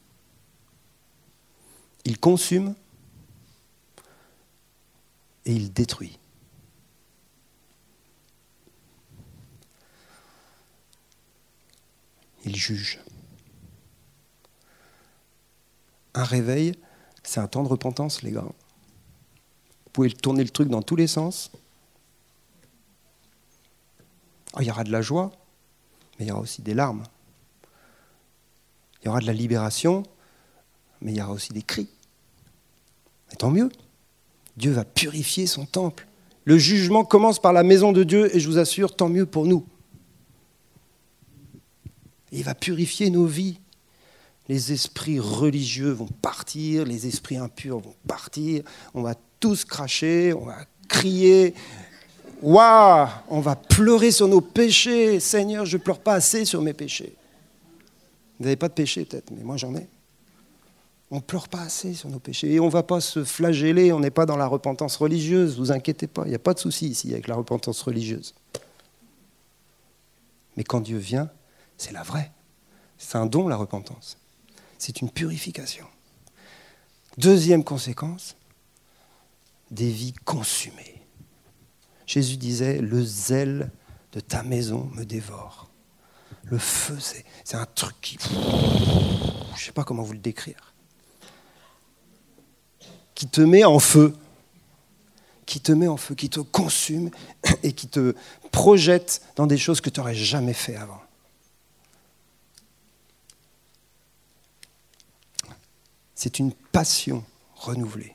il 2.05 2.19
consume 2.19 2.75
et 5.45 5.53
il 5.53 5.73
détruit. 5.73 6.19
Il 12.45 12.57
juge. 12.57 12.99
Un 16.15 16.25
réveil, 16.25 16.75
c'est 17.23 17.41
un 17.41 17.47
temps 17.47 17.63
de 17.63 17.69
repentance, 17.69 18.23
les 18.23 18.33
gars. 18.33 18.43
Vous 18.43 19.91
pouvez 19.93 20.11
tourner 20.11 20.43
le 20.43 20.51
truc 20.51 20.69
dans 20.69 20.83
tous 20.83 20.97
les 20.97 21.07
sens. 21.07 21.51
Il 24.59 24.67
y 24.67 24.71
aura 24.71 24.85
de 24.85 24.91
la 24.91 25.03
joie, 25.03 25.31
mais 26.19 26.25
il 26.25 26.29
y 26.29 26.33
aura 26.33 26.41
aussi 26.41 26.63
des 26.63 26.75
larmes. 26.75 27.05
Il 29.03 29.07
y 29.07 29.09
aura 29.09 29.21
de 29.21 29.27
la 29.27 29.33
libération, 29.33 30.03
mais 31.01 31.13
il 31.13 31.19
y 31.19 31.23
aura 31.23 31.33
aussi 31.33 31.53
des 31.53 31.63
cris. 31.63 31.89
Et 33.33 33.37
tant 33.37 33.51
mieux. 33.51 33.71
Dieu 34.57 34.73
va 34.73 34.85
purifier 34.85 35.47
son 35.47 35.65
temple. 35.65 36.07
Le 36.45 36.59
jugement 36.59 37.05
commence 37.05 37.41
par 37.41 37.53
la 37.53 37.63
maison 37.63 37.93
de 37.93 38.03
Dieu 38.03 38.35
et 38.35 38.41
je 38.41 38.49
vous 38.49 38.59
assure, 38.59 38.97
tant 38.97 39.09
mieux 39.09 39.27
pour 39.27 39.47
nous. 39.47 39.65
Il 42.33 42.45
va 42.45 42.55
purifier 42.55 43.11
nos 43.11 43.27
vies. 43.27 43.59
Les 44.49 44.73
esprits 44.73 45.21
religieux 45.21 45.91
vont 45.91 46.09
partir, 46.23 46.85
les 46.85 47.07
esprits 47.07 47.37
impurs 47.37 47.79
vont 47.79 47.95
partir, 48.09 48.65
on 48.95 49.03
va 49.03 49.15
tous 49.39 49.65
cracher, 49.65 50.35
on 50.35 50.45
va 50.45 50.65
crier. 50.89 51.55
Waouh 52.43 53.09
On 53.29 53.41
va 53.41 53.55
pleurer 53.55 54.11
sur 54.11 54.27
nos 54.27 54.41
péchés. 54.41 55.21
Seigneur, 55.21 55.67
je 55.67 55.77
ne 55.77 55.83
pleure 55.83 56.01
pas 56.01 56.15
assez 56.15 56.45
sur 56.45 56.63
mes 56.63 56.73
péchés. 56.73 57.15
Vous 58.39 58.45
n'avez 58.45 58.57
pas 58.57 58.69
de 58.69 58.75
péché 58.75 59.05
peut-être, 59.05 59.31
mais 59.31 59.45
moi 59.45 59.57
j'en 59.57 59.75
ai. 59.77 59.87
On 61.11 61.17
ne 61.17 61.21
pleure 61.21 61.49
pas 61.49 61.63
assez 61.63 61.95
sur 61.95 62.09
nos 62.09 62.21
péchés. 62.21 62.53
Et 62.53 62.61
on 62.61 62.67
ne 62.67 62.71
va 62.71 62.83
pas 62.83 63.01
se 63.01 63.25
flageller, 63.25 63.93
on 63.93 64.01
n'est 64.01 64.11
pas 64.11 64.27
dans 64.27 64.37
la 64.37 64.47
repentance 64.47 64.97
religieuse, 64.97 65.59
vous 65.59 65.73
inquiétez 65.73 66.07
pas, 66.07 66.23
il 66.25 66.31
n'y 66.31 66.35
a 66.35 66.41
pas 66.41 66.55
de 66.55 66.59
souci 66.59 66.89
ici 66.89 67.13
avec 67.13 67.29
la 67.29 67.35
repentance 67.35 67.83
religieuse. 67.83 68.35
Mais 70.57 70.65
quand 70.65 70.81
Dieu 70.81 70.99
vient, 70.99 71.31
c'est 71.81 71.93
la 71.93 72.03
vraie. 72.03 72.31
C'est 72.99 73.17
un 73.17 73.25
don, 73.25 73.49
la 73.49 73.57
repentance. 73.57 74.19
C'est 74.79 75.01
une 75.01 75.11
purification. 75.11 75.87
Deuxième 77.17 77.65
conséquence, 77.65 78.37
des 79.71 79.91
vies 79.91 80.13
consumées. 80.25 81.03
Jésus 82.07 82.37
disait, 82.37 82.81
le 82.81 83.03
zèle 83.03 83.71
de 84.13 84.21
ta 84.21 84.43
maison 84.43 84.91
me 84.95 85.05
dévore. 85.05 85.71
Le 86.45 86.59
feu, 86.59 86.99
c'est 87.01 87.57
un 87.57 87.67
truc 87.67 87.95
qui... 88.03 88.19
Je 88.21 88.35
ne 89.53 89.59
sais 89.59 89.73
pas 89.73 89.85
comment 89.85 90.03
vous 90.03 90.13
le 90.13 90.19
décrire. 90.19 90.75
Qui 93.15 93.27
te 93.27 93.41
met 93.41 93.65
en 93.65 93.79
feu. 93.79 94.15
Qui 95.47 95.61
te 95.61 95.73
met 95.73 95.89
en 95.89 95.97
feu, 95.97 96.15
qui 96.15 96.29
te 96.29 96.41
consume 96.41 97.11
et 97.63 97.73
qui 97.73 97.89
te 97.89 98.15
projette 98.53 99.23
dans 99.37 99.47
des 99.47 99.59
choses 99.59 99.81
que 99.81 99.89
tu 99.89 99.99
n'aurais 100.01 100.15
jamais 100.15 100.53
fait 100.53 100.77
avant. 100.77 101.01
C'est 106.21 106.39
une 106.39 106.53
passion 106.53 107.25
renouvelée. 107.55 108.15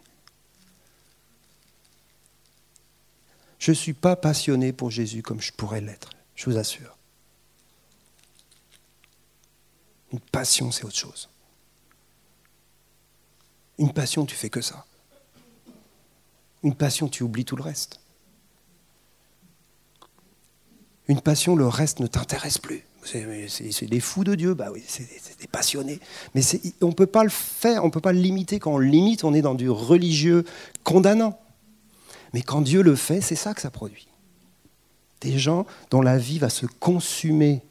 Je 3.58 3.72
ne 3.72 3.76
suis 3.76 3.94
pas 3.94 4.16
passionné 4.16 4.74
pour 4.74 4.92
Jésus 4.92 5.24
comme 5.24 5.42
je 5.42 5.52
pourrais 5.52 5.82
l'être, 5.82 6.12
je 6.36 6.48
vous 6.48 6.56
assure. 6.56 7.00
Une 10.12 10.20
passion, 10.20 10.70
c'est 10.70 10.84
autre 10.84 10.96
chose. 10.96 11.32
Une 13.80 13.92
passion, 13.92 14.28
tu 14.28 14.36
fais 14.36 14.52
que 14.52 14.62
ça. 14.62 14.86
Une 16.62 16.76
passion, 16.76 17.10
tu 17.10 17.24
oublies 17.24 17.44
tout 17.44 17.56
le 17.56 17.64
reste. 17.64 18.00
Une 21.08 21.22
passion, 21.22 21.56
le 21.56 21.68
reste 21.68 22.02
ne 22.02 22.06
t'intéresse 22.06 22.60
plus. 22.60 22.86
C'est 23.06 23.86
des 23.86 24.00
fous 24.00 24.24
de 24.24 24.34
Dieu, 24.34 24.56
bah 24.56 24.70
oui, 24.74 24.84
c'est 24.88 25.40
des 25.40 25.48
passionnés. 25.48 26.00
Mais 26.34 26.42
on 26.82 26.88
ne 26.88 26.94
peut 26.94 27.06
pas 27.06 27.24
le 27.24 27.30
faire, 27.30 27.84
on 27.84 27.88
ne 27.88 27.92
peut 27.92 28.02
pas 28.02 28.14
le 28.14 28.20
limiter. 28.20 28.58
Quand 28.60 28.74
on 28.74 28.78
le 28.80 28.88
limite, 28.88 29.24
on 29.24 29.34
est 29.34 29.44
dans 29.44 29.54
du 29.54 29.70
religieux 29.70 30.44
condamnant. 30.84 31.40
Mais 32.34 32.42
quand 32.42 32.62
Dieu 32.62 32.82
le 32.82 32.96
fait, 32.96 33.22
c'est 33.22 33.36
ça 33.36 33.54
que 33.54 33.62
ça 33.62 33.70
produit. 33.70 34.08
Des 35.22 35.38
gens 35.38 35.68
dont 35.92 36.02
la 36.02 36.18
vie 36.18 36.40
va 36.40 36.50
se 36.50 36.66
consumer 36.66 37.62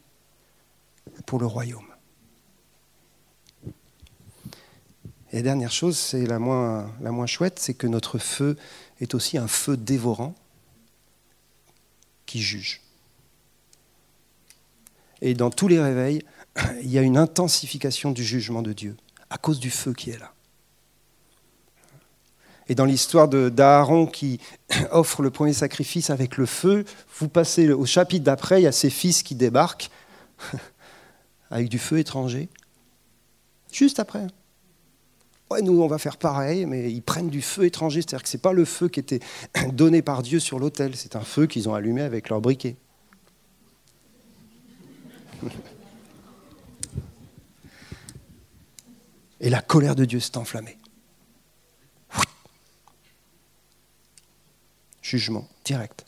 pour 1.25 1.39
le 1.39 1.45
royaume. 1.45 1.85
Et 5.31 5.37
la 5.37 5.41
dernière 5.41 5.71
chose, 5.71 5.97
c'est 5.97 6.25
la 6.25 6.39
moins, 6.39 6.89
la 7.01 7.11
moins 7.11 7.25
chouette, 7.25 7.59
c'est 7.59 7.73
que 7.73 7.87
notre 7.87 8.19
feu 8.19 8.57
est 9.01 9.13
aussi 9.13 9.37
un 9.37 9.49
feu 9.49 9.75
dévorant 9.75 10.33
qui 12.25 12.41
juge. 12.41 12.84
Et 15.21 15.33
dans 15.33 15.49
tous 15.49 15.67
les 15.67 15.79
réveils, 15.79 16.23
il 16.81 16.91
y 16.91 16.97
a 16.97 17.01
une 17.01 17.17
intensification 17.17 18.11
du 18.11 18.23
jugement 18.23 18.61
de 18.61 18.73
Dieu 18.73 18.95
à 19.29 19.37
cause 19.37 19.59
du 19.59 19.71
feu 19.71 19.93
qui 19.93 20.11
est 20.11 20.19
là. 20.19 20.31
Et 22.67 22.75
dans 22.75 22.85
l'histoire 22.85 23.27
d'Aaron 23.27 24.07
qui 24.07 24.39
offre 24.91 25.21
le 25.21 25.29
premier 25.29 25.53
sacrifice 25.53 26.09
avec 26.09 26.37
le 26.37 26.45
feu, 26.45 26.85
vous 27.19 27.29
passez 27.29 27.71
au 27.71 27.85
chapitre 27.85 28.23
d'après, 28.23 28.61
il 28.61 28.63
y 28.63 28.67
a 28.67 28.71
ses 28.71 28.89
fils 28.89 29.23
qui 29.23 29.35
débarquent 29.35 29.89
avec 31.51 31.69
du 31.69 31.79
feu 31.79 31.99
étranger. 31.99 32.49
Juste 33.71 33.99
après. 33.99 34.27
Ouais, 35.51 35.61
nous, 35.61 35.79
on 35.79 35.87
va 35.87 35.99
faire 35.99 36.17
pareil, 36.17 36.65
mais 36.65 36.91
ils 36.91 37.03
prennent 37.03 37.29
du 37.29 37.41
feu 37.41 37.65
étranger. 37.65 38.01
C'est-à-dire 38.01 38.23
que 38.23 38.29
ce 38.29 38.37
n'est 38.37 38.41
pas 38.41 38.53
le 38.53 38.65
feu 38.65 38.87
qui 38.87 38.99
était 38.99 39.19
donné 39.71 40.01
par 40.01 40.23
Dieu 40.23 40.39
sur 40.39 40.57
l'autel, 40.57 40.95
c'est 40.95 41.15
un 41.15 41.21
feu 41.21 41.45
qu'ils 41.45 41.69
ont 41.69 41.75
allumé 41.75 42.01
avec 42.01 42.29
leur 42.29 42.41
briquet. 42.41 42.77
Et 49.41 49.49
la 49.49 49.61
colère 49.61 49.95
de 49.95 50.05
Dieu 50.05 50.19
s'est 50.19 50.37
enflammée. 50.37 50.77
Jugement 55.01 55.47
direct. 55.63 56.05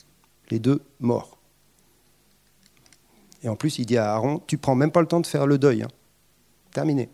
Les 0.49 0.59
deux 0.59 0.81
morts. 0.99 1.37
Et 3.43 3.49
en 3.49 3.55
plus, 3.55 3.77
il 3.77 3.85
dit 3.85 3.97
à 3.97 4.13
Aaron, 4.13 4.41
tu 4.47 4.57
prends 4.57 4.75
même 4.75 4.91
pas 4.91 5.01
le 5.01 5.07
temps 5.07 5.19
de 5.19 5.27
faire 5.27 5.45
le 5.45 5.57
deuil. 5.59 5.83
Hein. 5.83 5.89
Terminé. 6.71 7.09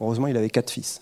Heureusement, 0.00 0.28
il 0.28 0.36
avait 0.36 0.48
quatre 0.48 0.70
fils. 0.70 1.00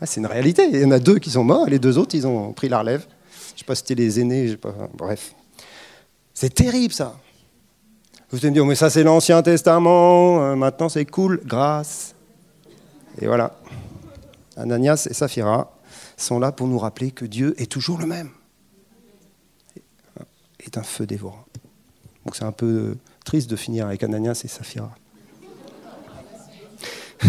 Ah, 0.00 0.06
c'est 0.06 0.20
une 0.20 0.26
réalité. 0.26 0.68
Il 0.68 0.80
y 0.80 0.84
en 0.84 0.90
a 0.90 0.98
deux 0.98 1.18
qui 1.18 1.30
sont 1.30 1.44
morts, 1.44 1.68
et 1.68 1.70
les 1.70 1.78
deux 1.78 1.98
autres, 1.98 2.14
ils 2.14 2.26
ont 2.26 2.52
pris 2.52 2.68
la 2.68 2.80
relève. 2.80 3.06
Je 3.48 3.54
ne 3.54 3.58
sais 3.58 3.64
pas 3.64 3.74
si 3.74 3.80
c'était 3.80 3.94
les 3.94 4.20
aînés, 4.20 4.56
bref. 4.94 5.34
C'est 6.40 6.54
terrible 6.54 6.94
ça. 6.94 7.16
Vous 8.30 8.38
allez 8.38 8.50
me 8.50 8.54
dire, 8.54 8.64
mais 8.64 8.76
ça 8.76 8.90
c'est 8.90 9.02
l'Ancien 9.02 9.42
Testament, 9.42 10.40
euh, 10.40 10.54
maintenant 10.54 10.88
c'est 10.88 11.04
cool, 11.04 11.40
grâce. 11.44 12.14
Et 13.20 13.26
voilà. 13.26 13.58
Ananias 14.56 15.08
et 15.10 15.14
Saphira 15.14 15.76
sont 16.16 16.38
là 16.38 16.52
pour 16.52 16.68
nous 16.68 16.78
rappeler 16.78 17.10
que 17.10 17.24
Dieu 17.24 17.60
est 17.60 17.66
toujours 17.66 17.98
le 17.98 18.06
même. 18.06 18.30
Est 20.60 20.78
un 20.78 20.84
feu 20.84 21.06
dévorant. 21.06 21.44
Donc 22.24 22.36
c'est 22.36 22.44
un 22.44 22.52
peu 22.52 22.96
triste 23.24 23.50
de 23.50 23.56
finir 23.56 23.88
avec 23.88 24.04
Ananias 24.04 24.42
et 24.44 24.48
Saphira. 24.48 24.94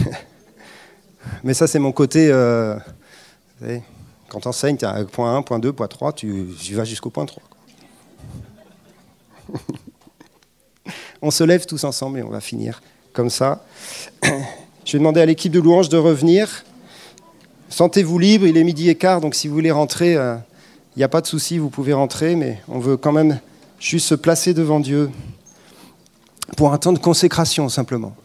mais 1.43 1.55
ça 1.55 1.65
c'est 1.65 1.79
mon 1.79 1.93
côté... 1.93 2.29
Euh, 2.31 2.77
quand 4.27 4.41
tu 4.41 4.47
enseignes, 4.47 4.77
tu 4.77 4.85
as 4.85 5.03
point 5.05 5.35
1, 5.35 5.41
point 5.41 5.57
2, 5.57 5.73
point 5.73 5.87
3, 5.87 6.13
tu, 6.13 6.49
tu 6.61 6.75
vas 6.75 6.85
jusqu'au 6.85 7.09
point 7.09 7.25
3. 7.25 7.41
on 11.21 11.31
se 11.31 11.43
lève 11.43 11.65
tous 11.65 11.83
ensemble 11.83 12.19
et 12.19 12.23
on 12.23 12.29
va 12.29 12.41
finir 12.41 12.81
comme 13.13 13.29
ça. 13.29 13.63
Je 14.85 14.93
vais 14.93 14.99
demander 14.99 15.21
à 15.21 15.25
l'équipe 15.25 15.51
de 15.51 15.59
louange 15.59 15.89
de 15.89 15.97
revenir. 15.97 16.63
Sentez-vous 17.69 18.17
libre, 18.17 18.47
il 18.47 18.57
est 18.57 18.63
midi 18.63 18.89
et 18.89 18.95
quart, 18.95 19.21
donc 19.21 19.35
si 19.35 19.47
vous 19.47 19.53
voulez 19.53 19.71
rentrer, 19.71 20.13
il 20.13 20.17
euh, 20.17 20.35
n'y 20.97 21.03
a 21.03 21.07
pas 21.07 21.21
de 21.21 21.27
souci, 21.27 21.59
vous 21.59 21.69
pouvez 21.69 21.93
rentrer, 21.93 22.35
mais 22.35 22.61
on 22.67 22.79
veut 22.79 22.97
quand 22.97 23.11
même 23.11 23.39
juste 23.79 24.07
se 24.07 24.15
placer 24.15 24.53
devant 24.53 24.79
Dieu 24.79 25.11
pour 26.57 26.73
un 26.73 26.77
temps 26.77 26.93
de 26.93 26.99
consécration 26.99 27.69
simplement, 27.69 28.15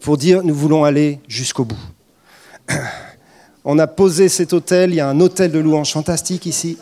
pour 0.00 0.18
dire 0.18 0.42
nous 0.42 0.54
voulons 0.54 0.84
aller 0.84 1.20
jusqu'au 1.28 1.64
bout. 1.64 1.78
On 3.66 3.78
a 3.78 3.86
posé 3.86 4.28
cet 4.28 4.52
hôtel, 4.52 4.90
il 4.90 4.96
y 4.96 5.00
a 5.00 5.08
un 5.08 5.20
hôtel 5.20 5.50
de 5.50 5.58
louange 5.58 5.92
fantastique 5.92 6.44
ici 6.44 6.76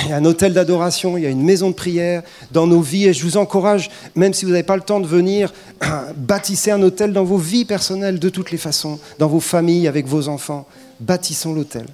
il 0.00 0.08
y 0.08 0.12
a 0.12 0.16
un 0.16 0.24
hôtel 0.24 0.54
d'adoration, 0.54 1.18
il 1.18 1.24
y 1.24 1.26
a 1.26 1.30
une 1.30 1.42
maison 1.42 1.68
de 1.70 1.74
prière 1.74 2.22
dans 2.50 2.66
nos 2.66 2.80
vies. 2.80 3.06
Et 3.06 3.12
je 3.12 3.22
vous 3.24 3.36
encourage, 3.36 3.90
même 4.14 4.32
si 4.32 4.44
vous 4.44 4.50
n'avez 4.50 4.62
pas 4.62 4.76
le 4.76 4.82
temps 4.82 5.00
de 5.00 5.06
venir, 5.06 5.52
bâtissez 6.16 6.70
un 6.70 6.82
hôtel 6.82 7.12
dans 7.12 7.24
vos 7.24 7.36
vies 7.36 7.64
personnelles 7.64 8.18
de 8.18 8.28
toutes 8.28 8.50
les 8.50 8.58
façons, 8.58 8.98
dans 9.18 9.28
vos 9.28 9.40
familles, 9.40 9.88
avec 9.88 10.06
vos 10.06 10.28
enfants. 10.28 10.66
Bâtissons 11.00 11.52
l'hôtel. 11.52 11.86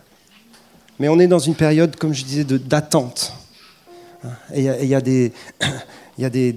Mais 0.98 1.08
on 1.08 1.18
est 1.18 1.26
dans 1.26 1.38
une 1.38 1.54
période, 1.54 1.96
comme 1.96 2.14
je 2.14 2.24
disais, 2.24 2.44
d'attente. 2.44 3.32
Et 4.54 4.64
il 4.64 4.88
y 4.88 4.94
a, 4.94 5.00
des, 5.00 5.32
y 6.18 6.24
a 6.24 6.30
des, 6.30 6.56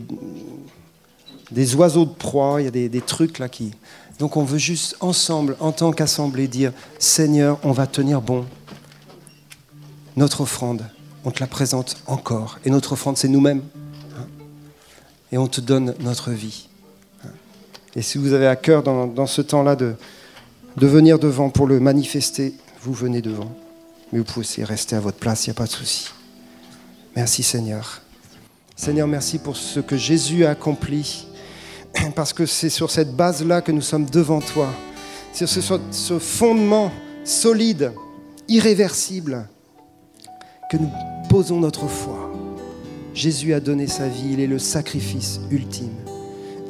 des 1.51 1.75
oiseaux 1.75 2.05
de 2.05 2.13
proie, 2.13 2.61
il 2.61 2.65
y 2.65 2.67
a 2.67 2.71
des, 2.71 2.89
des 2.89 3.01
trucs 3.01 3.39
là 3.39 3.49
qui... 3.49 3.71
Donc 4.19 4.37
on 4.37 4.43
veut 4.43 4.59
juste 4.59 4.95
ensemble, 4.99 5.55
en 5.59 5.71
tant 5.71 5.91
qu'assemblée, 5.91 6.47
dire, 6.47 6.71
Seigneur, 6.99 7.57
on 7.63 7.71
va 7.71 7.87
tenir 7.87 8.21
bon 8.21 8.45
notre 10.15 10.41
offrande 10.41 10.83
on 11.23 11.31
te 11.31 11.39
la 11.39 11.47
présente 11.47 11.97
encore. 12.07 12.59
Et 12.65 12.69
notre 12.69 12.93
offrande, 12.93 13.17
c'est 13.17 13.27
nous-mêmes. 13.27 13.61
Hein. 14.17 14.25
Et 15.31 15.37
on 15.37 15.47
te 15.47 15.61
donne 15.61 15.95
notre 15.99 16.31
vie. 16.31 16.67
Hein. 17.23 17.29
Et 17.95 18.01
si 18.01 18.17
vous 18.17 18.33
avez 18.33 18.47
à 18.47 18.55
cœur 18.55 18.83
dans, 18.83 19.27
ce 19.27 19.41
temps-là 19.41 19.75
de, 19.75 19.95
de 20.77 20.87
venir 20.87 21.19
devant 21.19 21.49
pour 21.49 21.67
le 21.67 21.79
manifester, 21.79 22.53
vous 22.81 22.93
venez 22.93 23.21
devant. 23.21 23.51
Mais 24.11 24.19
vous 24.19 24.25
pouvez 24.25 24.41
aussi 24.41 24.63
rester 24.63 24.95
à 24.95 24.99
votre 24.99 25.17
place, 25.17 25.45
il 25.45 25.49
n'y 25.49 25.55
a 25.55 25.57
pas 25.57 25.67
de 25.67 25.71
souci. 25.71 26.09
Merci 27.15 27.43
Seigneur. 27.43 28.01
Seigneur, 28.75 29.07
merci 29.07 29.37
pour 29.37 29.57
ce 29.57 29.79
que 29.79 29.97
Jésus 29.97 30.45
a 30.45 30.51
accompli. 30.51 31.27
Parce 32.15 32.33
que 32.33 32.45
c'est 32.45 32.69
sur 32.69 32.89
cette 32.89 33.15
base-là 33.15 33.61
que 33.61 33.71
nous 33.71 33.81
sommes 33.81 34.09
devant 34.09 34.41
toi. 34.41 34.73
C'est 35.33 35.47
sur 35.47 35.79
ce 35.91 36.19
fondement 36.19 36.91
solide, 37.23 37.93
irréversible, 38.47 39.47
que 40.69 40.77
nous 40.77 40.89
posons 41.31 41.61
notre 41.61 41.87
foi. 41.87 42.29
Jésus 43.13 43.53
a 43.53 43.61
donné 43.61 43.87
sa 43.87 44.05
vie, 44.09 44.33
il 44.33 44.41
est 44.41 44.47
le 44.47 44.59
sacrifice 44.59 45.39
ultime. 45.49 45.95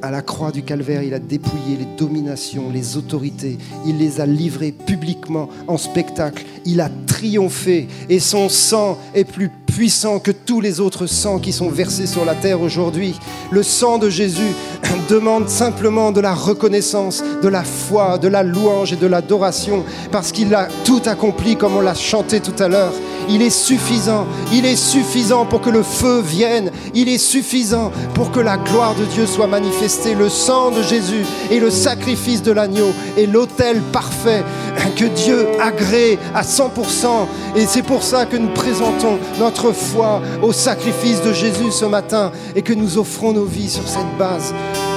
À 0.03 0.11
la 0.11 0.21
croix 0.21 0.51
du 0.51 0.61
calvaire, 0.61 1.01
il 1.01 1.15
a 1.15 1.19
dépouillé 1.19 1.77
les 1.79 1.97
dominations, 1.97 2.69
les 2.71 2.95
autorités, 2.95 3.57
il 3.87 3.97
les 3.97 4.21
a 4.21 4.27
livrées 4.27 4.71
publiquement 4.71 5.49
en 5.67 5.77
spectacle, 5.77 6.45
il 6.63 6.79
a 6.79 6.91
triomphé 7.07 7.87
et 8.07 8.19
son 8.19 8.49
sang 8.49 8.99
est 9.15 9.23
plus 9.23 9.49
puissant 9.71 10.19
que 10.19 10.31
tous 10.31 10.59
les 10.59 10.81
autres 10.81 11.05
sangs 11.05 11.39
qui 11.39 11.53
sont 11.53 11.69
versés 11.69 12.05
sur 12.05 12.25
la 12.25 12.35
terre 12.35 12.61
aujourd'hui. 12.61 13.17
Le 13.51 13.63
sang 13.63 13.97
de 13.97 14.09
Jésus 14.09 14.53
demande 15.09 15.47
simplement 15.47 16.11
de 16.11 16.19
la 16.19 16.33
reconnaissance, 16.33 17.23
de 17.41 17.47
la 17.47 17.63
foi, 17.63 18.17
de 18.17 18.27
la 18.27 18.43
louange 18.43 18.91
et 18.91 18.97
de 18.97 19.07
l'adoration, 19.07 19.85
parce 20.11 20.33
qu'il 20.33 20.53
a 20.53 20.67
tout 20.83 21.01
accompli 21.05 21.55
comme 21.55 21.75
on 21.77 21.81
l'a 21.81 21.93
chanté 21.93 22.41
tout 22.41 22.61
à 22.61 22.67
l'heure. 22.67 22.93
Il 23.29 23.41
est 23.41 23.49
suffisant, 23.49 24.25
il 24.51 24.65
est 24.65 24.75
suffisant 24.75 25.45
pour 25.45 25.61
que 25.61 25.69
le 25.69 25.83
feu 25.83 26.21
vienne, 26.21 26.71
il 26.93 27.07
est 27.07 27.17
suffisant 27.17 27.91
pour 28.13 28.31
que 28.31 28.39
la 28.39 28.57
gloire 28.57 28.95
de 28.95 29.05
Dieu 29.05 29.25
soit 29.25 29.47
manifestée. 29.47 30.15
Le 30.15 30.27
sang 30.27 30.71
de 30.71 30.81
Jésus 30.81 31.23
et 31.49 31.59
le 31.59 31.69
sacrifice 31.69 32.41
de 32.41 32.51
l'agneau 32.51 32.91
et 33.17 33.27
l'autel 33.27 33.79
parfait 33.93 34.43
que 34.97 35.05
Dieu 35.05 35.47
agrée 35.61 36.19
à 36.33 36.41
100%. 36.41 37.07
Et 37.55 37.65
c'est 37.67 37.83
pour 37.83 38.03
ça 38.03 38.25
que 38.25 38.37
nous 38.37 38.49
présentons 38.53 39.17
notre 39.39 39.60
foi 39.71 40.21
au 40.41 40.51
sacrifice 40.51 41.21
de 41.21 41.33
Jésus 41.33 41.71
ce 41.71 41.85
matin 41.85 42.31
et 42.55 42.61
que 42.61 42.73
nous 42.73 42.97
offrons 42.97 43.33
nos 43.33 43.45
vies 43.45 43.69
sur 43.69 43.87
cette 43.87 44.17
base. 44.17 44.53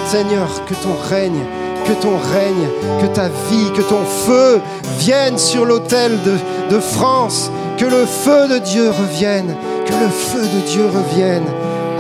Seigneur, 0.06 0.64
que 0.66 0.74
ton 0.74 0.94
règne, 1.08 1.42
que 1.86 1.92
ton 1.92 2.16
règne, 2.16 2.68
que 3.00 3.06
ta 3.06 3.28
vie, 3.28 3.70
que 3.74 3.82
ton 3.82 4.04
feu 4.04 4.60
vienne 4.98 5.38
sur 5.38 5.64
l'autel 5.64 6.12
de, 6.24 6.74
de 6.74 6.80
France, 6.80 7.50
que 7.76 7.84
le 7.84 8.06
feu 8.06 8.48
de 8.48 8.58
Dieu 8.58 8.90
revienne, 8.90 9.54
que 9.86 9.92
le 9.92 10.08
feu 10.08 10.42
de 10.42 10.66
Dieu 10.66 10.86
revienne. 10.86 11.44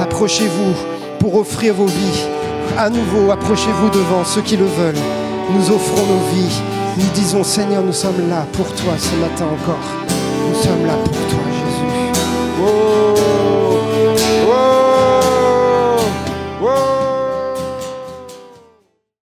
Approchez-vous 0.00 0.74
pour 1.18 1.36
offrir 1.36 1.74
vos 1.74 1.86
vies. 1.86 2.24
À 2.78 2.90
nouveau, 2.90 3.30
approchez-vous 3.30 3.90
devant 3.90 4.24
ceux 4.24 4.42
qui 4.42 4.56
le 4.56 4.66
veulent. 4.66 5.02
Nous 5.50 5.70
offrons 5.70 6.06
nos 6.06 6.34
vies 6.34 6.60
Nous 6.96 7.10
disons, 7.14 7.44
Seigneur, 7.44 7.82
nous 7.82 7.92
sommes 7.92 8.28
là 8.30 8.46
pour 8.52 8.66
toi 8.66 8.94
ce 8.98 9.14
matin 9.16 9.46
encore. 9.46 9.78
Nous 10.48 10.62
sommes 10.62 10.86
là 10.86 10.94
pour 11.04 11.12
toi, 11.12 11.43
Oh. 12.66 13.23